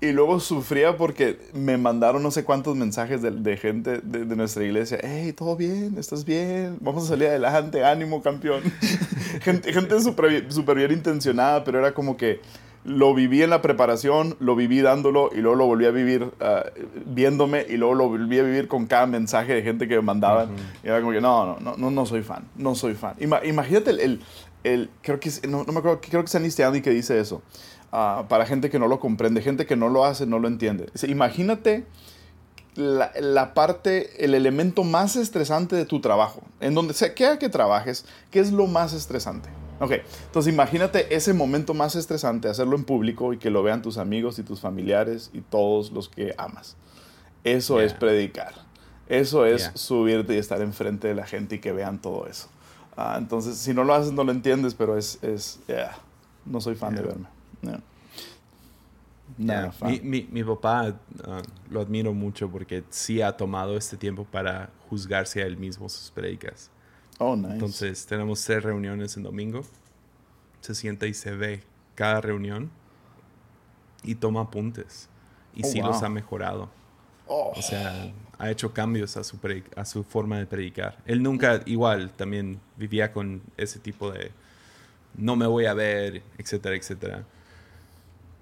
Y, 0.01 0.11
luego 0.11 0.41
sufría 0.41 0.97
porque 0.97 1.39
me 1.53 1.77
mandaron 1.77 2.21
no 2.21 2.29
sé 2.29 2.43
cuántos 2.43 2.75
mensajes 2.75 3.21
de, 3.21 3.57
gente 3.57 4.01
de, 4.03 4.36
nuestra 4.36 4.65
iglesia. 4.65 4.99
Hey, 5.01 5.31
todo 5.31 5.55
bien, 5.55 5.95
estás 5.97 6.25
bien, 6.25 6.77
vamos 6.81 7.05
a 7.05 7.07
salir 7.07 7.29
adelante, 7.29 7.86
ánimo, 7.86 8.21
campeón. 8.21 8.61
gente 9.41 9.71
gente 9.71 10.01
súper 10.01 10.51
super 10.51 10.75
bien 10.75 10.91
intencionada, 10.91 11.63
pero 11.63 11.79
era 11.79 11.93
como 11.93 12.17
que 12.17 12.41
lo 12.86 13.13
viví 13.13 13.41
en 13.41 13.49
la 13.49 13.61
preparación, 13.61 14.36
lo 14.39 14.55
viví 14.55 14.81
dándolo 14.81 15.29
y 15.34 15.38
luego 15.38 15.55
lo 15.55 15.65
volví 15.65 15.86
a 15.86 15.91
vivir 15.91 16.31
ah, 16.41 16.65
viéndome 17.05 17.65
y 17.67 17.77
luego 17.77 17.95
lo 17.95 18.09
volví 18.09 18.39
a 18.39 18.43
vivir 18.43 18.67
con 18.67 18.88
cada 18.88 19.05
mensaje 19.05 19.53
de 19.53 19.61
gente 19.61 19.88
que 19.88 19.95
me 19.95 20.01
mandaban. 20.01 20.49
Y 20.84 20.88
era 20.88 20.99
como 20.99 21.11
que 21.11 21.21
no, 21.21 21.59
no, 21.59 21.77
no, 21.77 21.91
no 21.91 22.05
soy 22.05 22.23
fan, 22.23 22.45
no 22.55 22.75
soy 22.75 22.93
fan. 22.95 23.15
imagínate 23.19 23.91
el, 23.91 24.21
el, 24.63 24.89
creo 25.01 25.19
que, 25.19 25.31
no, 25.47 25.63
no, 25.63 25.71
me 25.71 25.79
acuerdo, 25.79 26.01
creo 26.01 26.23
que 26.23 26.38
es 26.38 26.59
Andy 26.59 26.81
que 26.81 26.89
dice 26.89 27.19
eso. 27.19 27.41
Ah, 27.91 28.25
para 28.27 28.45
gente 28.45 28.69
que 28.69 28.79
no 28.79 28.88
lo 28.88 28.99
comprende, 28.99 29.41
gente 29.41 29.65
que 29.65 29.75
no 29.75 29.88
lo 29.88 30.03
hace, 30.03 30.25
no 30.25 30.39
lo 30.39 30.47
entiende. 30.47 30.88
imagínate 31.07 31.86
la, 32.75 33.11
la, 33.19 33.53
parte, 33.53 34.25
el 34.25 34.34
elemento 34.34 34.84
más 34.84 35.15
estresante 35.15 35.75
de 35.75 35.86
tu 35.86 36.01
trabajo, 36.01 36.41
en 36.59 36.73
donde 36.73 36.95
sea 36.95 37.13
que 37.13 37.49
trabajes, 37.49 38.05
¿qué 38.31 38.39
es 38.39 38.51
lo 38.51 38.65
más 38.65 38.93
estresante? 38.93 39.49
Ok, 39.84 39.91
entonces 40.27 40.53
imagínate 40.53 41.13
ese 41.13 41.34
momento 41.34 41.73
más 41.73 41.95
estresante, 41.95 42.47
hacerlo 42.47 42.77
en 42.77 42.86
público 42.86 43.34
y 43.34 43.38
que 43.38 43.49
lo 43.49 43.63
vean 43.63 43.81
tus 43.81 43.97
amigos 43.97 44.39
y 44.39 44.43
tus 44.43 44.61
familiares 44.61 45.29
y 45.34 45.41
todos 45.41 45.91
los 45.91 46.07
que 46.07 46.34
amas. 46.38 46.77
Eso 47.43 47.81
es 47.81 47.93
predicar. 47.93 48.53
Eso 49.09 49.45
es 49.45 49.71
subirte 49.73 50.36
y 50.36 50.38
estar 50.38 50.61
enfrente 50.61 51.09
de 51.09 51.15
la 51.15 51.25
gente 51.25 51.55
y 51.55 51.59
que 51.59 51.73
vean 51.73 52.01
todo 52.01 52.27
eso. 52.27 52.47
Ah, 52.95 53.15
entonces, 53.17 53.57
si 53.57 53.73
no 53.73 53.84
lo 53.84 53.93
haces, 53.93 54.13
no 54.13 54.23
lo 54.23 54.31
entiendes, 54.31 54.73
pero 54.73 54.97
es, 54.97 55.21
es 55.21 55.59
no 56.45 56.61
soy 56.61 56.75
fan 56.75 56.95
de 56.95 57.01
verme. 57.01 57.27
Mi, 59.38 59.99
mi, 60.01 60.27
mi, 60.31 60.43
papá 60.43 60.95
ah, 61.25 61.41
lo 61.69 61.81
admiro 61.81 62.13
mucho 62.13 62.49
porque 62.49 62.84
sí 62.89 63.21
ha 63.21 63.36
tomado 63.36 63.75
este 63.75 63.97
tiempo 63.97 64.25
para 64.25 64.69
juzgarse 64.89 65.41
a 65.41 65.45
él 65.45 65.57
mismo 65.57 65.89
sus 65.89 66.11
predicas. 66.11 66.69
Oh, 67.20 67.36
nice. 67.36 67.53
Entonces 67.53 68.05
tenemos 68.05 68.43
tres 68.43 68.64
reuniones 68.64 69.16
en 69.18 69.24
domingo. 69.24 69.64
Se 70.61 70.76
sienta 70.76 71.07
y 71.07 71.14
se 71.14 71.32
ve 71.32 71.64
cada 71.95 72.22
reunión 72.22 72.72
y 74.03 74.16
toma 74.16 74.41
apuntes. 74.41 75.09
Y 75.55 75.66
oh, 75.66 75.70
sí 75.70 75.82
los 75.82 76.01
ha 76.03 76.09
mejorado. 76.09 76.70
Oh. 77.28 77.53
O 77.55 77.61
sea, 77.61 78.11
ha 78.38 78.51
hecho 78.51 78.74
cambios 78.74 79.16
a 79.18 79.24
su, 79.24 79.39
a 79.76 79.86
su 79.86 80.03
forma 80.03 80.38
de 80.39 80.45
predicar. 80.45 80.97
Él 81.05 81.24
nunca, 81.24 81.61
igual, 81.66 82.11
también 82.11 82.59
vivía 82.78 83.14
con 83.14 83.41
ese 83.57 83.80
tipo 83.80 84.11
de 84.11 84.32
no 85.16 85.36
me 85.36 85.45
voy 85.45 85.66
a 85.66 85.74
ver, 85.74 86.24
etcétera, 86.38 86.76
etcétera. 86.76 87.24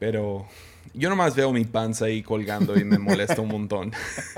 Pero 0.02 0.48
yo 0.96 1.10
nomás 1.10 1.36
veo 1.36 1.54
mi 1.54 1.64
panza 1.64 2.06
ahí 2.06 2.24
colgando 2.24 2.76
y 2.76 2.84
me 2.84 2.98
molesta 2.98 3.40
un 3.40 3.50
montón. 3.50 3.92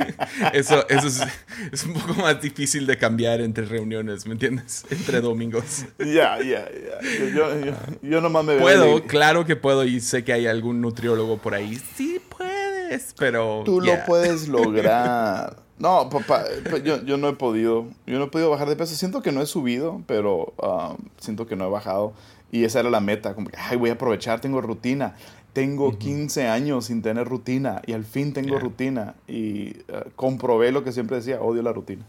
eso 0.53 0.85
eso 0.89 1.25
es, 1.71 1.85
un 1.85 1.93
poco 1.93 2.15
más 2.15 2.41
difícil 2.41 2.85
de 2.85 2.97
cambiar 2.97 3.39
entre 3.39 3.63
reuniones, 3.63 4.27
¿me 4.27 4.33
entiendes? 4.33 4.85
Entre 4.89 5.21
domingos. 5.21 5.85
Ya, 5.99 6.37
ya, 6.39 6.67
ya. 6.69 7.79
Yo 8.01 8.19
nomás 8.19 8.43
me 8.43 8.55
veo. 8.55 8.61
Puedo, 8.61 9.03
claro 9.03 9.45
que 9.45 9.55
puedo 9.55 9.85
y 9.85 10.01
sé 10.01 10.25
que 10.25 10.33
hay 10.33 10.47
algún 10.47 10.81
nutriólogo 10.81 11.37
por 11.37 11.55
ahí. 11.55 11.81
Sí, 11.95 12.19
puedes, 12.27 13.15
pero. 13.17 13.61
Tú 13.63 13.79
lo 13.79 14.03
puedes 14.05 14.47
lograr. 14.49 15.63
No, 15.79 16.09
papá, 16.09 16.43
yo, 16.83 17.01
yo, 17.05 17.15
no 17.15 17.29
he 17.29 17.33
podido. 17.33 17.87
Yo 18.05 18.19
no 18.19 18.25
he 18.25 18.27
podido 18.27 18.49
bajar 18.49 18.67
de 18.67 18.75
peso. 18.75 18.95
Siento 18.95 19.21
que 19.21 19.31
no 19.31 19.41
he 19.41 19.45
subido, 19.45 20.03
pero 20.07 20.53
um, 20.57 20.97
siento 21.19 21.47
que 21.47 21.55
no 21.55 21.67
he 21.67 21.69
bajado. 21.69 22.11
Y 22.51 22.65
esa 22.65 22.81
era 22.81 22.89
la 22.91 22.99
meta. 22.99 23.33
Como 23.33 23.49
que, 23.49 23.57
ay, 23.57 23.77
voy 23.77 23.89
a 23.89 23.93
aprovechar, 23.93 24.39
tengo 24.41 24.61
rutina. 24.61 25.15
Tengo 25.53 25.97
15 25.97 26.47
años 26.47 26.85
sin 26.85 27.03
tener 27.03 27.27
rutina 27.27 27.81
y 27.85 27.93
al 27.93 28.03
fin 28.03 28.33
tengo 28.33 28.57
rutina. 28.57 29.15
Y 29.27 29.69
uh, 29.69 30.09
comprobé 30.15 30.71
lo 30.71 30.83
que 30.83 30.91
siempre 30.91 31.17
decía, 31.17 31.41
odio 31.41 31.61
la 31.61 31.71
rutina. 31.71 32.05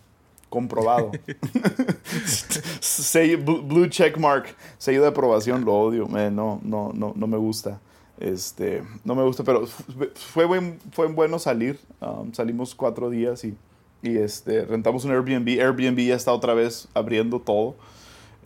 Comprobado. 0.48 1.10
blue 3.66 3.88
check 3.88 4.16
mark, 4.16 4.46
sello 4.78 5.02
de 5.02 5.08
aprobación, 5.08 5.64
lo 5.64 5.74
odio. 5.74 6.08
no, 6.08 6.60
no, 6.62 6.92
no, 6.94 7.12
no 7.14 7.26
me 7.26 7.36
gusta. 7.36 7.80
Este, 8.18 8.82
no 9.04 9.14
me 9.14 9.24
gusta, 9.24 9.42
pero 9.42 9.66
fue, 10.14 10.44
buen, 10.44 10.78
fue 10.92 11.08
bueno 11.08 11.38
salir. 11.38 11.78
Um, 12.00 12.32
salimos 12.32 12.74
cuatro 12.74 13.10
días 13.10 13.44
y, 13.44 13.56
y 14.02 14.16
este, 14.16 14.64
rentamos 14.64 15.04
un 15.04 15.10
Airbnb. 15.10 15.60
Airbnb 15.60 15.98
ya 15.98 16.14
está 16.14 16.32
otra 16.32 16.54
vez 16.54 16.88
abriendo 16.94 17.40
todo. 17.40 17.74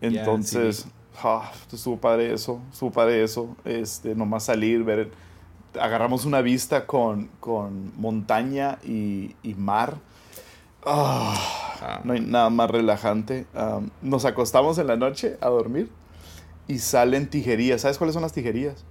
Entonces, 0.01 0.87
ah, 1.23 1.53
estuvo 1.73 1.97
padre 1.99 2.33
eso, 2.33 2.61
estuvo 2.73 2.91
padre 2.91 3.23
eso. 3.23 3.57
Este, 3.65 4.15
nomás 4.15 4.45
salir, 4.45 4.85
ver. 4.85 5.11
Agarramos 5.79 6.25
una 6.25 6.41
vista 6.41 6.87
con, 6.87 7.29
con 7.41 7.93
montaña 7.97 8.79
y, 8.85 9.37
y 9.43 9.55
mar. 9.55 9.99
Ah, 10.85 11.35
ah. 11.83 12.01
No 12.05 12.13
hay 12.13 12.21
nada 12.21 12.51
más 12.51 12.71
relajante. 12.71 13.47
Um, 13.55 13.91
nos 14.03 14.25
acostamos 14.25 14.79
en 14.79 14.87
la 14.87 14.97
noche 14.97 15.37
a 15.41 15.49
dormir 15.49 15.91
y 16.67 16.79
salen 16.79 17.29
tijerías. 17.29 17.83
¿Sabes 17.83 17.99
cuáles 17.99 18.15
son 18.15 18.23
las 18.23 18.33
tijerías? 18.33 18.85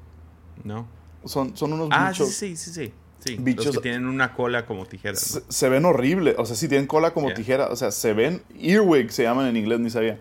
No. 0.63 0.87
Son, 1.25 1.55
son 1.55 1.73
unos 1.73 1.89
ah, 1.91 2.09
bichos. 2.09 2.29
sí, 2.29 2.55
sí, 2.55 2.71
sí. 2.71 2.93
sí. 3.19 3.37
Bichos 3.39 3.67
los 3.67 3.75
que 3.75 3.81
tienen 3.81 4.05
una 4.05 4.33
cola 4.33 4.65
como 4.65 4.85
tijera. 4.85 5.15
Se, 5.15 5.69
ven 5.69 5.85
horribles. 5.85 6.35
O 6.37 6.45
sea, 6.45 6.55
sí 6.55 6.67
tienen 6.67 6.87
cola 6.87 7.11
como 7.11 7.33
tijera. 7.33 7.67
O 7.67 7.75
sea, 7.75 7.91
se 7.91 8.13
ven. 8.13 8.41
Earwig 8.59 9.11
se 9.11 9.23
llaman 9.23 9.47
en 9.47 9.57
inglés, 9.57 9.79
ni 9.79 9.89
sabía. 9.89 10.19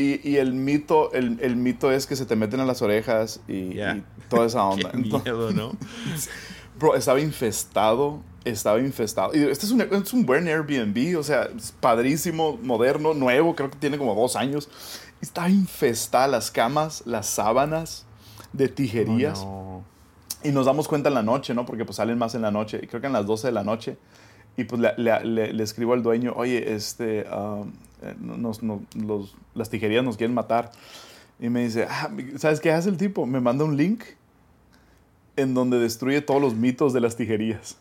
Y, 0.00 0.26
y 0.26 0.38
el 0.38 0.54
mito 0.54 1.12
el, 1.12 1.38
el, 1.42 1.56
mito 1.56 1.92
es 1.92 2.06
que 2.06 2.16
se 2.16 2.24
te 2.24 2.34
meten 2.34 2.58
en 2.60 2.66
las 2.66 2.80
orejas 2.80 3.40
y, 3.46 3.76
toda 4.30 4.46
esa 4.46 4.64
onda. 4.64 4.90
Qué 4.92 4.96
miedo, 4.96 5.52
¿no? 5.52 5.72
bro, 6.78 6.96
estaba 6.96 7.20
infestado. 7.20 8.22
Estaba 8.42 8.80
infestado. 8.80 9.34
Y 9.34 9.42
este 9.42 9.66
es 9.66 9.72
un, 9.72 9.82
es 9.82 10.12
un 10.14 10.24
buen 10.24 10.48
Airbnb. 10.48 11.18
O 11.18 11.22
sea, 11.22 11.50
es 11.54 11.74
padrísimo, 11.78 12.58
moderno, 12.62 13.12
nuevo. 13.12 13.54
Creo 13.54 13.70
que 13.70 13.76
tiene 13.76 13.98
como 13.98 14.14
dos 14.14 14.36
años. 14.36 14.70
Estaba 15.20 15.50
infestada 15.50 16.26
las 16.28 16.50
camas, 16.50 17.02
las 17.04 17.26
sábanas 17.26 18.06
de 18.54 18.68
tijerías. 18.68 19.46
Y 20.42 20.48
nos 20.52 20.64
damos 20.64 20.88
cuenta 20.88 21.10
en 21.10 21.14
la 21.14 21.22
noche, 21.22 21.52
¿no? 21.52 21.66
Porque 21.66 21.84
pues 21.84 21.96
salen 21.96 22.16
más 22.16 22.34
en 22.34 22.40
la 22.40 22.50
noche. 22.50 22.80
Y 22.82 22.86
creo 22.86 23.02
que 23.02 23.08
en 23.08 23.12
las 23.12 23.26
12 23.26 23.48
de 23.48 23.52
la 23.52 23.64
noche. 23.64 23.98
Y 24.56 24.64
pues 24.64 24.82
le, 24.96 25.52
le, 25.52 25.62
escribo 25.62 25.94
al 25.94 26.02
dueño, 26.02 26.34
oye, 26.36 26.74
este, 26.74 27.24
um, 27.30 27.72
eh, 28.02 28.14
nos, 28.18 28.62
los, 28.62 29.36
las 29.54 29.70
tijerías 29.70 30.04
nos 30.04 30.16
quieren 30.16 30.34
matar. 30.34 30.70
Y 31.38 31.48
me 31.48 31.64
dice, 31.64 31.86
ah, 31.88 32.10
¿sabes 32.36 32.60
qué 32.60 32.70
hace 32.72 32.90
el 32.90 32.96
tipo? 32.96 33.26
Me 33.26 33.40
manda 33.40 33.64
un 33.64 33.76
link 33.76 34.02
en 35.36 35.54
donde 35.54 35.78
destruye 35.78 36.20
todos 36.20 36.40
los 36.40 36.54
mitos 36.54 36.92
de 36.92 37.00
las 37.00 37.16
tijerías. 37.16 37.78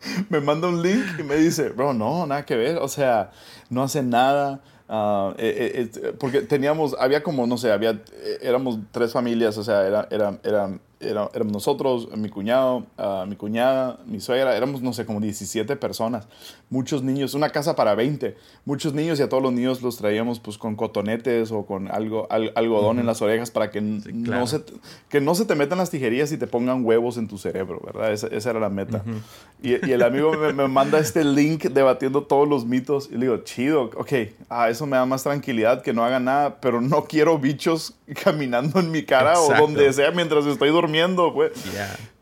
me 0.28 0.40
manda 0.40 0.68
un 0.68 0.82
link 0.82 1.04
y 1.18 1.22
me 1.22 1.36
dice, 1.36 1.70
bro, 1.70 1.92
no, 1.92 2.26
nada 2.26 2.44
que 2.44 2.56
ver. 2.56 2.78
O 2.78 2.88
sea, 2.88 3.32
no 3.68 3.82
hace 3.82 4.02
nada. 4.02 4.60
Ah, 4.92 5.34
eh, 5.38 5.88
eh, 5.94 6.12
porque 6.18 6.42
teníamos, 6.42 6.96
había 6.98 7.22
como, 7.22 7.46
no 7.46 7.56
sé, 7.56 7.70
había, 7.70 8.02
éramos 8.40 8.78
tres 8.90 9.12
familias, 9.12 9.56
o 9.56 9.62
sea, 9.62 9.86
era, 9.86 10.08
era, 10.10 10.70
era 11.00 11.30
éramos 11.34 11.52
nosotros, 11.52 12.08
mi 12.16 12.28
cuñado, 12.28 12.86
uh, 12.98 13.26
mi 13.26 13.34
cuñada, 13.34 13.98
mi 14.06 14.20
suegra, 14.20 14.56
éramos, 14.56 14.82
no 14.82 14.92
sé, 14.92 15.06
como 15.06 15.20
17 15.20 15.76
personas, 15.76 16.28
muchos 16.68 17.02
niños, 17.02 17.34
una 17.34 17.50
casa 17.50 17.74
para 17.74 17.94
20, 17.94 18.36
muchos 18.66 18.92
niños 18.92 19.18
y 19.18 19.22
a 19.22 19.28
todos 19.28 19.42
los 19.42 19.52
niños 19.52 19.80
los 19.80 19.96
traíamos 19.96 20.40
pues 20.40 20.58
con 20.58 20.76
cotonetes 20.76 21.52
o 21.52 21.64
con 21.64 21.90
algo, 21.90 22.28
algodón 22.30 22.98
en 22.98 23.06
las 23.06 23.22
orejas 23.22 23.50
para 23.50 23.70
que, 23.70 23.80
no 23.80 24.46
se, 24.46 24.62
que 25.08 25.20
no 25.20 25.34
se 25.34 25.46
te 25.46 25.54
metan 25.54 25.78
las 25.78 25.90
tijerías 25.90 26.32
y 26.32 26.36
te 26.36 26.46
pongan 26.46 26.84
huevos 26.84 27.16
en 27.16 27.28
tu 27.28 27.38
cerebro, 27.38 27.80
¿verdad? 27.84 28.12
Esa, 28.12 28.26
esa 28.28 28.50
era 28.50 28.60
la 28.60 28.68
meta. 28.68 29.02
y, 29.62 29.70
y, 29.86 29.92
el 29.92 30.02
amigo 30.02 30.32
me, 30.32 30.52
me, 30.52 30.68
manda 30.68 30.98
este 30.98 31.24
link 31.24 31.64
debatiendo 31.64 32.24
todos 32.24 32.46
los 32.46 32.66
mitos 32.66 33.08
y 33.10 33.14
le 33.14 33.20
digo, 33.20 33.38
chido, 33.38 33.84
ok, 33.96 34.12
ah, 34.50 34.68
eso 34.68 34.86
me 34.86 34.96
da 34.96 35.06
más 35.06 35.22
tranquilidad 35.22 35.82
que 35.82 35.94
no 35.94 36.04
haga 36.04 36.20
nada, 36.20 36.60
pero 36.60 36.80
no 36.80 37.04
quiero 37.04 37.38
bichos 37.38 37.94
caminando 38.22 38.80
en 38.80 38.90
mi 38.90 39.04
cara 39.04 39.40
o 39.40 39.54
donde 39.54 39.92
sea 39.92 40.10
mientras 40.10 40.44
estoy 40.46 40.70
durmiendo, 40.90 41.32
pues. 41.32 41.52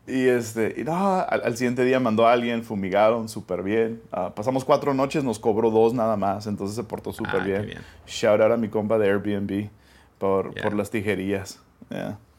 Y, 0.07 0.27
este, 0.27 0.75
y 0.77 0.83
no, 0.83 1.19
al, 1.19 1.55
siguiente 1.55 1.83
día 1.85 1.99
mandó 1.99 2.27
a 2.27 2.33
alguien, 2.33 2.63
fumigaron 2.63 3.29
súper 3.29 3.61
bien. 3.61 4.01
Ah, 4.11 4.33
pasamos 4.33 4.65
cuatro 4.65 4.93
noches, 4.93 5.23
nos 5.23 5.37
cobró 5.37 5.69
dos 5.69 5.93
nada 5.93 6.17
más, 6.17 6.47
entonces 6.47 6.75
se 6.75 6.83
portó 6.83 7.13
súper 7.13 7.41
ah, 7.41 7.43
bien. 7.43 7.73
Shout 8.07 8.41
out 8.41 8.51
a 8.51 8.57
mi 8.57 8.69
compa 8.69 8.97
de 8.97 9.07
Airbnb 9.07 9.69
por, 10.17 10.53
por 10.61 10.73
las 10.73 10.89
tijerías. 10.89 11.59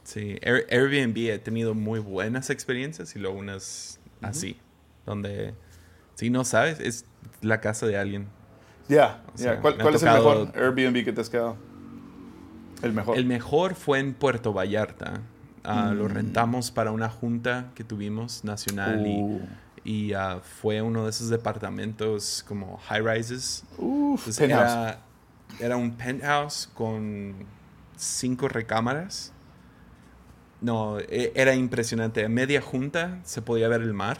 Sí, 0.02 0.38
Airbnb 0.42 1.16
he 1.16 1.38
tenido 1.38 1.74
muy 1.74 2.00
buenas 2.00 2.50
experiencias 2.50 3.14
y 3.14 3.20
luego 3.20 3.38
unas 3.38 4.00
así, 4.20 4.58
donde 5.06 5.54
si 6.16 6.30
no 6.30 6.44
sabes, 6.44 6.80
es 6.80 7.04
la 7.40 7.60
casa 7.60 7.86
de 7.86 7.96
alguien. 7.96 8.26
Ya, 8.88 9.22
¿Cuál, 9.62 9.94
es 9.94 10.02
el 10.02 10.12
mejor 10.12 10.52
Airbnb 10.56 11.04
que 11.04 11.12
te 11.12 11.20
has 11.20 11.30
quedado? 11.30 11.56
El 12.82 12.92
mejor. 12.92 13.16
El 13.16 13.26
mejor 13.26 13.76
fue 13.76 14.00
en 14.00 14.14
Puerto 14.14 14.52
Vallarta. 14.52 15.20
Lo 15.64 16.04
mm. 16.04 16.08
rentamos 16.08 16.70
para 16.70 16.90
una 16.90 17.08
junta 17.11 17.70
que 17.74 17.84
tuvimos 17.84 18.44
nacional 18.44 19.06
y, 19.06 19.22
uh. 19.22 19.40
y 19.84 20.12
ah, 20.14 20.40
fue 20.42 20.80
uno 20.80 21.04
de 21.04 21.11
esos 21.11 21.28
departamentos 21.28 22.44
como 22.48 22.78
high 22.78 23.02
rises. 23.02 23.64
era, 24.38 25.00
era, 25.58 25.76
un 25.76 25.92
penthouse 25.92 26.70
con 26.72 27.34
cinco 27.96 28.48
recámaras. 28.48 29.32
No, 30.62 30.98
e, 30.98 31.32
era 31.34 31.54
impresionante. 31.54 32.24
A 32.24 32.28
media 32.28 32.62
junta 32.62 33.20
se 33.24 33.42
podía 33.42 33.68
ver 33.68 33.82
el 33.82 33.92
mar 33.92 34.18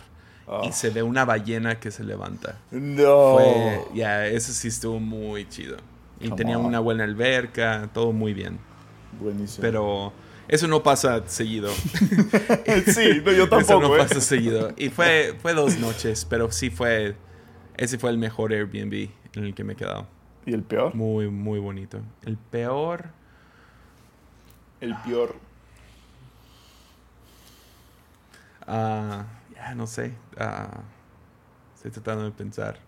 y 0.62 0.68
ah. 0.68 0.72
se 0.72 0.91
ve 0.91 1.03
una 1.03 1.24
ballena 1.24 1.80
que 1.80 1.91
se 1.91 2.05
levanta. 2.05 2.59
No. 2.70 3.38
ya, 3.95 4.26
eso 4.26 4.53
sí 4.53 4.68
estuvo 4.68 5.01
muy 5.01 5.49
chido. 5.49 5.78
Y 6.20 6.30
tenía 6.32 6.59
una 6.59 6.80
buena 6.80 7.05
alberca, 7.05 7.88
todo 7.95 8.12
muy 8.12 8.34
bien. 8.34 8.59
Buenísimo. 9.18 9.62
Pero 9.62 10.12
eso 10.51 10.66
no 10.66 10.82
pasa 10.82 11.22
seguido. 11.28 11.70
sí, 12.86 13.22
yo 13.24 13.48
tampoco. 13.48 13.61
Eso 13.61 13.80
no 13.80 13.94
¿eh? 13.94 13.98
pasa 13.98 14.20
seguido. 14.20 14.72
Y 14.76 14.88
fue, 14.88 15.36
fue 15.40 15.55
dos 15.55 15.78
noches, 15.78 16.26
pero 16.28 16.51
sí 16.51 16.70
fue. 16.70 17.14
Ese 17.76 17.98
fue 17.98 18.11
el 18.11 18.18
mejor 18.18 18.53
Airbnb 18.53 19.11
en 19.34 19.44
el 19.44 19.55
que 19.55 19.62
me 19.62 19.74
he 19.74 19.76
quedado. 19.76 20.09
¿Y 20.44 20.53
el 20.53 20.64
peor? 20.64 20.92
Muy, 20.96 21.28
muy 21.28 21.61
bonito. 21.61 22.01
El 22.24 22.36
peor. 22.36 23.11
El 24.80 24.96
peor. 24.96 25.36
Ah, 28.66 29.26
ya 29.55 29.76
no 29.76 29.86
sé. 29.86 30.16
Ah, 30.36 30.82
estoy 31.76 31.92
tratando 31.92 32.24
de 32.24 32.32
pensar. 32.32 32.80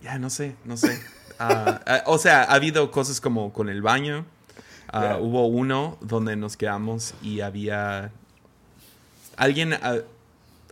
Ya 0.00 0.16
no 0.20 0.30
sé, 0.30 0.54
no 0.64 0.76
sé. 0.76 1.02
Ah, 1.38 2.02
o 2.06 2.18
sea, 2.18 2.42
ha 2.42 2.54
habido 2.54 2.90
cosas 2.90 3.20
como 3.20 3.52
con 3.52 3.68
el 3.68 3.82
baño. 3.82 4.24
Ah, 4.88 5.18
hubo 5.20 5.46
uno 5.46 5.98
donde 6.00 6.36
nos 6.36 6.56
quedamos 6.56 7.14
y 7.20 7.40
había 7.40 8.12
alguien, 9.36 9.76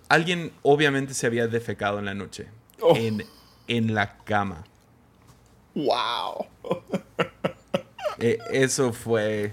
alguien 0.08 0.52
obviamente 0.62 1.12
se 1.14 1.26
había 1.26 1.48
defecado 1.48 1.98
en 1.98 2.04
la 2.04 2.14
noche 2.14 2.46
oh. 2.80 2.94
en, 2.94 3.24
en 3.66 3.94
la 3.94 4.18
cama. 4.18 4.64
Wow. 5.74 6.46
E, 8.18 8.38
eso 8.52 8.92
fue, 8.92 9.52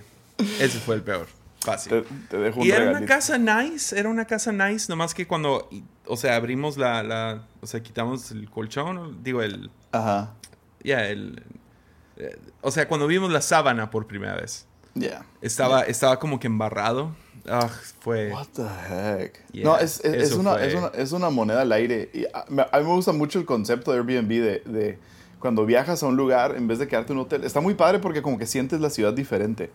eso 0.59 0.79
fue 0.79 0.95
el 0.95 1.01
peor. 1.01 1.27
Fácil. 1.61 2.05
y 2.61 2.71
era 2.71 2.91
una 2.91 3.05
casa 3.05 3.37
nice, 3.37 3.97
era 3.97 4.07
una 4.07 4.25
casa 4.25 4.51
nice, 4.51 4.85
nomás 4.87 5.13
que 5.13 5.25
cuando, 5.25 5.67
o 6.05 6.15
sea, 6.15 6.35
abrimos 6.35 6.77
la, 6.77 7.01
la 7.01 7.43
o 7.61 7.65
sea, 7.65 7.81
quitamos 7.81 8.29
el 8.31 8.49
colchón, 8.49 9.23
digo, 9.23 9.41
el... 9.41 9.71
Ajá 9.91 10.35
ya, 10.83 11.07
el... 11.07 11.43
Eh, 12.17 12.37
o 12.61 12.71
sea, 12.71 12.87
cuando 12.87 13.07
vimos 13.07 13.31
la 13.31 13.41
sábana 13.41 13.89
por 13.89 14.07
primera 14.07 14.35
vez. 14.35 14.65
Ya. 14.95 15.25
Estaba, 15.41 15.83
estaba 15.83 16.19
como 16.19 16.39
que 16.39 16.47
embarrado. 16.47 17.15
Ah, 17.47 17.69
fue... 17.99 18.31
What 18.31 18.47
the 18.53 18.63
heck? 18.63 19.39
no, 19.63 19.77
es, 19.77 20.03
es, 20.03 20.33
una, 20.33 20.57
es, 20.57 21.11
una, 21.11 21.29
moneda 21.29 21.61
al 21.61 21.71
aire. 21.71 22.09
Y 22.13 22.25
a, 22.25 22.45
mí 22.49 22.57
me 22.57 22.95
gusta 22.95 23.13
mucho 23.13 23.39
el 23.39 23.45
concepto 23.45 23.91
de 23.91 23.99
Airbnb 23.99 24.29
de, 24.29 24.59
de, 24.65 24.99
cuando 25.39 25.65
viajas 25.65 26.03
a 26.03 26.07
un 26.07 26.17
lugar, 26.17 26.55
en 26.57 26.67
vez 26.67 26.79
de 26.79 26.87
quedarte 26.87 27.13
en 27.13 27.19
un 27.19 27.25
hotel. 27.25 27.43
Está 27.43 27.61
muy 27.61 27.73
padre 27.73 27.99
porque 27.99 28.21
como 28.21 28.37
que 28.37 28.45
sientes 28.45 28.81
la 28.81 28.89
ciudad 28.89 29.13
diferente. 29.13 29.71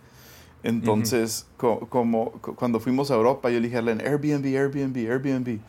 Entonces, 0.65 1.45
como 1.57 2.31
cuando 2.55 2.79
fuimos 2.79 3.11
a 3.11 3.15
Europa, 3.15 3.51
yo 3.51 3.59
le 3.59 3.67
dije 3.67 3.77
a 3.77 3.81
Airbnb, 3.81 4.45
Airbnb, 4.45 4.97
Airbnb. 4.97 5.59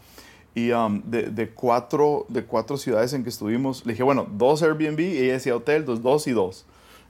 Y 0.56 0.72
um, 0.72 1.02
de, 1.04 1.24
de, 1.24 1.50
cuatro, 1.50 2.24
de 2.30 2.42
cuatro 2.46 2.78
ciudades 2.78 3.12
en 3.12 3.22
que 3.22 3.28
estuvimos, 3.28 3.84
le 3.84 3.92
dije, 3.92 4.02
bueno, 4.02 4.26
dos 4.32 4.62
Airbnb 4.62 4.98
y 5.00 5.18
ella 5.18 5.34
decía 5.34 5.54
hotel, 5.54 5.84
dos, 5.84 6.00
dos 6.00 6.26
y 6.28 6.32
dos. 6.32 6.64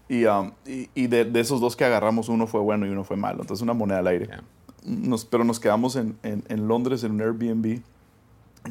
Y, 0.09 0.25
um, 0.25 0.51
y, 0.67 0.91
y 0.97 1.07
de, 1.07 1.25
de, 1.25 1.39
esos 1.39 1.61
dos 1.61 1.77
que 1.77 1.85
agarramos, 1.85 2.29
uno 2.29 2.49
fue 2.49 2.61
bueno 2.61 2.87
y 2.87 2.89
uno 2.89 3.05
fue 3.05 3.17
malo. 3.17 3.43
Entonces, 3.43 3.63
una 3.63 3.73
moneda 3.73 4.01
al 4.01 4.09
aire. 4.09 4.29
Nos, 4.85 5.25
pero 5.25 5.45
nos 5.45 5.61
quedamos 5.61 5.95
en, 5.95 6.19
en, 6.25 6.43
en 6.49 6.67
Londres 6.67 7.05
en 7.05 7.13
un 7.13 7.21
Airbnb 7.21 7.83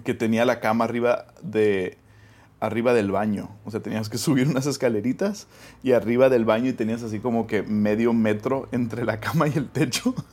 que 0.03 0.13
tenía 0.13 0.43
la 0.43 0.59
cama 0.59 0.83
arriba 0.83 1.27
de, 1.41 1.97
arriba 2.59 2.93
del 2.93 3.11
baño. 3.11 3.49
O 3.65 3.71
sea, 3.71 3.81
tenías 3.81 4.09
que 4.09 4.17
subir 4.19 4.47
unas 4.47 4.65
escaleritas 4.65 5.47
y 5.83 5.91
arriba 5.91 6.29
del 6.29 6.45
baño 6.45 6.69
y 6.69 6.73
tenías 6.73 7.03
así 7.03 7.19
como 7.19 7.47
que 7.47 7.63
medio 7.63 8.13
metro 8.13 8.67
entre 8.71 9.05
la 9.05 9.19
cama 9.19 9.47
y 9.47 9.53
el 9.55 9.69
techo. 9.69 10.13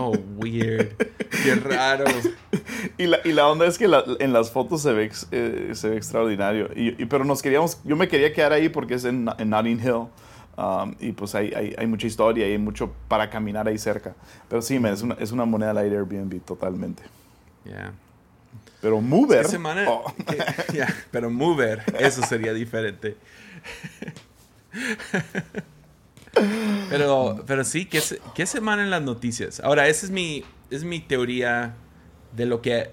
Oh, 0.00 0.14
weird. 0.36 0.92
Qué 1.42 1.54
raro. 1.56 2.04
y, 2.98 3.06
la, 3.06 3.18
y 3.24 3.32
la 3.32 3.48
onda 3.48 3.66
es 3.66 3.78
que 3.78 3.90
en 4.20 4.32
las 4.32 4.52
fotos 4.52 4.82
se 4.82 4.92
ve, 4.92 5.10
eh, 5.32 5.70
se 5.72 5.88
ve 5.88 5.96
extraordinario. 5.96 6.68
Y, 6.76 6.92
pero 7.06 7.24
nos 7.24 7.42
queríamos, 7.42 7.80
yo 7.82 7.96
me 7.96 8.06
quería 8.06 8.32
quedar 8.32 8.52
ahí 8.52 8.68
porque 8.68 8.94
es 8.94 9.04
en, 9.04 9.28
en 9.38 9.50
Notting 9.50 9.80
Hill. 9.80 10.06
Um, 10.56 10.94
y 11.00 11.12
pues 11.12 11.34
hay, 11.34 11.52
hay, 11.54 11.74
hay, 11.76 11.86
mucha 11.86 12.06
historia 12.06 12.46
y 12.46 12.52
hay 12.52 12.58
mucho 12.58 12.92
para 13.08 13.28
caminar 13.28 13.66
ahí 13.66 13.78
cerca. 13.78 14.14
Pero 14.48 14.62
sí, 14.62 14.76
es, 14.76 15.02
una, 15.02 15.14
es 15.14 15.32
una 15.32 15.44
moneda 15.44 15.70
al 15.70 15.78
aire 15.78 15.96
Airbnb 15.96 16.40
totalmente. 16.42 17.02
Yeah. 17.64 17.92
Pero 18.80 19.00
Mover. 19.00 19.46
semana, 19.46 19.84
oh. 19.88 20.14
pero 21.10 21.30
Mover, 21.30 21.82
eso 21.98 22.22
sería 22.22 22.52
diferente. 22.52 23.16
pero, 26.88 27.42
pero 27.46 27.64
sí, 27.64 27.86
¿qué, 27.86 28.00
¿qué, 28.34 28.46
semana 28.46 28.82
en 28.82 28.90
las 28.90 29.02
noticias? 29.02 29.60
Ahora, 29.60 29.88
esa 29.88 30.06
es 30.06 30.12
mi, 30.12 30.44
es 30.70 30.84
mi 30.84 31.00
teoría 31.00 31.74
de 32.36 32.46
lo 32.46 32.62
que 32.62 32.90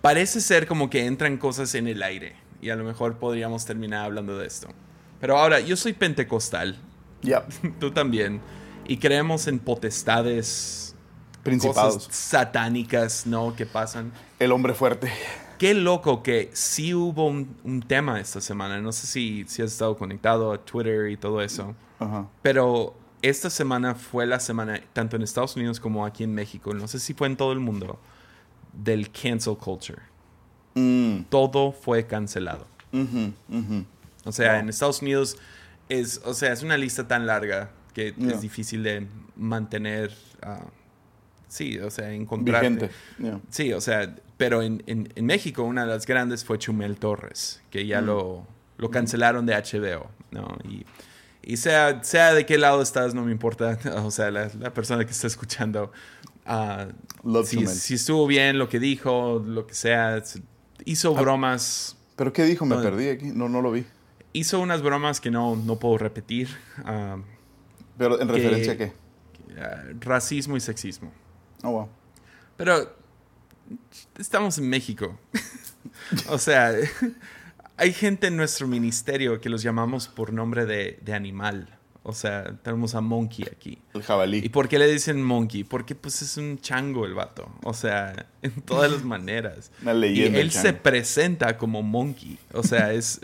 parece 0.00 0.40
ser 0.40 0.66
como 0.66 0.88
que 0.90 1.06
entran 1.06 1.36
cosas 1.36 1.74
en 1.74 1.86
el 1.86 2.02
aire. 2.02 2.36
Y 2.60 2.70
a 2.70 2.76
lo 2.76 2.84
mejor 2.84 3.18
podríamos 3.18 3.64
terminar 3.64 4.04
hablando 4.04 4.38
de 4.38 4.46
esto. 4.46 4.68
Pero 5.20 5.38
ahora, 5.38 5.60
yo 5.60 5.76
soy 5.76 5.92
pentecostal. 5.92 6.76
Ya. 7.22 7.44
Tú 7.80 7.90
también. 7.90 8.40
Y 8.86 8.96
creemos 8.98 9.46
en 9.46 9.58
potestades 9.58 10.94
principados. 11.42 12.08
satánicas, 12.10 13.26
¿no? 13.26 13.54
Que 13.54 13.66
pasan. 13.66 14.12
El 14.42 14.50
hombre 14.50 14.74
fuerte. 14.74 15.08
Qué 15.56 15.72
loco 15.72 16.24
que 16.24 16.50
sí 16.52 16.94
hubo 16.94 17.28
un, 17.28 17.84
tema 17.86 18.18
esta 18.18 18.40
semana. 18.40 18.80
No 18.80 18.90
sé 18.90 19.06
si, 19.06 19.44
si, 19.46 19.62
has 19.62 19.70
estado 19.70 19.96
conectado 19.96 20.52
a 20.52 20.58
Twitter 20.58 21.10
y 21.10 21.16
todo 21.16 21.40
eso. 21.40 21.76
Pero 22.42 22.96
esta 23.22 23.50
semana 23.50 23.94
fue 23.94 24.26
la 24.26 24.40
semana, 24.40 24.80
tanto 24.92 25.14
en 25.14 25.22
Estados 25.22 25.54
Unidos 25.54 25.78
como 25.78 26.04
aquí 26.04 26.24
en 26.24 26.34
México, 26.34 26.74
no 26.74 26.88
sé 26.88 26.98
si 26.98 27.14
fue 27.14 27.28
en 27.28 27.36
todo 27.36 27.52
el 27.52 27.60
mundo, 27.60 28.00
del 28.72 29.12
cancel 29.12 29.56
culture. 29.56 30.02
Mm. 30.74 31.26
Todo 31.28 31.70
fue 31.70 32.04
cancelado. 32.08 32.66
O 34.24 34.32
sea, 34.32 34.58
en 34.58 34.70
Estados 34.70 35.02
Unidos 35.02 35.36
es, 35.88 36.20
o 36.24 36.34
sea, 36.34 36.52
es 36.52 36.64
una 36.64 36.76
lista 36.76 37.06
tan 37.06 37.28
larga 37.28 37.70
que 37.94 38.12
es 38.18 38.40
difícil 38.40 38.82
de 38.82 39.06
mantener. 39.36 40.12
Uh, 40.44 40.66
Sí, 41.52 41.78
o 41.78 41.90
sea, 41.90 42.10
encontrar. 42.14 42.64
Sí, 43.50 43.74
o 43.74 43.80
sea, 43.82 44.16
pero 44.42 44.60
en, 44.60 44.82
en, 44.86 45.24
México 45.24 45.62
una 45.62 45.82
de 45.82 45.86
las 45.86 46.04
grandes 46.04 46.44
fue 46.44 46.58
Chumel 46.58 46.96
Torres, 46.96 47.62
que 47.70 47.86
ya 47.86 48.00
mm. 48.02 48.06
lo, 48.06 48.46
lo, 48.76 48.90
cancelaron 48.90 49.46
de 49.46 49.54
HBO, 49.54 50.10
¿no? 50.32 50.58
Y, 50.64 50.84
y, 51.44 51.56
sea, 51.58 52.02
sea 52.02 52.34
de 52.34 52.44
qué 52.44 52.58
lado 52.58 52.82
estás, 52.82 53.14
no 53.14 53.24
me 53.24 53.30
importa, 53.30 53.78
o 54.04 54.10
sea, 54.10 54.32
la, 54.32 54.50
la 54.58 54.74
persona 54.74 55.04
que 55.04 55.12
está 55.12 55.28
escuchando, 55.28 55.92
uh, 56.44 57.44
si, 57.44 57.64
si, 57.68 57.94
estuvo 57.94 58.26
bien 58.26 58.58
lo 58.58 58.68
que 58.68 58.80
dijo, 58.80 59.40
lo 59.46 59.64
que 59.64 59.74
sea, 59.74 60.20
hizo 60.86 61.16
ah, 61.16 61.20
bromas. 61.20 61.96
¿Pero 62.16 62.32
qué 62.32 62.42
dijo? 62.42 62.66
Me 62.66 62.78
perdí 62.78 63.10
aquí, 63.10 63.26
no, 63.32 63.48
no 63.48 63.62
lo 63.62 63.70
vi. 63.70 63.84
Hizo 64.32 64.58
unas 64.58 64.82
bromas 64.82 65.20
que 65.20 65.30
no, 65.30 65.54
no 65.54 65.78
puedo 65.78 65.98
repetir. 65.98 66.48
Uh, 66.80 67.22
¿Pero 67.96 68.20
en 68.20 68.26
referencia 68.26 68.72
a 68.72 68.76
qué? 68.76 68.92
Uh, 69.50 70.00
racismo 70.00 70.56
y 70.56 70.60
sexismo. 70.60 71.12
Oh, 71.62 71.88
Pero 72.56 73.01
estamos 74.18 74.58
en 74.58 74.68
México. 74.68 75.18
o 76.28 76.38
sea, 76.38 76.74
hay 77.76 77.92
gente 77.92 78.28
en 78.28 78.36
nuestro 78.36 78.66
ministerio 78.66 79.40
que 79.40 79.48
los 79.48 79.62
llamamos 79.62 80.08
por 80.08 80.32
nombre 80.32 80.66
de, 80.66 81.12
animal. 81.12 81.68
O 82.04 82.12
sea, 82.12 82.56
tenemos 82.62 82.94
a 82.94 83.00
Monkey 83.00 83.46
aquí. 83.50 83.78
El 83.94 84.02
jabalí. 84.02 84.38
¿Y 84.38 84.48
por 84.48 84.68
qué 84.68 84.78
le 84.78 84.90
dicen 84.90 85.22
Monkey? 85.22 85.62
Porque 85.62 85.94
pues 85.94 86.20
es 86.22 86.36
un 86.36 86.60
chango 86.60 87.06
el 87.06 87.14
vato. 87.14 87.48
O 87.62 87.74
sea, 87.74 88.26
en 88.42 88.50
todas 88.62 88.90
las 88.90 89.04
maneras. 89.04 89.70
Una 89.82 89.94
leyenda. 89.94 90.38
Y 90.38 90.40
él 90.40 90.50
se 90.50 90.72
presenta 90.72 91.56
como 91.56 91.82
Monkey. 91.82 92.38
O 92.52 92.64
sea, 92.64 92.92
es, 92.92 93.20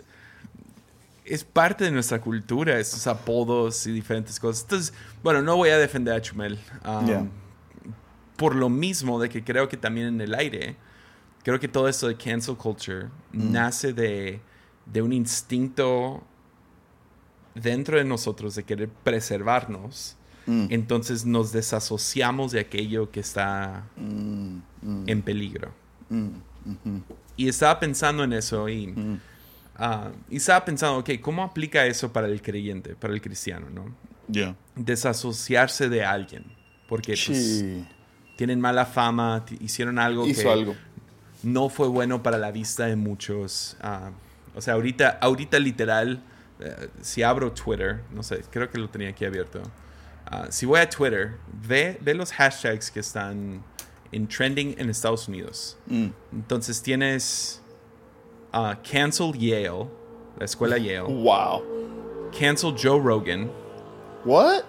es 1.24 1.42
parte 1.42 1.84
de 1.84 1.90
nuestra 1.90 2.20
cultura, 2.20 2.78
estos 2.78 3.07
apodos 3.09 3.84
y 3.86 3.92
diferentes 3.92 4.38
cosas. 4.38 4.62
Entonces, 4.62 4.94
bueno, 5.24 5.42
no 5.42 5.57
voy 5.57 5.70
a 5.70 5.78
defender 5.78 6.14
a 6.14 6.22
Chumel. 6.22 6.59
Um, 6.84 7.28
por 8.39 8.55
lo 8.55 8.70
mismo 8.70 9.20
de 9.20 9.28
que 9.28 9.45
creo 9.45 9.68
que 9.68 9.76
también 9.76 10.07
en 10.07 10.20
el 10.22 10.34
aire, 10.34 10.76
creo 11.43 11.61
que 11.61 11.68
todo 11.68 11.89
esto 11.89 12.09
de 12.09 12.16
cancel 12.16 12.57
culture 12.57 13.09
Mm. 13.32 13.53
nace 13.53 13.93
de, 13.93 14.41
de 14.86 15.03
un 15.03 15.12
instinto 15.12 16.22
dentro 17.55 17.99
de 17.99 18.05
nosotros 18.05 18.55
de 18.55 18.62
querer 18.62 18.89
preservarnos. 18.89 20.16
Mm. 20.47 20.66
Entonces 20.70 21.26
nos 21.26 21.53
desasociamos 21.53 22.53
de 22.53 22.61
aquello 22.61 23.11
que 23.11 23.20
está 23.20 23.84
Mm, 23.97 24.61
en 25.07 25.22
peligro. 25.22 25.74
Y 27.36 27.49
estaba 27.49 27.78
pensando 27.80 28.24
en 28.24 28.32
eso 28.32 28.68
y, 28.68 28.95
ah, 29.76 30.11
y 30.30 30.36
estaba 30.36 30.64
pensando, 30.64 30.99
ok, 30.99 31.11
¿cómo 31.20 31.43
aplica 31.43 31.84
eso 31.86 32.12
para 32.12 32.28
el 32.28 32.41
creyente, 32.41 32.95
para 32.95 33.12
el 33.14 33.20
cristiano, 33.20 33.68
no? 33.70 33.95
Ya. 34.28 34.55
Desasociarse 34.76 35.89
de 35.89 36.05
alguien. 36.05 36.45
Porque 36.89 37.12
pues. 37.26 37.64
Tienen 38.39 38.61
mala 38.61 38.86
fama, 38.86 39.45
hicieron 39.59 39.99
algo 39.99 40.24
Hizo 40.24 40.43
que 40.43 40.49
algo. 40.49 40.76
no 41.43 41.68
fue 41.68 41.89
bueno 41.89 42.22
para 42.22 42.39
la 42.39 42.53
vista 42.53 42.86
de 42.86 42.95
muchos. 42.95 43.76
Ah, 43.80 44.12
o 44.55 44.61
sea, 44.61 44.74
ahorita, 44.74 45.18
ahorita 45.20 45.59
literal, 45.59 46.22
eh, 46.61 46.89
si 47.01 47.24
abro 47.24 47.51
Twitter, 47.51 48.01
no 48.14 48.22
sé, 48.22 48.45
creo 48.49 48.70
que 48.70 48.78
lo 48.78 48.89
tenía 48.89 49.09
aquí 49.09 49.24
abierto. 49.24 49.61
Ah, 50.24 50.47
si 50.51 50.66
voy 50.66 50.78
a 50.78 50.89
Twitter, 50.89 51.34
ve, 51.66 51.99
ve 52.01 52.14
los 52.14 52.30
hashtags 52.30 52.93
que 52.93 53.01
están 53.01 53.61
en 54.12 54.28
trending 54.28 54.76
en 54.78 54.89
Estados 54.89 55.26
Unidos. 55.26 55.76
Mm. 55.86 56.07
Entonces 56.32 56.80
tienes 56.80 57.61
ah, 58.53 58.78
Cancel 58.89 59.32
Yale, 59.32 59.89
la 60.39 60.45
escuela 60.45 60.78
Yale. 60.78 61.12
Wow. 61.12 62.30
Cancel 62.39 62.72
Joe 62.80 63.01
Rogan. 63.03 63.51
What? 64.24 64.62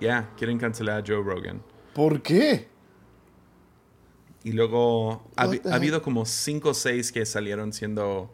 Ya, 0.00 0.30
quieren 0.38 0.56
cancelar 0.58 1.02
a 1.02 1.04
Joe 1.06 1.22
Rogan. 1.22 1.60
¿Por 1.92 2.22
qué? 2.22 2.77
Y 4.44 4.52
luego 4.52 5.28
ha, 5.36 5.44
ha 5.70 5.74
habido 5.74 6.00
como 6.02 6.24
cinco 6.24 6.70
o 6.70 6.74
seis 6.74 7.10
que 7.12 7.26
salieron 7.26 7.72
siendo... 7.72 8.32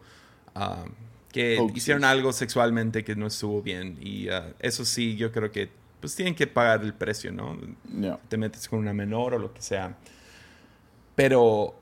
ah, 0.53 0.85
que 1.31 1.57
Hoaxes. 1.57 1.77
hicieron 1.77 2.05
algo 2.05 2.31
sexualmente 2.31 3.03
que 3.03 3.15
no 3.15 3.27
estuvo 3.27 3.61
bien. 3.61 3.97
Y 4.01 4.29
ah, 4.29 4.53
eso 4.59 4.85
sí, 4.85 5.15
yo 5.17 5.31
creo 5.31 5.51
que 5.51 5.69
pues 5.99 6.15
tienen 6.15 6.35
que 6.35 6.47
pagar 6.47 6.83
el 6.83 6.93
precio, 6.93 7.31
¿no? 7.31 7.57
Ya. 7.99 8.17
Te 8.29 8.37
metes 8.37 8.69
con 8.69 8.79
una 8.79 8.93
menor 8.93 9.33
o 9.33 9.39
lo 9.39 9.53
que 9.53 9.61
sea. 9.61 9.97
Pero 11.15 11.75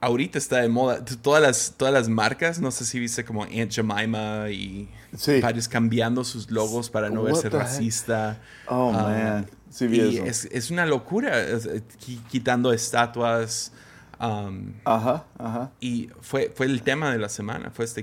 ahorita 0.00 0.38
está 0.38 0.58
de 0.60 0.68
moda. 0.68 1.04
Todas 1.04 1.42
las, 1.42 1.74
todas 1.76 1.94
las 1.94 2.08
marcas, 2.08 2.60
no 2.60 2.70
sé 2.70 2.84
si 2.84 2.98
viste 3.00 3.24
como 3.24 3.42
Aunt 3.44 3.72
Jemima 3.72 4.50
y 4.50 4.88
Sí. 5.16 5.40
varios 5.40 5.66
cambiando 5.68 6.22
sus 6.24 6.50
logos 6.50 6.90
para 6.90 7.08
no 7.10 7.22
What 7.22 7.32
verse 7.32 7.48
racista. 7.48 8.40
Oh, 8.68 8.92
Ah, 8.94 9.02
man. 9.08 9.50
Sí 9.70 9.86
vi 9.86 10.00
y 10.00 10.16
eso. 10.18 10.24
es, 10.24 10.44
es 10.52 10.70
una 10.70 10.86
locura, 10.86 11.38
eh, 11.40 11.82
qui- 12.00 12.22
quitando 12.28 12.72
estatuas. 12.72 13.72
um, 14.20 14.72
Ajá, 14.84 15.24
ajá. 15.38 15.72
y 15.80 16.08
fue, 16.20 16.52
fue 16.54 16.66
el 16.66 16.82
tema 16.82 17.10
de 17.10 17.18
la 17.18 17.28
semana, 17.28 17.70
fue 17.70 17.84
esta 17.84 18.00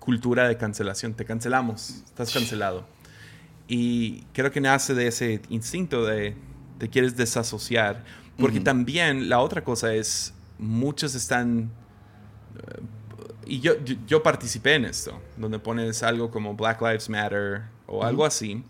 cultura 0.00 0.48
de 0.48 0.56
cancelación. 0.56 1.14
Te 1.14 1.24
cancelamos, 1.24 2.02
estás 2.06 2.32
cancelado. 2.32 2.86
Y 3.68 4.22
creo 4.32 4.50
que 4.50 4.60
nace 4.60 4.94
de 4.94 5.06
ese 5.08 5.40
instinto 5.48 6.04
de 6.04 6.36
te 6.78 6.88
quieres 6.88 7.16
desasociar. 7.16 8.04
Porque 8.38 8.58
Ujú. 8.58 8.64
también 8.64 9.28
la 9.30 9.40
otra 9.40 9.64
cosa 9.64 9.94
es, 9.94 10.34
muchos 10.58 11.14
están... 11.14 11.70
eh, 12.58 12.82
y 13.46 13.60
yo, 13.60 13.82
yo, 13.84 13.94
yo 14.06 14.22
participé 14.22 14.74
en 14.74 14.84
esto, 14.84 15.20
donde 15.36 15.58
pones 15.58 16.02
algo 16.02 16.30
como 16.30 16.54
Black 16.54 16.82
Lives 16.82 17.08
Matter 17.08 17.62
o 17.86 18.04
algo 18.04 18.26
así. 18.26 18.62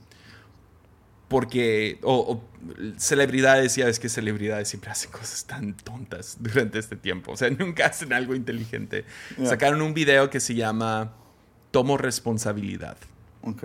Porque, 1.28 1.98
o, 2.02 2.14
o 2.14 2.44
celebridades, 2.96 3.74
ya 3.76 3.86
ves 3.86 3.98
que 3.98 4.08
celebridades 4.08 4.68
siempre 4.68 4.90
hacen 4.90 5.10
cosas 5.10 5.44
tan 5.44 5.74
tontas 5.74 6.36
durante 6.40 6.78
este 6.78 6.96
tiempo. 6.96 7.32
O 7.32 7.36
sea, 7.36 7.50
nunca 7.58 7.86
hacen 7.86 8.12
algo 8.12 8.34
inteligente. 8.34 9.04
Sacaron 9.44 9.82
un 9.82 9.94
video 9.94 10.30
que 10.30 10.40
se 10.40 10.54
llama 10.54 11.12
Tomo 11.70 11.96
responsabilidad. 11.96 12.96
Ok. 13.42 13.64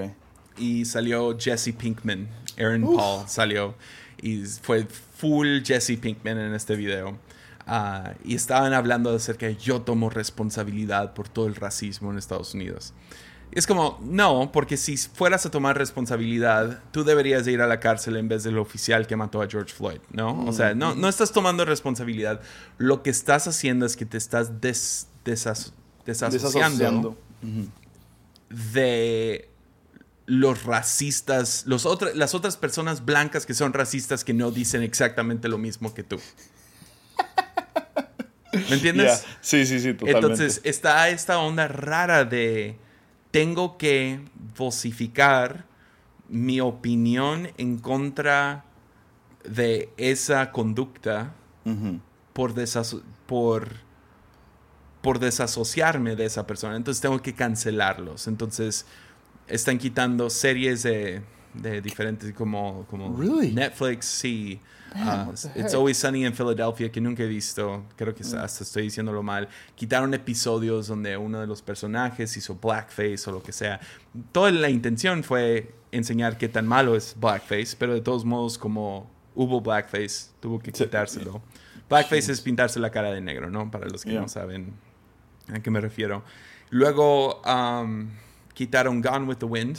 Y 0.58 0.86
salió 0.86 1.38
Jesse 1.40 1.74
Pinkman. 1.78 2.28
Aaron 2.58 2.84
Uf. 2.84 2.96
Paul 2.96 3.28
salió. 3.28 3.76
Y 4.22 4.44
fue 4.46 4.86
full 5.18 5.62
Jesse 5.64 5.98
Pinkman 6.00 6.38
en 6.38 6.54
este 6.54 6.76
video. 6.76 7.18
Ah, 7.68 8.14
y 8.24 8.36
estaban 8.36 8.74
hablando 8.74 9.16
acerca 9.16 9.46
de 9.46 9.56
yo 9.56 9.82
tomo 9.82 10.10
responsabilidad 10.10 11.14
por 11.14 11.30
todo 11.30 11.48
el 11.48 11.56
racismo 11.56 12.12
en 12.12 12.18
Estados 12.18 12.54
Unidos. 12.54 12.94
Es 13.54 13.68
como, 13.68 14.00
no, 14.04 14.50
porque 14.54 14.78
si 14.78 14.96
fueras 14.96 15.46
a 15.46 15.52
tomar 15.52 15.78
responsabilidad, 15.78 16.80
tú 16.92 17.04
deberías 17.04 17.44
de 17.46 17.52
ir 17.52 17.62
a 17.62 17.68
la 17.68 17.80
cárcel 17.82 18.16
en 18.16 18.30
vez 18.30 18.44
del 18.44 18.58
oficial 18.58 19.08
que 19.08 19.16
mató 19.18 19.42
a 19.42 19.48
George 19.50 19.74
Floyd, 19.74 20.00
¿no? 20.12 20.46
O 20.46 20.54
sea, 20.54 20.74
no, 20.74 20.96
no 20.96 21.10
estás 21.10 21.34
tomando 21.34 21.66
responsabilidad. 21.66 22.40
Lo 22.78 23.04
que 23.04 23.10
estás 23.10 23.48
haciendo 23.48 23.86
es 23.86 23.98
que 23.98 24.06
te 24.06 24.18
estás 24.18 24.62
des- 24.62 25.08
desas- 25.26 25.74
desasociando 26.06 27.18
de 28.50 29.50
los 30.26 30.64
racistas, 30.64 31.64
los 31.68 31.86
otra- 31.86 32.12
las 32.14 32.34
otras 32.36 32.56
personas 32.56 33.04
blancas 33.04 33.46
que 33.46 33.54
son 33.54 33.74
racistas 33.74 34.24
que 34.24 34.34
no 34.34 34.52
dicen 34.52 34.82
exactamente 34.84 35.48
lo 35.50 35.58
mismo 35.58 35.94
que 35.94 36.04
tú. 36.04 36.20
¿Me 38.54 38.76
entiendes? 38.76 39.24
Sí, 39.42 39.66
sí, 39.66 39.80
sí, 39.80 39.94
totalmente. 39.94 40.18
Entonces 40.28 40.62
está 40.64 41.10
esta 41.10 41.40
onda 41.40 41.68
rara 41.68 42.26
de 42.26 42.78
tengo 43.32 43.78
que 43.78 44.20
vocificar 44.58 45.66
mi 46.30 46.62
opinión 46.62 47.50
en 47.58 47.78
contra 47.80 48.66
de 49.44 49.90
esa 49.98 50.52
conducta 50.52 51.34
por, 52.34 52.54
desaso- 52.54 53.02
por, 53.26 53.70
por 55.02 55.20
desasociarme 55.20 56.16
de 56.16 56.26
esa 56.26 56.46
persona. 56.46 56.76
Entonces 56.76 57.02
tengo 57.02 57.22
que 57.22 57.34
cancelarlos. 57.34 58.28
Entonces 58.28 58.86
están 59.48 59.78
quitando 59.78 60.30
series 60.30 60.84
de, 60.84 61.22
de 61.54 61.82
diferentes 61.82 62.32
como, 62.34 62.86
como 62.90 63.18
Really? 63.18 63.52
Netflix, 63.52 64.06
sí. 64.06 64.60
Man, 64.62 64.70
The 64.94 65.32
It's? 65.56 65.74
Mm. 65.74 65.78
Always 65.78 65.98
Sunny 65.98 66.26
in 66.26 66.34
Philadelphia, 66.34 66.92
que 66.92 67.00
nunca 67.02 67.24
he 67.24 67.28
visto. 67.28 67.84
Creo 67.98 68.14
que 68.14 68.24
hasta 68.24 68.64
estoy 68.64 68.84
diciéndolo 68.84 69.24
mal. 69.24 69.48
Quitaron 69.76 70.14
episodios 70.14 70.88
donde 70.88 71.16
uno 71.18 71.40
de 71.40 71.48
los 71.48 71.62
personajes 71.62 72.36
hizo 72.38 72.56
blackface 72.56 73.28
o 73.28 73.32
lo 73.32 73.42
que 73.42 73.52
sea. 73.52 73.80
Toda 74.32 74.52
la 74.52 74.70
intención 74.70 75.24
fue 75.24 75.74
enseñar 75.92 76.38
qué 76.38 76.50
tan 76.50 76.68
malo 76.68 76.96
es 76.96 77.16
blackface, 77.20 77.76
pero 77.78 77.94
de 77.94 78.02
todos 78.02 78.26
modos, 78.26 78.58
como 78.58 79.10
hubo 79.36 79.62
blackface, 79.62 80.32
tuvo 80.40 80.60
que 80.60 80.72
quitárselo. 80.72 81.42
Blackface 81.90 82.32
es 82.32 82.42
pintarse 82.42 82.80
la 82.80 82.90
cara 82.90 83.12
de 83.12 83.22
negro, 83.22 83.50
¿no? 83.50 83.70
Para 83.72 83.88
los 83.88 84.04
que 84.04 84.12
Yeah. 84.12 84.22
no 84.22 84.28
saben 84.28 84.74
a 85.54 85.60
qué 85.62 85.70
me 85.72 85.82
refiero. 85.82 86.24
Luego 86.70 87.42
um, 87.42 88.10
quitaron 88.54 89.02
Gone 89.02 89.26
with 89.26 89.38
the 89.38 89.46
Wind 89.46 89.78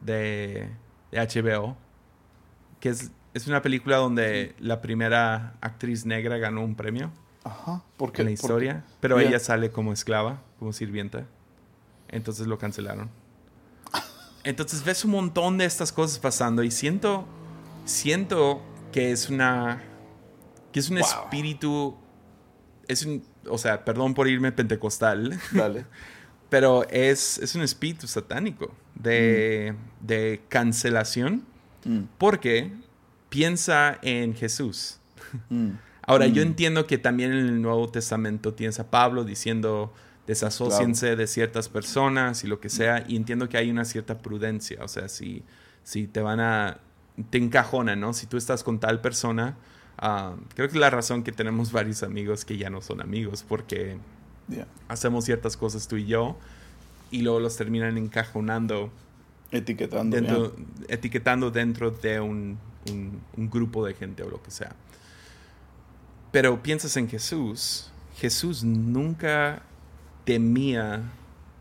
de, 0.00 0.68
de 1.10 1.18
HBO, 1.20 1.76
que 2.80 2.90
es, 2.90 3.10
es 3.34 3.46
una 3.46 3.60
película 3.62 3.96
donde 3.98 4.54
la 4.58 4.80
primera 4.80 5.54
actriz 5.60 6.06
negra 6.06 6.38
ganó 6.38 6.62
un 6.64 6.74
premio 6.74 7.10
Ajá. 7.44 7.82
¿Por 7.98 8.12
qué? 8.12 8.22
en 8.22 8.26
la 8.26 8.32
historia, 8.32 8.84
pero 9.00 9.18
Yeah. 9.18 9.28
ella 9.28 9.38
sale 9.38 9.70
como 9.70 9.92
esclava, 9.92 10.40
como 10.58 10.72
sirvienta. 10.72 11.26
Entonces 12.08 12.46
lo 12.46 12.56
cancelaron. 12.58 13.10
Entonces 14.44 14.84
ves 14.84 15.04
un 15.04 15.10
montón 15.12 15.58
de 15.58 15.64
estas 15.66 15.92
cosas 15.92 16.18
pasando 16.18 16.62
y 16.62 16.70
siento, 16.70 17.26
siento 17.84 18.62
que 18.92 19.10
es 19.12 19.28
una, 19.28 19.82
que 20.72 20.80
es 20.80 20.88
un 20.90 20.96
Wow. 20.98 21.04
espíritu, 21.06 21.96
es 22.88 23.04
un, 23.04 23.22
o 23.48 23.58
sea, 23.58 23.84
perdón 23.84 24.14
por 24.14 24.28
irme 24.28 24.52
pentecostal, 24.52 25.38
Dale. 25.52 25.86
pero 26.50 26.88
es, 26.88 27.38
es 27.38 27.54
un 27.54 27.62
espíritu 27.62 28.06
satánico 28.06 28.72
de, 28.94 29.74
de 30.00 30.40
cancelación 30.48 31.44
Mm, 31.86 32.04
porque 32.16 32.72
piensa 33.34 33.98
en 34.02 34.32
Jesús. 34.32 35.00
mm. 35.50 35.70
Ahora, 36.06 36.28
yo 36.28 36.42
entiendo 36.42 36.86
que 36.86 36.98
también 36.98 37.32
en 37.32 37.46
el 37.46 37.62
Nuevo 37.62 37.88
Testamento 37.88 38.54
tienes 38.54 38.78
a 38.78 38.90
Pablo 38.90 39.24
diciendo 39.24 39.92
desasóciense 40.26 41.16
de 41.16 41.26
ciertas 41.26 41.68
personas 41.68 42.44
y 42.44 42.46
lo 42.46 42.60
que 42.60 42.68
sea, 42.68 43.04
y 43.08 43.16
entiendo 43.16 43.48
que 43.48 43.56
hay 43.56 43.70
una 43.70 43.84
cierta 43.84 44.18
prudencia, 44.18 44.84
o 44.84 44.88
sea, 44.88 45.08
si, 45.08 45.42
si 45.82 46.06
te 46.06 46.20
van 46.20 46.40
a, 46.40 46.78
te 47.30 47.38
encajonan, 47.38 48.00
¿no? 48.00 48.12
Si 48.12 48.26
tú 48.26 48.36
estás 48.36 48.62
con 48.62 48.78
tal 48.78 49.00
persona, 49.00 49.56
ah, 49.98 50.36
creo 50.54 50.68
que 50.68 50.74
es 50.74 50.80
la 50.80 50.90
razón 50.90 51.24
que 51.24 51.32
tenemos 51.32 51.72
varios 51.72 52.02
amigos 52.02 52.44
que 52.44 52.56
ya 52.58 52.70
no 52.70 52.82
son 52.82 53.00
amigos, 53.00 53.44
porque 53.48 53.96
hacemos 54.88 55.24
ciertas 55.24 55.56
cosas 55.56 55.88
tú 55.88 55.96
y 55.96 56.06
yo, 56.06 56.36
y 57.10 57.22
luego 57.22 57.40
los 57.40 57.56
terminan 57.56 57.96
encajonando 57.98 58.92
Etiquetando. 59.50 60.16
dentro, 60.16 60.56
etiquetando 60.88 61.50
dentro 61.50 61.90
de 61.90 62.20
un, 62.20 62.58
un- 62.90 63.20
un 63.36 63.50
grupo 63.50 63.84
de 63.86 63.94
gente 63.94 64.22
o 64.22 64.30
lo 64.30 64.42
que 64.42 64.50
sea. 64.50 64.74
Pero 66.32 66.62
piensas 66.62 66.96
en 66.96 67.08
Jesús, 67.08 67.90
Jesús 68.16 68.64
nunca 68.64 69.62
temía 70.24 71.02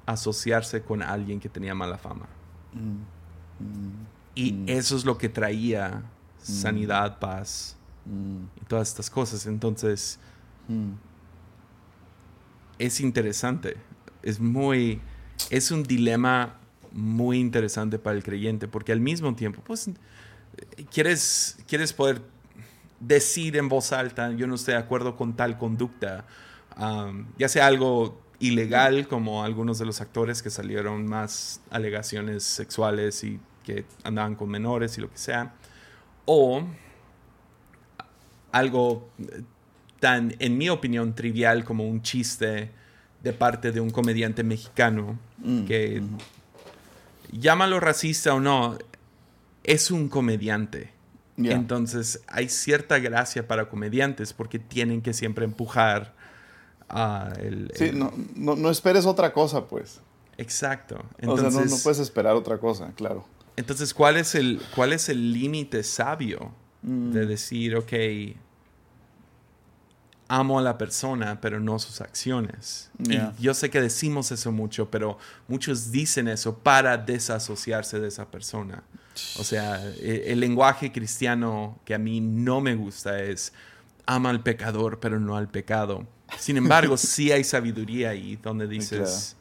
asociarse 0.05 0.81
con 0.81 1.01
alguien 1.01 1.39
que 1.39 1.49
tenía 1.49 1.75
mala 1.75 1.97
fama. 1.97 2.27
Mm, 2.73 3.63
mm. 3.63 4.05
Y 4.35 4.51
Mm. 4.53 4.69
eso 4.69 4.95
es 4.97 5.05
lo 5.05 5.17
que 5.17 5.29
traía 5.29 6.03
sanidad, 6.41 7.19
paz 7.19 7.77
mm. 8.05 8.61
y 8.61 8.65
todas 8.65 8.89
estas 8.89 9.09
cosas. 9.09 9.45
Entonces, 9.45 10.19
mm. 10.67 10.91
es 12.79 12.99
interesante. 12.99 13.77
Es 14.21 14.39
muy. 14.39 15.01
Es 15.49 15.71
un 15.71 15.83
dilema 15.83 16.55
muy 16.91 17.39
interesante 17.39 17.97
para 17.99 18.15
el 18.15 18.23
creyente, 18.23 18.67
porque 18.67 18.91
al 18.91 18.99
mismo 18.99 19.33
tiempo, 19.35 19.61
pues, 19.63 19.89
quieres, 20.91 21.57
quieres 21.67 21.93
poder 21.93 22.21
decir 22.99 23.57
en 23.57 23.69
voz 23.69 23.91
alta, 23.91 24.31
yo 24.31 24.47
no 24.47 24.55
estoy 24.55 24.75
de 24.75 24.79
acuerdo 24.79 25.15
con 25.15 25.35
tal 25.35 25.57
conducta, 25.57 26.25
ya 27.37 27.49
sea 27.49 27.67
algo 27.67 28.21
ilegal, 28.39 29.07
como 29.07 29.43
algunos 29.43 29.79
de 29.79 29.85
los 29.85 30.01
actores 30.01 30.41
que 30.41 30.49
salieron 30.49 31.05
más 31.05 31.61
alegaciones 31.69 32.43
sexuales 32.43 33.23
y 33.23 33.39
que 33.63 33.85
andaban 34.03 34.35
con 34.35 34.49
menores 34.49 34.97
y 34.97 35.01
lo 35.01 35.09
que 35.09 35.17
sea, 35.17 35.53
o 36.25 36.63
algo 38.51 39.09
tan, 39.99 40.35
en 40.39 40.57
mi 40.57 40.69
opinión, 40.69 41.15
trivial 41.15 41.63
como 41.63 41.87
un 41.87 42.01
chiste 42.01 42.71
de 43.21 43.33
parte 43.33 43.71
de 43.71 43.79
un 43.79 43.89
comediante 43.89 44.43
mexicano 44.43 45.17
mm, 45.37 45.65
que, 45.65 46.03
llámalo 47.31 47.79
racista 47.79 48.33
o 48.33 48.39
no, 48.39 48.77
es 49.63 49.91
un 49.91 50.09
comediante. 50.09 50.91
Entonces 51.37 52.21
hay 52.27 52.47
cierta 52.47 52.99
gracia 52.99 53.47
para 53.47 53.67
comediantes 53.67 54.33
porque 54.33 54.59
tienen 54.59 55.01
que 55.01 55.13
siempre 55.13 55.45
empujar 55.45 56.13
a 56.89 57.33
el, 57.39 57.71
Sí, 57.75 57.91
no, 57.91 58.13
no, 58.35 58.69
esperes 58.69 59.05
otra 59.05 59.33
cosa, 59.33 59.65
pues. 59.65 59.99
Exacto. 60.37 61.03
Entonces, 61.17 61.47
o 61.47 61.51
sea, 61.51 61.65
no, 61.65 61.77
puedes 61.83 61.99
esperar 61.99 62.35
otra 62.35 62.59
cosa, 62.59 62.91
claro. 62.95 63.25
Entonces, 63.55 63.93
¿cuál 63.93 64.17
es 64.17 64.35
el 64.35 64.61
cuál 64.75 64.93
es 64.93 65.09
el 65.09 65.33
límite 65.33 65.83
sabio 65.83 66.51
de 66.83 67.25
mm. 67.25 67.27
decir, 67.27 67.75
ok, 67.75 67.93
amo 70.27 70.59
a 70.59 70.61
la 70.61 70.77
persona, 70.77 71.39
pero 71.41 71.59
no 71.59 71.77
sus 71.79 72.01
acciones. 72.01 72.89
Y 72.99 73.19
yo 73.41 73.53
sé 73.53 73.69
que 73.69 73.81
decimos 73.81 74.31
eso 74.31 74.51
mucho, 74.51 74.89
pero 74.89 75.17
muchos 75.47 75.91
dicen 75.91 76.27
eso 76.27 76.57
para 76.57 76.97
desasociarse 76.97 77.99
de 77.99 78.07
esa 78.07 78.29
persona. 78.29 78.83
O 79.39 79.43
sea, 79.43 79.83
e, 79.97 80.25
el, 80.27 80.39
lenguaje 80.39 80.91
cristiano 80.91 81.79
que 81.85 81.93
a 81.93 81.97
mí 81.97 82.21
no 82.21 82.61
me 82.61 82.75
gusta 82.75 83.21
es 83.21 83.53
ama 84.05 84.29
al 84.29 84.41
pecador, 84.41 84.99
pero 84.99 85.19
no 85.19 85.37
al 85.37 85.49
pecado. 85.49 86.05
Sin 86.37 86.57
embargo, 86.57 86.97
sí 86.97 87.31
hay 87.31 87.43
sabiduría 87.43 88.09
ahí 88.09 88.37
donde 88.41 88.67
dices, 88.67 89.35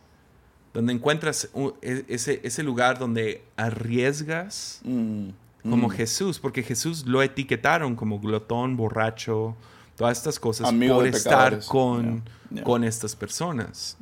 donde 0.74 0.92
encuentras 0.92 1.48
e, 1.80 2.04
ese, 2.08 2.40
ese 2.42 2.62
lugar 2.62 2.98
donde 2.98 3.44
arriesgas 3.56 4.80
mm, 4.84 5.28
como 5.62 5.88
mm. 5.88 5.92
Jesús, 5.92 6.38
porque 6.38 6.62
Jesús 6.62 7.06
lo 7.06 7.22
etiquetaron 7.22 7.96
como 7.96 8.20
glotón, 8.20 8.76
borracho, 8.76 9.56
todas 9.96 10.18
estas 10.18 10.38
cosas 10.38 10.72
por 10.72 11.06
estar 11.06 11.64
con, 11.66 12.22
con 12.64 12.84
estas 12.84 13.16
personas. 13.16 13.96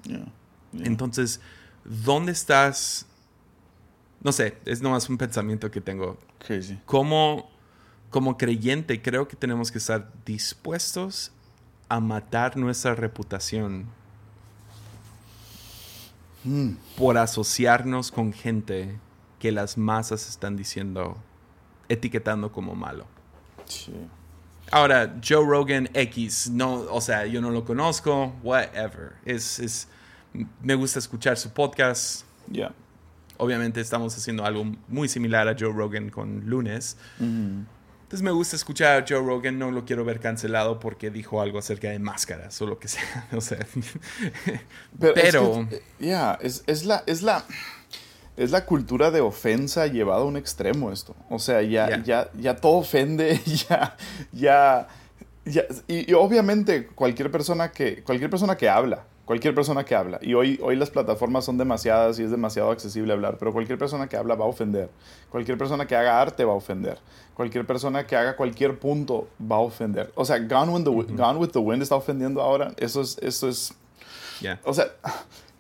Entonces, 0.72 1.40
¿dónde 1.84 2.32
estás? 2.32 3.06
No 4.22 4.32
sé, 4.32 4.58
es 4.66 4.82
nomás 4.82 5.08
un 5.08 5.16
pensamiento 5.16 5.70
que 5.70 5.80
tengo. 5.80 6.18
Crazy. 6.46 6.78
Como, 6.84 7.50
como 8.10 8.36
creyente, 8.36 9.00
creo 9.00 9.26
que 9.26 9.36
tenemos 9.36 9.70
que 9.70 9.78
estar 9.78 10.10
dispuestos 10.24 11.32
a 11.88 12.00
matar 12.00 12.56
nuestra 12.56 12.94
reputación 12.94 13.86
hmm. 16.44 16.72
por 16.96 17.18
asociarnos 17.18 18.10
con 18.10 18.32
gente 18.32 18.98
que 19.38 19.50
las 19.50 19.78
masas 19.78 20.28
están 20.28 20.56
diciendo, 20.56 21.16
etiquetando 21.88 22.52
como 22.52 22.74
malo. 22.74 23.06
Sí. 23.64 23.92
Ahora, 24.70 25.18
Joe 25.26 25.44
Rogan 25.44 25.88
X, 25.94 26.50
no, 26.50 26.74
o 26.74 27.00
sea, 27.00 27.26
yo 27.26 27.40
no 27.40 27.50
lo 27.50 27.64
conozco, 27.64 28.34
whatever. 28.42 29.14
Es, 29.24 29.58
es, 29.58 29.88
me 30.62 30.74
gusta 30.74 31.00
escuchar 31.00 31.36
su 31.36 31.50
podcast. 31.50 32.24
Ya. 32.46 32.72
Obviamente 33.40 33.80
estamos 33.80 34.16
haciendo 34.16 34.44
algo 34.44 34.64
muy 34.88 35.08
similar 35.08 35.48
a 35.48 35.56
Joe 35.58 35.72
Rogan 35.72 36.10
con 36.10 36.48
lunes. 36.48 36.96
Entonces 37.18 38.22
me 38.22 38.32
gusta 38.32 38.56
escuchar 38.56 39.02
a 39.02 39.06
Joe 39.08 39.24
Rogan, 39.24 39.58
no 39.58 39.70
lo 39.70 39.84
quiero 39.84 40.04
ver 40.04 40.20
cancelado 40.20 40.78
porque 40.78 41.10
dijo 41.10 41.40
algo 41.40 41.58
acerca 41.58 41.90
de 41.90 41.98
máscaras 41.98 42.60
o 42.60 42.66
lo 42.66 42.78
que 42.78 42.88
sea. 42.88 43.28
O 43.36 43.40
sea, 43.40 43.66
pero... 44.98 45.66
Ya, 45.98 46.38
es, 46.42 46.64
es, 46.66 46.84
la... 46.84 47.02
Es 47.06 47.22
la 47.22 47.44
es 48.36 48.50
la 48.50 48.64
cultura 48.64 49.10
de 49.10 49.20
ofensa 49.20 49.86
llevada 49.86 50.22
a 50.22 50.24
un 50.24 50.38
extremo 50.38 50.90
esto. 50.90 51.14
O 51.28 51.38
sea, 51.38 51.60
ya, 51.60 52.02
ya, 52.02 52.30
ya 52.38 52.56
todo 52.56 52.78
ofende, 52.78 53.38
ya, 53.68 53.96
ya, 54.32 54.88
ya 55.44 55.64
y, 55.86 56.12
obviamente 56.14 56.86
cualquier 56.86 57.30
persona 57.30 57.70
que, 57.70 58.02
cualquier 58.02 58.30
persona 58.30 58.56
que 58.56 58.68
habla, 58.68 59.04
cualquier 59.30 59.54
persona 59.54 59.84
que 59.84 59.94
habla, 59.94 60.18
y 60.22 60.34
hoy, 60.34 60.58
hoy 60.60 60.74
las 60.74 60.90
plataformas 60.90 61.44
son 61.44 61.56
demasiadas 61.56 62.18
y 62.18 62.24
es 62.24 62.32
demasiado 62.32 62.72
accesible 62.72 63.12
hablar, 63.12 63.36
pero 63.38 63.52
cualquier 63.52 63.78
persona 63.78 64.08
que 64.08 64.16
habla 64.16 64.34
va 64.34 64.44
a 64.44 64.48
ofender, 64.48 64.90
cualquier 65.30 65.56
persona 65.56 65.86
que 65.86 65.94
haga 65.94 66.20
arte 66.20 66.44
va 66.44 66.52
a 66.52 66.56
ofender, 66.56 66.98
cualquier 67.34 67.64
persona 67.64 68.04
que 68.04 68.16
haga 68.16 68.34
cualquier 68.34 68.80
punto 68.80 69.28
va 69.40 69.54
a 69.54 69.60
ofender. 69.60 70.10
O 70.16 70.24
sea, 70.24 70.40
Gone 70.40 70.72
with 70.72 70.82
the, 70.82 71.12
Gone 71.14 71.38
with 71.38 71.50
the 71.50 71.60
Wind 71.60 71.80
está 71.80 71.94
ofendiendo 71.94 72.42
ahora, 72.42 72.74
eso 72.76 73.02
es, 73.02 73.18
eso 73.22 73.48
es, 73.48 73.72
o 74.64 74.74
sea 74.74 74.86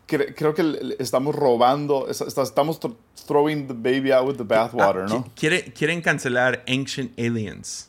creo 0.08 0.52
que 0.52 0.96
estamos 0.98 1.32
robando, 1.32 2.08
estamos 2.08 2.80
throwing 3.24 3.68
the 3.68 3.72
baby 3.72 4.10
out 4.10 4.26
with 4.26 4.36
the 4.36 4.42
bathwater, 4.42 5.08
¿no? 5.08 5.30
quieren 5.36 6.02
cancelar 6.02 6.64
Ancient 6.66 7.16
Aliens. 7.16 7.88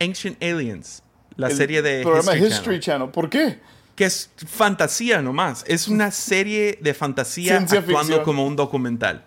Ancient 0.00 0.42
Aliens, 0.42 1.02
la 1.36 1.50
serie 1.50 1.82
de 1.82 2.02
programa 2.04 2.38
History, 2.38 2.80
Channel. 2.80 3.10
¿Por 3.10 3.28
qué? 3.28 3.58
Que 3.96 4.04
es 4.04 4.30
fantasía 4.36 5.20
nomás. 5.22 5.64
Es 5.66 5.88
una 5.88 6.10
serie 6.10 6.78
de 6.80 6.94
fantasía 6.94 7.58
actuando 7.58 8.22
como 8.22 8.46
un 8.46 8.56
documental. 8.56 9.24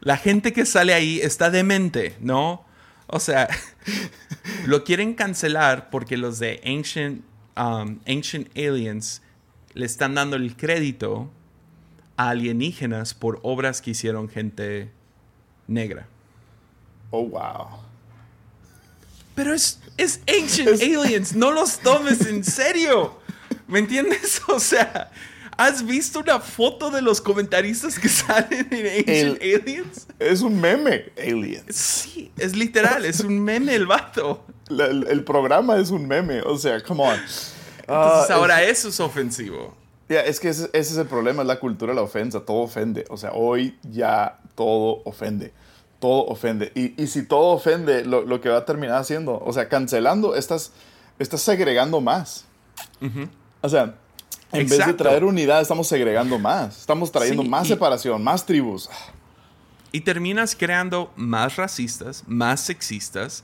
La 0.00 0.16
gente 0.16 0.52
que 0.52 0.66
sale 0.66 0.92
ahí 0.94 1.20
está 1.20 1.50
demente, 1.50 2.16
¿no? 2.20 2.64
O 3.06 3.20
sea, 3.20 3.48
lo 4.66 4.84
quieren 4.84 5.14
cancelar 5.14 5.90
porque 5.90 6.16
los 6.16 6.38
de 6.38 6.60
Ancient, 6.64 7.22
um, 7.56 7.98
Ancient 8.06 8.48
Aliens 8.56 9.22
le 9.74 9.86
están 9.86 10.14
dando 10.14 10.36
el 10.36 10.56
crédito 10.56 11.30
a 12.16 12.30
alienígenas 12.30 13.14
por 13.14 13.40
obras 13.42 13.80
que 13.80 13.90
hicieron 13.90 14.28
gente 14.28 14.90
negra. 15.66 16.06
Oh, 17.10 17.26
wow. 17.26 17.80
Pero 19.34 19.52
es, 19.52 19.80
es 19.96 20.20
Ancient 20.28 20.82
Aliens, 20.82 21.34
no 21.34 21.50
los 21.50 21.78
tomes 21.78 22.26
en 22.26 22.44
serio. 22.44 23.18
¿Me 23.66 23.78
entiendes? 23.78 24.42
O 24.48 24.60
sea, 24.60 25.10
¿has 25.56 25.84
visto 25.84 26.20
una 26.20 26.40
foto 26.40 26.90
de 26.90 27.02
los 27.02 27.20
comentaristas 27.20 27.98
que 27.98 28.08
salen 28.10 28.68
en 28.70 28.98
Ancient 28.98 29.42
Aliens? 29.42 30.06
Es 30.18 30.42
un 30.42 30.60
meme, 30.60 31.12
Aliens. 31.18 31.74
Sí, 31.74 32.30
es 32.36 32.54
literal, 32.54 33.04
es 33.04 33.20
un 33.20 33.40
meme 33.40 33.74
el 33.74 33.86
vato. 33.86 34.44
el 34.68 35.24
programa 35.24 35.76
es 35.78 35.90
un 35.90 36.06
meme, 36.06 36.42
o 36.42 36.56
sea, 36.58 36.80
come 36.82 37.02
on. 37.02 37.20
Entonces 37.86 38.30
ah, 38.30 38.34
ahora 38.34 38.62
eso 38.62 38.88
es 38.88 38.98
ofensivo. 39.00 39.74
es 40.08 40.40
que 40.40 40.48
ese, 40.48 40.70
es 40.72 40.96
el 40.96 41.06
problema, 41.06 41.42
es 41.42 41.48
la 41.48 41.60
cultura 41.60 41.92
de 41.92 41.96
la 41.96 42.02
ofensa, 42.02 42.40
todo 42.40 42.58
ofende. 42.58 43.04
O 43.10 43.16
sea, 43.16 43.32
hoy 43.32 43.78
ya 43.82 44.40
todo 44.54 45.02
ofende. 45.04 45.52
Todo 46.00 46.24
ofende. 46.26 46.72
Y, 46.74 47.00
y 47.02 47.06
si 47.08 47.24
todo 47.24 47.54
ofende, 47.54 48.04
lo, 48.04 48.22
lo, 48.22 48.40
que 48.40 48.48
va 48.48 48.58
a 48.58 48.64
terminar 48.64 48.98
haciendo, 48.98 49.38
o 49.38 49.52
sea, 49.52 49.68
cancelando, 49.68 50.34
estás, 50.34 50.72
estás 51.18 51.42
segregando 51.42 52.00
más. 52.00 52.46
O 53.64 53.68
sea, 53.70 53.94
en 54.52 54.68
vez 54.68 54.86
de 54.86 54.92
traer 54.92 55.24
unidad, 55.24 55.62
estamos 55.62 55.88
segregando 55.88 56.38
más. 56.38 56.80
Estamos 56.80 57.10
trayendo 57.10 57.42
más 57.44 57.66
separación, 57.66 58.22
más 58.22 58.44
tribus. 58.44 58.90
Y 59.90 60.02
terminas 60.02 60.54
creando 60.54 61.10
más 61.16 61.56
racistas, 61.56 62.24
más 62.26 62.60
sexistas, 62.60 63.42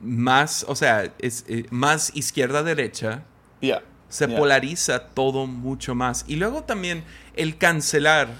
más, 0.00 0.64
o 0.66 0.74
sea, 0.74 1.14
es, 1.20 1.44
eh, 1.46 1.66
más 1.70 2.10
izquierda-derecha 2.16 3.22
se 4.08 4.26
polariza 4.26 5.10
todo 5.10 5.46
mucho 5.46 5.94
más. 5.94 6.24
Y 6.26 6.34
luego 6.34 6.64
también 6.64 7.04
el 7.36 7.56
cancelar, 7.56 8.30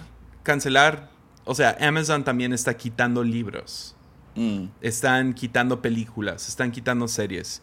cancelar, 0.43 1.09
o 1.45 1.55
sea, 1.55 1.77
Amazon 1.81 2.25
también 2.25 2.53
está 2.53 2.77
quitando 2.77 3.23
libros. 3.23 3.95
Mm. 4.35 4.65
Están 4.81 5.35
quitando 5.35 5.81
películas, 5.81 6.49
están 6.49 6.73
quitando 6.73 7.07
series. 7.07 7.63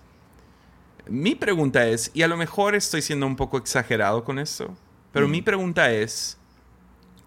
Mi 1.09 1.35
pregunta 1.35 1.87
es, 1.87 2.11
y 2.13 2.21
a 2.21 2.27
lo 2.27 2.37
mejor 2.37 2.75
estoy 2.75 3.01
siendo 3.01 3.25
un 3.25 3.35
poco 3.35 3.57
exagerado 3.57 4.23
con 4.23 4.39
esto, 4.39 4.75
pero 5.11 5.27
mm. 5.27 5.31
mi 5.31 5.41
pregunta 5.41 5.91
es, 5.91 6.37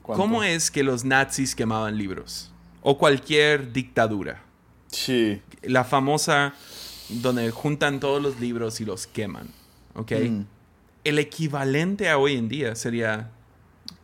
¿cómo 0.02 0.42
es 0.42 0.70
que 0.70 0.82
los 0.82 1.04
nazis 1.04 1.54
quemaban 1.54 1.96
libros? 1.96 2.52
O 2.82 2.98
cualquier 2.98 3.72
dictadura. 3.72 4.42
Sí. 4.88 5.40
La 5.62 5.84
famosa 5.84 6.54
donde 7.08 7.50
juntan 7.50 8.00
todos 8.00 8.22
los 8.22 8.40
libros 8.40 8.80
y 8.80 8.84
los 8.84 9.06
queman. 9.06 9.48
¿ok? 9.94 10.12
Mm. 10.12 10.42
El 11.04 11.18
equivalente 11.18 12.08
a 12.08 12.18
hoy 12.18 12.36
en 12.36 12.48
día 12.48 12.74
sería 12.74 13.30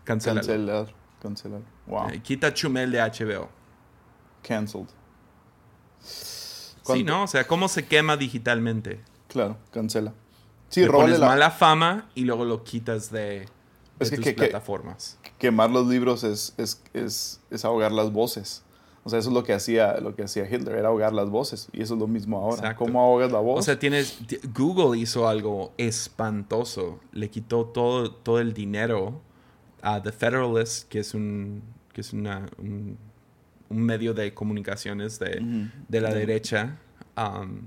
cancelar. 0.04 0.44
Cancelar, 0.44 0.94
cancelar. 1.22 1.60
Wow. 1.86 2.10
Eh, 2.10 2.20
quita 2.20 2.52
Chumel 2.52 2.90
de 2.90 2.98
HBO. 2.98 3.48
Cancelled. 4.42 4.88
Sí, 6.00 7.04
¿no? 7.04 7.24
O 7.24 7.26
sea, 7.26 7.46
¿cómo 7.46 7.68
se 7.68 7.86
quema 7.86 8.16
digitalmente? 8.16 9.00
Claro, 9.28 9.56
cancela. 9.70 10.12
Sí, 10.68 10.82
Le 10.82 10.90
pones 10.90 11.18
la... 11.18 11.28
mala 11.28 11.50
fama 11.50 12.10
y 12.14 12.24
luego 12.24 12.44
lo 12.44 12.64
quitas 12.64 13.10
de, 13.10 13.46
tus 13.98 14.10
plataformas. 14.34 15.18
quemar 15.38 15.70
los 15.70 15.86
libros 15.86 16.24
es, 16.24 16.54
es, 16.58 16.82
es, 16.92 17.40
es, 17.50 17.64
ahogar 17.64 17.92
las 17.92 18.12
voces. 18.12 18.62
O 19.04 19.10
sea, 19.10 19.18
eso 19.18 19.30
es 19.30 19.34
lo 19.34 19.44
que 19.44 19.54
hacía, 19.54 19.98
lo 20.00 20.14
que 20.14 20.24
hacía 20.24 20.44
Hitler, 20.44 20.76
era 20.76 20.88
ahogar 20.88 21.14
las 21.14 21.30
voces. 21.30 21.68
Y 21.72 21.80
eso 21.80 21.94
es 21.94 22.00
lo 22.00 22.06
mismo 22.06 22.38
ahora. 22.38 22.76
¿Cómo 22.76 23.00
ahogas 23.00 23.32
la 23.32 23.38
voz? 23.38 23.60
O 23.60 23.62
sea, 23.62 23.78
tienes... 23.78 24.18
Google 24.54 24.98
hizo 24.98 25.26
algo 25.26 25.72
espantoso. 25.78 27.00
Le 27.12 27.30
quitó 27.30 27.64
todo, 27.64 28.10
todo 28.10 28.38
el 28.38 28.52
dinero 28.52 29.22
a 29.80 30.02
The 30.02 30.12
Federalist, 30.12 30.88
que 30.88 30.98
es 30.98 31.14
un, 31.14 31.62
que 31.94 32.02
es 32.02 32.12
una, 32.12 32.50
un, 32.58 32.98
medio 33.70 34.12
de 34.12 34.34
comunicaciones 34.34 35.18
de, 35.18 35.70
de 35.88 36.00
la 36.02 36.12
derecha. 36.12 36.76
Um, 37.16 37.62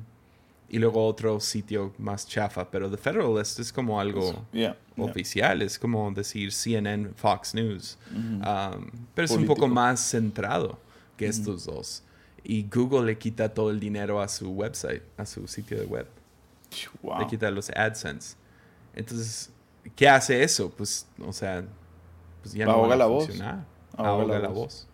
y 0.74 0.80
luego 0.80 1.06
otro 1.06 1.42
sitio 1.42 1.94
más 1.98 2.26
chafa. 2.26 2.72
Pero 2.72 2.90
The 2.90 2.96
Federalist 2.96 3.60
es 3.60 3.74
como 3.74 4.00
algo 4.00 4.46
oficial, 4.98 5.62
es 5.62 5.78
como 5.78 6.10
decir 6.12 6.54
CNN, 6.54 7.10
Fox 7.14 7.54
News. 7.54 7.98
Um, 8.10 8.90
pero 9.14 9.26
es 9.26 9.32
un 9.32 9.46
poco 9.46 9.68
más 9.68 10.00
centrado 10.00 10.80
que 11.18 11.28
estos 11.28 11.66
dos. 11.66 12.04
Y 12.42 12.64
Google 12.74 13.06
le 13.06 13.18
quita 13.18 13.54
todo 13.54 13.70
el 13.70 13.82
dinero 13.82 14.22
a 14.22 14.30
su 14.30 14.50
website, 14.50 15.04
a 15.18 15.26
su 15.26 15.46
sitio 15.46 15.78
de 15.78 15.86
web. 15.86 16.08
Le 17.20 17.28
quita 17.28 17.52
los 17.52 17.70
AdSense. 17.70 18.38
Entonces, 18.96 19.52
¿qué 19.94 20.08
hace 20.08 20.42
eso? 20.42 20.72
Pues, 20.72 21.06
o 21.20 21.34
sea, 21.34 21.66
pues 22.42 22.54
ya 22.54 22.66
no 22.66 22.88
va 22.88 22.94
a 22.94 22.98
la 22.98 23.08
funcionar. 23.08 23.56
Voz. 23.56 23.66
Ahoga, 23.98 24.40
la, 24.40 24.48
voz. 24.48 24.88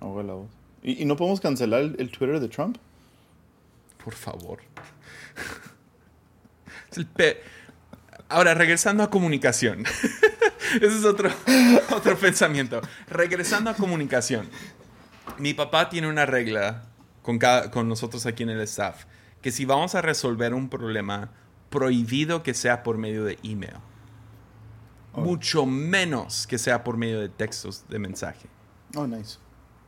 ahoga 0.00 0.22
la 0.24 0.34
voz. 0.34 0.50
¿Y, 0.82 1.04
no 1.04 1.14
podemos 1.14 1.40
cancelar 1.40 1.82
el 1.82 2.10
Twitter 2.10 2.40
de 2.40 2.48
Trump? 2.48 2.78
Por 4.02 4.12
favor. 4.12 4.58
Ahora, 8.28 8.54
regresando 8.54 9.02
a 9.02 9.10
comunicación. 9.10 9.84
Ese 10.74 10.86
es 10.86 11.04
otro, 11.04 11.30
otro 11.90 12.16
pensamiento. 12.16 12.80
Regresando 13.08 13.70
a 13.70 13.74
comunicación. 13.74 14.48
Mi 15.38 15.54
papá 15.54 15.88
tiene 15.88 16.08
una 16.08 16.26
regla 16.26 16.84
con, 17.22 17.38
con 17.70 17.88
nosotros 17.88 18.26
aquí 18.26 18.42
en 18.42 18.50
el 18.50 18.60
staff, 18.62 19.04
que 19.40 19.50
si 19.50 19.64
vamos 19.64 19.94
a 19.94 20.02
resolver 20.02 20.54
un 20.54 20.68
problema, 20.68 21.30
prohibido 21.70 22.42
que 22.42 22.54
sea 22.54 22.82
por 22.82 22.98
medio 22.98 23.24
de 23.24 23.38
email. 23.42 23.76
Oh. 25.12 25.20
Mucho 25.20 25.66
menos 25.66 26.46
que 26.46 26.58
sea 26.58 26.82
por 26.82 26.96
medio 26.96 27.20
de 27.20 27.28
textos 27.28 27.84
de 27.88 27.98
mensaje. 27.98 28.48
Oh, 28.94 29.06
nice. 29.06 29.38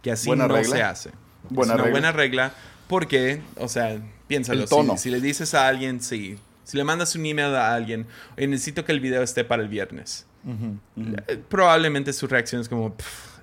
Que 0.03 0.13
así 0.13 0.31
no 0.31 0.65
se 0.65 0.83
hace. 0.83 1.11
Buena 1.49 1.75
es 1.75 1.81
una 1.81 1.91
buena 1.91 2.13
regla 2.13 2.53
porque, 2.89 3.43
o 3.57 3.69
sea, 3.69 4.01
piénsalo. 4.27 4.66
Si, 4.97 5.11
le 5.11 5.20
dices 5.20 5.55
a 5.55 5.68
alguien, 5.68 6.01
sí. 6.01 6.39
Si 6.64 6.77
le 6.77 6.85
mandas 6.85 7.14
un 7.14 7.24
email 7.24 7.55
a 7.55 7.74
alguien, 7.74 8.07
necesito 8.37 8.85
que 8.85 8.93
el 8.93 9.01
video 9.01 9.22
esté 9.22 9.45
para 9.45 9.62
el 9.62 9.68
viernes. 9.68 10.27
Eh, 10.47 11.43
probablemente 11.49 12.12
su 12.12 12.27
reacción 12.27 12.61
es 12.61 12.68
como, 12.68 12.95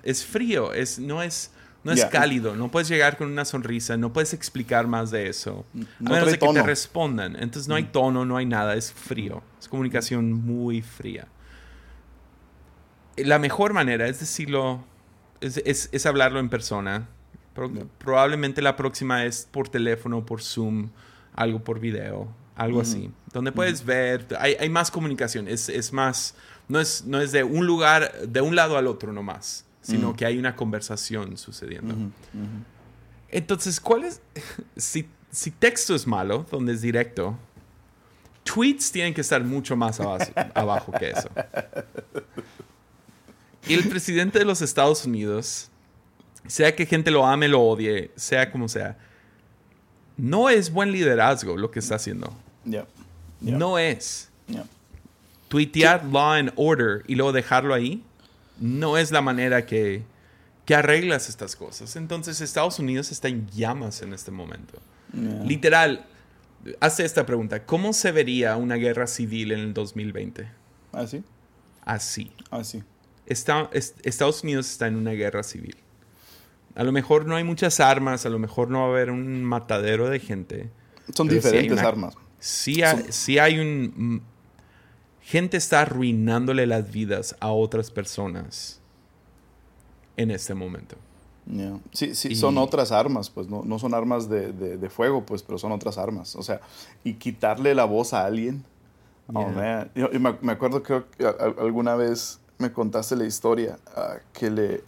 es 0.02 0.24
frío, 0.24 0.72
es, 0.72 0.98
no 0.98 1.22
es... 1.22 1.50
No 1.82 1.92
es 1.92 2.06
cálido, 2.06 2.56
no 2.56 2.70
puedes 2.70 2.88
llegar 2.88 3.18
con 3.18 3.30
una 3.30 3.44
sonrisa, 3.44 3.98
no 3.98 4.10
puedes 4.10 4.32
explicar 4.32 4.86
más 4.86 5.10
de 5.10 5.28
eso. 5.28 5.66
a 6.00 6.08
menos 6.08 6.32
de 6.32 6.38
que 6.38 6.48
te 6.48 6.62
respondan. 6.62 7.36
Entonces 7.36 7.68
no 7.68 7.74
hay 7.74 7.84
tono, 7.84 8.24
no 8.24 8.38
hay 8.38 8.46
nada, 8.46 8.74
es 8.74 8.90
frío. 8.90 9.42
Es 9.60 9.68
comunicación 9.68 10.32
muy 10.32 10.80
fría. 10.80 11.28
La 13.18 13.38
mejor 13.38 13.74
manera 13.74 14.08
es 14.08 14.18
decirlo, 14.18 14.82
es, 15.42 15.90
es 15.92 16.06
hablarlo 16.06 16.40
en 16.40 16.48
persona 16.48 17.06
Probablemente 17.98 18.60
la 18.60 18.76
próxima 18.76 19.24
es 19.24 19.48
por 19.50 19.68
teléfono, 19.68 20.26
por 20.26 20.42
Zoom, 20.42 20.90
algo 21.34 21.62
por 21.62 21.78
video, 21.78 22.28
algo 22.56 22.80
así. 22.80 23.10
Donde 23.32 23.52
puedes 23.52 23.84
ver, 23.84 24.26
hay, 24.38 24.56
hay, 24.58 24.68
más 24.68 24.90
comunicación, 24.90 25.48
es, 25.48 25.68
es, 25.68 25.92
más, 25.92 26.34
no 26.68 26.80
es, 26.80 27.04
no 27.04 27.20
es 27.20 27.32
de 27.32 27.44
un 27.44 27.66
lugar, 27.66 28.26
de 28.26 28.40
un 28.40 28.56
lado 28.56 28.76
al 28.76 28.86
otro 28.86 29.12
nomás, 29.12 29.64
sino 29.82 30.16
que 30.16 30.26
hay 30.26 30.38
una 30.38 30.56
conversación 30.56 31.36
sucediendo. 31.36 31.94
Entonces, 33.28 33.80
¿cuál 33.80 34.04
es? 34.04 34.20
si, 34.76 35.08
si 35.30 35.50
texto 35.50 35.94
es 35.94 36.06
malo, 36.06 36.46
donde 36.50 36.72
es 36.72 36.80
directo, 36.80 37.36
tweets 38.42 38.90
tienen 38.90 39.14
que 39.14 39.20
estar 39.20 39.42
mucho 39.44 39.76
más 39.76 40.00
abajo, 40.00 40.32
abajo 40.54 40.92
que 40.92 41.10
eso. 41.10 41.28
Y 43.66 43.74
el 43.74 43.88
presidente 43.88 44.38
de 44.38 44.44
los 44.44 44.60
Estados 44.60 45.04
Unidos 45.04 45.70
sea 46.46 46.74
que 46.74 46.86
gente 46.86 47.10
lo 47.10 47.26
ame, 47.26 47.48
lo 47.48 47.62
odie, 47.62 48.10
sea 48.16 48.50
como 48.50 48.68
sea, 48.68 48.96
no 50.16 50.48
es 50.48 50.72
buen 50.72 50.92
liderazgo 50.92 51.56
lo 51.56 51.70
que 51.70 51.80
está 51.80 51.96
haciendo. 51.96 52.32
No 53.40 53.78
es. 53.78 54.30
Tuitear 55.48 56.04
law 56.06 56.32
and 56.32 56.52
order 56.56 57.04
y 57.06 57.14
luego 57.14 57.32
dejarlo 57.32 57.74
ahí 57.74 58.02
no 58.58 58.96
es 58.96 59.10
la 59.10 59.20
manera 59.20 59.66
que, 59.66 60.02
que 60.64 60.74
arreglas 60.74 61.28
estas 61.28 61.56
cosas. 61.56 61.96
Entonces 61.96 62.40
Estados 62.40 62.78
Unidos 62.78 63.12
está 63.12 63.28
en 63.28 63.48
llamas 63.48 64.02
en 64.02 64.12
este 64.12 64.30
momento. 64.30 64.78
Literal, 65.44 66.06
hace 66.80 67.04
esta 67.04 67.24
pregunta. 67.24 67.64
¿Cómo 67.64 67.92
se 67.92 68.10
vería 68.10 68.56
una 68.56 68.76
guerra 68.76 69.06
civil 69.06 69.52
en 69.52 69.60
el 69.60 69.74
2020? 69.74 70.48
¿Así? 70.92 71.22
Así. 71.84 72.32
Así. 72.50 72.82
Está, 73.26 73.70
Estados 73.72 74.42
Unidos 74.42 74.70
está 74.70 74.86
en 74.86 74.96
una 74.96 75.12
guerra 75.12 75.42
civil. 75.42 75.76
A 76.74 76.82
lo 76.82 76.92
mejor 76.92 77.26
no 77.26 77.36
hay 77.36 77.44
muchas 77.44 77.80
armas, 77.80 78.26
a 78.26 78.28
lo 78.28 78.38
mejor 78.38 78.70
no 78.70 78.80
va 78.80 78.86
a 78.86 78.88
haber 78.88 79.10
un 79.10 79.44
matadero 79.44 80.08
de 80.08 80.18
gente. 80.18 80.70
Son 81.14 81.28
diferentes 81.28 81.78
armas. 81.78 82.14
Sí 82.38 82.82
hay, 82.82 83.38
hay 83.38 83.58
un... 83.58 84.22
Gente 85.22 85.56
está 85.56 85.82
arruinándole 85.82 86.66
las 86.66 86.90
vidas 86.90 87.36
a 87.40 87.50
otras 87.50 87.90
personas 87.90 88.80
en 90.16 90.30
este 90.30 90.54
momento. 90.54 90.96
Sí, 91.92 92.14
sí, 92.14 92.34
son 92.34 92.56
otras 92.56 92.90
armas, 92.90 93.28
pues 93.28 93.48
no, 93.48 93.62
no 93.64 93.78
son 93.78 93.92
armas 93.92 94.28
de, 94.28 94.52
de, 94.52 94.90
fuego, 94.90 95.26
pues, 95.26 95.42
pero 95.42 95.58
son 95.58 95.72
otras 95.72 95.98
armas. 95.98 96.36
O 96.36 96.42
sea, 96.42 96.60
y 97.04 97.14
quitarle 97.14 97.74
la 97.74 97.84
voz 97.84 98.14
a 98.14 98.24
alguien. 98.24 98.64
Oh, 99.32 99.50
Yo, 99.94 100.08
me, 100.20 100.52
acuerdo 100.52 100.82
que 100.82 101.02
alguna 101.58 101.96
vez 101.96 102.40
me 102.58 102.72
contaste 102.72 103.16
la 103.16 103.24
historia 103.24 103.78
ah, 103.94 104.16
que 104.32 104.50
le, 104.50 104.84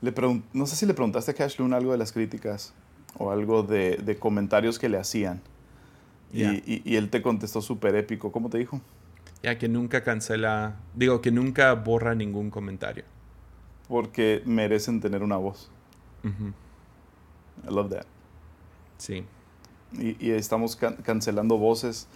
le 0.00 0.14
no 0.52 0.66
sé 0.66 0.76
si 0.76 0.86
le 0.86 0.94
preguntaste 0.94 1.30
a 1.32 1.34
Cash 1.34 1.58
Loon 1.58 1.72
algo 1.72 1.92
de 1.92 1.98
las 1.98 2.12
críticas 2.12 2.72
o 3.16 3.30
algo 3.30 3.62
de, 3.62 3.96
de 3.96 4.18
comentarios 4.18 4.78
que 4.78 4.88
le 4.88 4.98
hacían. 4.98 5.40
Y, 6.32 6.82
y, 6.84 6.96
él 6.96 7.08
te 7.08 7.22
contestó 7.22 7.62
súper 7.62 7.96
épico. 7.96 8.30
¿Cómo 8.30 8.50
te 8.50 8.58
dijo? 8.58 8.82
Ya 9.42 9.56
que 9.56 9.66
nunca 9.66 10.04
cancela, 10.04 10.76
digo 10.94 11.22
que 11.22 11.30
nunca 11.30 11.72
borra 11.72 12.14
ningún 12.14 12.50
comentario. 12.50 13.04
Porque 13.88 14.42
merecen 14.44 15.00
tener 15.00 15.22
una 15.22 15.36
voz. 15.36 15.70
I 16.22 17.72
love 17.72 17.90
that. 17.90 18.04
Sí. 18.98 19.24
Y, 19.94 20.22
y 20.24 20.32
estamos 20.32 20.76
cancelando 20.76 21.56
voces 21.56 22.08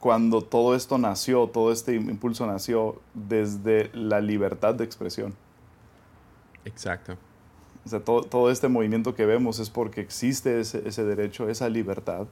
cuando 0.00 0.42
todo 0.42 0.74
esto 0.74 0.98
nació, 0.98 1.46
todo 1.46 1.70
este 1.70 1.94
impulso 1.94 2.44
nació 2.44 3.00
desde 3.14 3.88
la 3.94 4.20
libertad 4.20 4.74
de 4.74 4.82
expresión. 4.82 5.32
Exacto. 6.64 7.16
O 7.84 7.88
sea, 7.88 8.00
todo, 8.00 8.22
todo, 8.22 8.50
este 8.50 8.68
movimiento 8.68 9.14
que 9.14 9.26
vemos 9.26 9.58
es 9.58 9.68
porque 9.68 10.00
existe 10.00 10.60
ese, 10.60 10.86
ese 10.86 11.04
derecho, 11.04 11.48
esa 11.48 11.68
libertad 11.68 12.26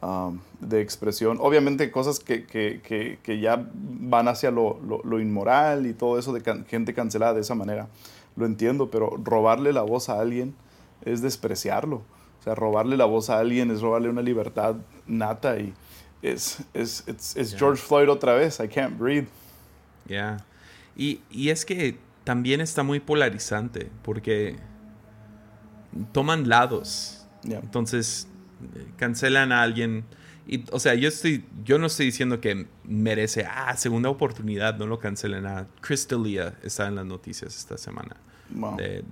um, 0.00 0.38
de 0.60 0.80
expresión. 0.80 1.38
Obviamente 1.40 1.90
cosas 1.90 2.20
que, 2.20 2.46
que, 2.46 2.80
que, 3.22 3.40
ya 3.40 3.66
van 3.74 4.28
hacia 4.28 4.52
lo, 4.52 4.78
lo, 4.80 5.20
inmoral 5.20 5.86
y 5.86 5.92
todo 5.92 6.18
eso 6.18 6.32
de 6.32 6.64
gente 6.68 6.94
cancelada 6.94 7.34
de 7.34 7.40
esa 7.40 7.56
manera. 7.56 7.88
Lo 8.36 8.46
entiendo, 8.46 8.90
pero 8.90 9.18
robarle 9.22 9.72
la 9.72 9.82
voz 9.82 10.08
a 10.08 10.20
alguien 10.20 10.54
es 11.04 11.20
despreciarlo. 11.20 11.96
O 12.40 12.44
sea, 12.44 12.54
robarle 12.54 12.96
la 12.96 13.04
voz 13.04 13.28
a 13.28 13.38
alguien 13.38 13.70
es 13.70 13.80
robarle 13.80 14.08
una 14.08 14.22
libertad 14.22 14.76
nata 15.06 15.58
y 15.58 15.74
es, 16.22 16.58
es, 16.74 17.04
es, 17.08 17.56
George 17.56 17.82
Floyd 17.82 18.08
otra 18.08 18.34
vez. 18.34 18.60
I 18.60 18.68
can't 18.68 18.96
breathe. 18.96 19.26
Ya. 20.06 20.44
Y, 20.96 21.20
y 21.30 21.50
es 21.50 21.64
que 21.64 21.98
también 22.24 22.60
está 22.60 22.82
muy 22.82 23.00
polarizante 23.00 23.90
porque 24.02 24.56
toman 26.12 26.48
lados. 26.48 27.26
Entonces, 27.44 28.28
cancelan 28.96 29.52
a 29.52 29.62
alguien. 29.62 30.04
Y, 30.46 30.64
o 30.72 30.80
sea, 30.80 30.94
yo, 30.94 31.08
estoy, 31.08 31.44
yo 31.64 31.78
no 31.78 31.86
estoy 31.86 32.06
diciendo 32.06 32.40
que 32.40 32.66
merece, 32.84 33.46
ah, 33.48 33.76
segunda 33.76 34.08
oportunidad, 34.08 34.76
no 34.76 34.86
lo 34.86 34.98
cancelen 34.98 35.46
a 35.46 35.68
Chris 35.80 36.06
D'Elia 36.08 36.54
está 36.62 36.88
en 36.88 36.96
las 36.96 37.06
noticias 37.06 37.56
esta 37.56 37.78
semana. 37.78 38.16
De, 38.76 39.02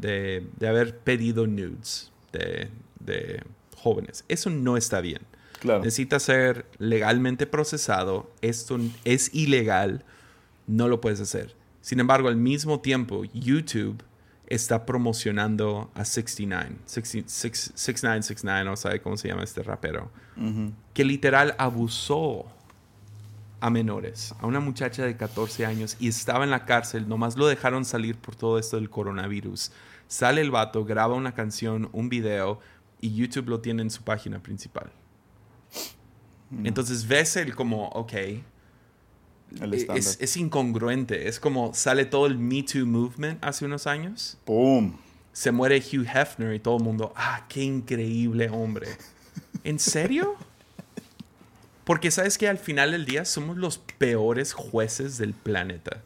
de, 0.58 0.68
haber 0.68 0.98
pedido 0.98 1.46
nudes 1.46 2.12
de, 2.30 2.68
de, 2.98 3.42
jóvenes. 3.74 4.24
Eso 4.28 4.50
no 4.50 4.76
está 4.76 5.00
bien. 5.00 5.22
Necesita 5.64 6.18
ser 6.20 6.66
legalmente 6.78 7.46
procesado. 7.46 8.30
Esto 8.42 8.78
es 9.04 9.34
ilegal. 9.34 10.04
No 10.66 10.88
lo 10.88 11.00
puedes 11.00 11.20
hacer. 11.20 11.54
Sin 11.90 11.98
embargo, 11.98 12.28
al 12.28 12.36
mismo 12.36 12.78
tiempo, 12.78 13.24
YouTube 13.24 14.00
está 14.46 14.86
promocionando 14.86 15.90
a 15.92 16.04
69, 16.04 16.76
6969, 16.84 18.64
no 18.64 18.76
sabe 18.76 19.02
cómo 19.02 19.16
se 19.16 19.26
llama 19.26 19.42
este 19.42 19.64
rapero, 19.64 20.08
que 20.94 21.04
literal 21.04 21.56
abusó 21.58 22.46
a 23.58 23.70
menores, 23.70 24.32
a 24.38 24.46
una 24.46 24.60
muchacha 24.60 25.04
de 25.04 25.16
14 25.16 25.66
años 25.66 25.96
y 25.98 26.06
estaba 26.06 26.44
en 26.44 26.50
la 26.50 26.64
cárcel, 26.64 27.08
nomás 27.08 27.36
lo 27.36 27.48
dejaron 27.48 27.84
salir 27.84 28.14
por 28.14 28.36
todo 28.36 28.60
esto 28.60 28.76
del 28.76 28.88
coronavirus. 28.88 29.72
Sale 30.06 30.42
el 30.42 30.52
vato, 30.52 30.84
graba 30.84 31.16
una 31.16 31.34
canción, 31.34 31.88
un 31.92 32.08
video 32.08 32.60
y 33.00 33.16
YouTube 33.16 33.48
lo 33.48 33.60
tiene 33.62 33.82
en 33.82 33.90
su 33.90 34.04
página 34.04 34.40
principal. 34.40 34.92
Mm. 36.50 36.66
Entonces 36.66 37.08
ves 37.08 37.34
el 37.34 37.56
como, 37.56 37.88
ok, 37.88 38.12
es, 39.94 40.18
es, 40.20 40.36
incongruente. 40.36 41.28
Es 41.28 41.40
como 41.40 41.74
sale 41.74 42.04
todo 42.04 42.26
el 42.26 42.38
Me 42.38 42.62
Too 42.62 42.86
movement 42.86 43.42
hace 43.44 43.64
unos 43.64 43.86
años. 43.86 44.38
¡Boom! 44.46 44.98
Se 45.32 45.52
muere 45.52 45.78
Hugh 45.78 46.06
Hefner 46.06 46.54
y 46.54 46.58
todo 46.60 46.76
el 46.76 46.82
mundo, 46.82 47.12
¡ah, 47.16 47.46
qué 47.48 47.62
increíble 47.62 48.50
hombre! 48.50 48.88
¿En 49.64 49.78
serio? 49.78 50.36
Porque 51.84 52.10
sabes 52.10 52.38
que 52.38 52.48
al 52.48 52.58
final 52.58 52.92
del 52.92 53.04
día 53.04 53.24
somos 53.24 53.56
los 53.56 53.78
peores 53.78 54.52
jueces 54.52 55.18
del 55.18 55.34
planeta. 55.34 56.02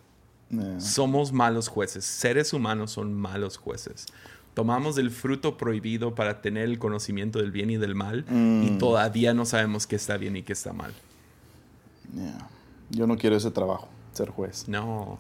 Somos 0.79 1.33
malos 1.33 1.69
jueces. 1.69 2.05
Seres 2.05 2.53
humanos 2.53 2.93
son 2.93 3.13
malos 3.13 3.57
jueces. 3.57 4.07
Tomamos 4.55 4.99
el 4.99 5.11
fruto 5.11 5.57
prohibido 5.57 6.15
para 6.15 6.41
tener 6.41 6.65
el 6.65 6.79
conocimiento 6.79 7.41
del 7.41 7.51
bien 7.51 7.71
y 7.71 7.77
del 7.77 7.97
mal 7.97 8.25
y 8.31 8.71
mm. 8.71 8.79
todavía 8.79 9.35
no 9.35 9.45
sabemos 9.47 9.87
qué 9.89 9.97
está 9.97 10.17
bien 10.17 10.37
y 10.37 10.43
qué 10.43 10.53
está 10.53 10.73
mal. 10.73 10.95
Yo 12.91 13.07
no 13.07 13.16
quiero 13.16 13.37
ese 13.37 13.51
trabajo, 13.51 13.89
ser 14.12 14.30
juez. 14.30 14.68
No. 14.68 15.18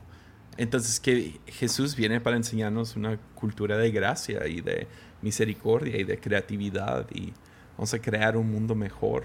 Entonces 0.56 1.00
que 1.00 1.40
Jesús 1.46 1.96
viene 1.96 2.20
para 2.20 2.36
enseñarnos 2.36 2.96
una 2.96 3.18
cultura 3.34 3.76
de 3.76 3.90
gracia 3.90 4.46
y 4.46 4.60
de 4.60 4.86
misericordia 5.22 5.96
y 5.98 6.04
de 6.04 6.18
creatividad 6.18 7.06
y 7.12 7.32
vamos 7.76 7.92
a 7.94 7.98
crear 7.98 8.36
un 8.36 8.50
mundo 8.50 8.74
mejor. 8.74 9.24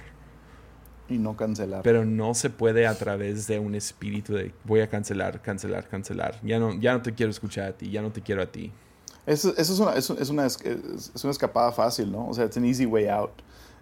Y 1.07 1.17
no 1.17 1.35
cancelar. 1.35 1.81
Pero 1.81 2.05
no 2.05 2.33
se 2.35 2.49
puede 2.49 2.85
a 2.85 2.95
través 2.95 3.47
de 3.47 3.59
un 3.59 3.75
espíritu 3.75 4.33
de 4.33 4.53
voy 4.63 4.81
a 4.81 4.89
cancelar, 4.89 5.41
cancelar, 5.41 5.87
cancelar. 5.87 6.39
Ya 6.43 6.59
no, 6.59 6.79
ya 6.79 6.93
no 6.93 7.01
te 7.01 7.13
quiero 7.13 7.31
escuchar 7.31 7.65
a 7.65 7.73
ti, 7.73 7.89
ya 7.89 8.01
no 8.01 8.11
te 8.11 8.21
quiero 8.21 8.43
a 8.43 8.45
ti. 8.45 8.71
Eso, 9.25 9.53
eso 9.57 9.73
es, 9.73 9.79
una, 9.79 9.93
es, 9.93 10.09
una, 10.29 10.45
es, 10.45 11.23
una, 11.23 11.31
escapada 11.31 11.71
fácil, 11.71 12.11
¿no? 12.11 12.27
O 12.27 12.33
sea, 12.33 12.45
es 12.45 12.57
un 12.57 12.65
easy 12.65 12.85
way 12.85 13.07
out. 13.07 13.31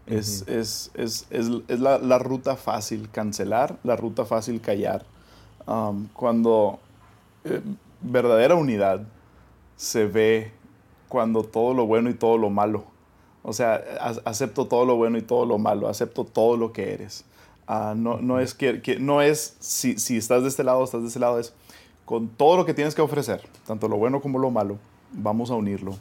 Es, 0.08 0.48
es, 0.48 0.90
es, 0.94 1.28
es 1.30 1.80
la, 1.80 1.98
la, 1.98 2.18
ruta 2.18 2.56
fácil 2.56 3.10
cancelar, 3.12 3.78
la 3.84 3.98
ruta 3.98 4.24
fácil 4.24 4.62
callar. 4.62 5.04
Um, 5.68 6.08
cuando 6.14 6.80
eh, 7.44 7.62
verdadera 8.02 8.56
unidad 8.56 9.02
se 9.76 10.06
ve 10.06 10.52
cuando 11.10 11.44
todo 11.44 11.74
lo 11.74 11.86
bueno 11.86 12.10
y 12.10 12.14
todo 12.14 12.38
lo 12.38 12.50
malo. 12.50 12.86
O 13.44 13.52
sea, 13.52 13.76
acepto 14.26 14.68
todo 14.68 14.86
lo 14.86 14.96
bueno 14.96 15.18
y 15.18 15.22
todo 15.22 15.46
lo 15.46 15.58
malo, 15.58 15.90
acepto 15.90 16.24
todo 16.24 16.56
lo 16.56 16.72
que 16.72 16.94
eres. 16.94 17.26
Uh, 17.68 17.94
no, 17.96 18.20
no, 18.22 18.40
es 18.40 18.54
que, 18.54 18.82
que, 18.82 19.00
no 19.00 19.22
es 19.22 19.58
si, 19.60 20.00
si 20.00 20.16
estás 20.16 20.42
de 20.44 20.50
este 20.50 20.64
lado, 20.64 20.86
estás 20.86 21.02
de 21.02 21.08
este 21.08 21.20
lado, 21.20 21.38
es 21.38 21.54
con 22.06 22.30
todo 22.30 22.56
lo 22.56 22.66
que 22.66 22.74
tienes 22.74 22.96
que 22.96 23.02
ofrecer, 23.02 23.42
tanto 23.66 23.90
lo 23.90 23.98
bueno 23.98 24.22
como 24.22 24.40
lo 24.40 24.52
malo, 24.52 24.78
vamos 25.12 25.52
a 25.52 25.56
unirlo 25.56 25.96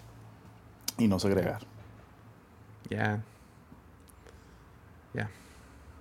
y 0.96 1.08
no 1.08 1.18
segregar. 1.18 1.62
Ya. 2.88 2.96
Yeah. 2.96 3.35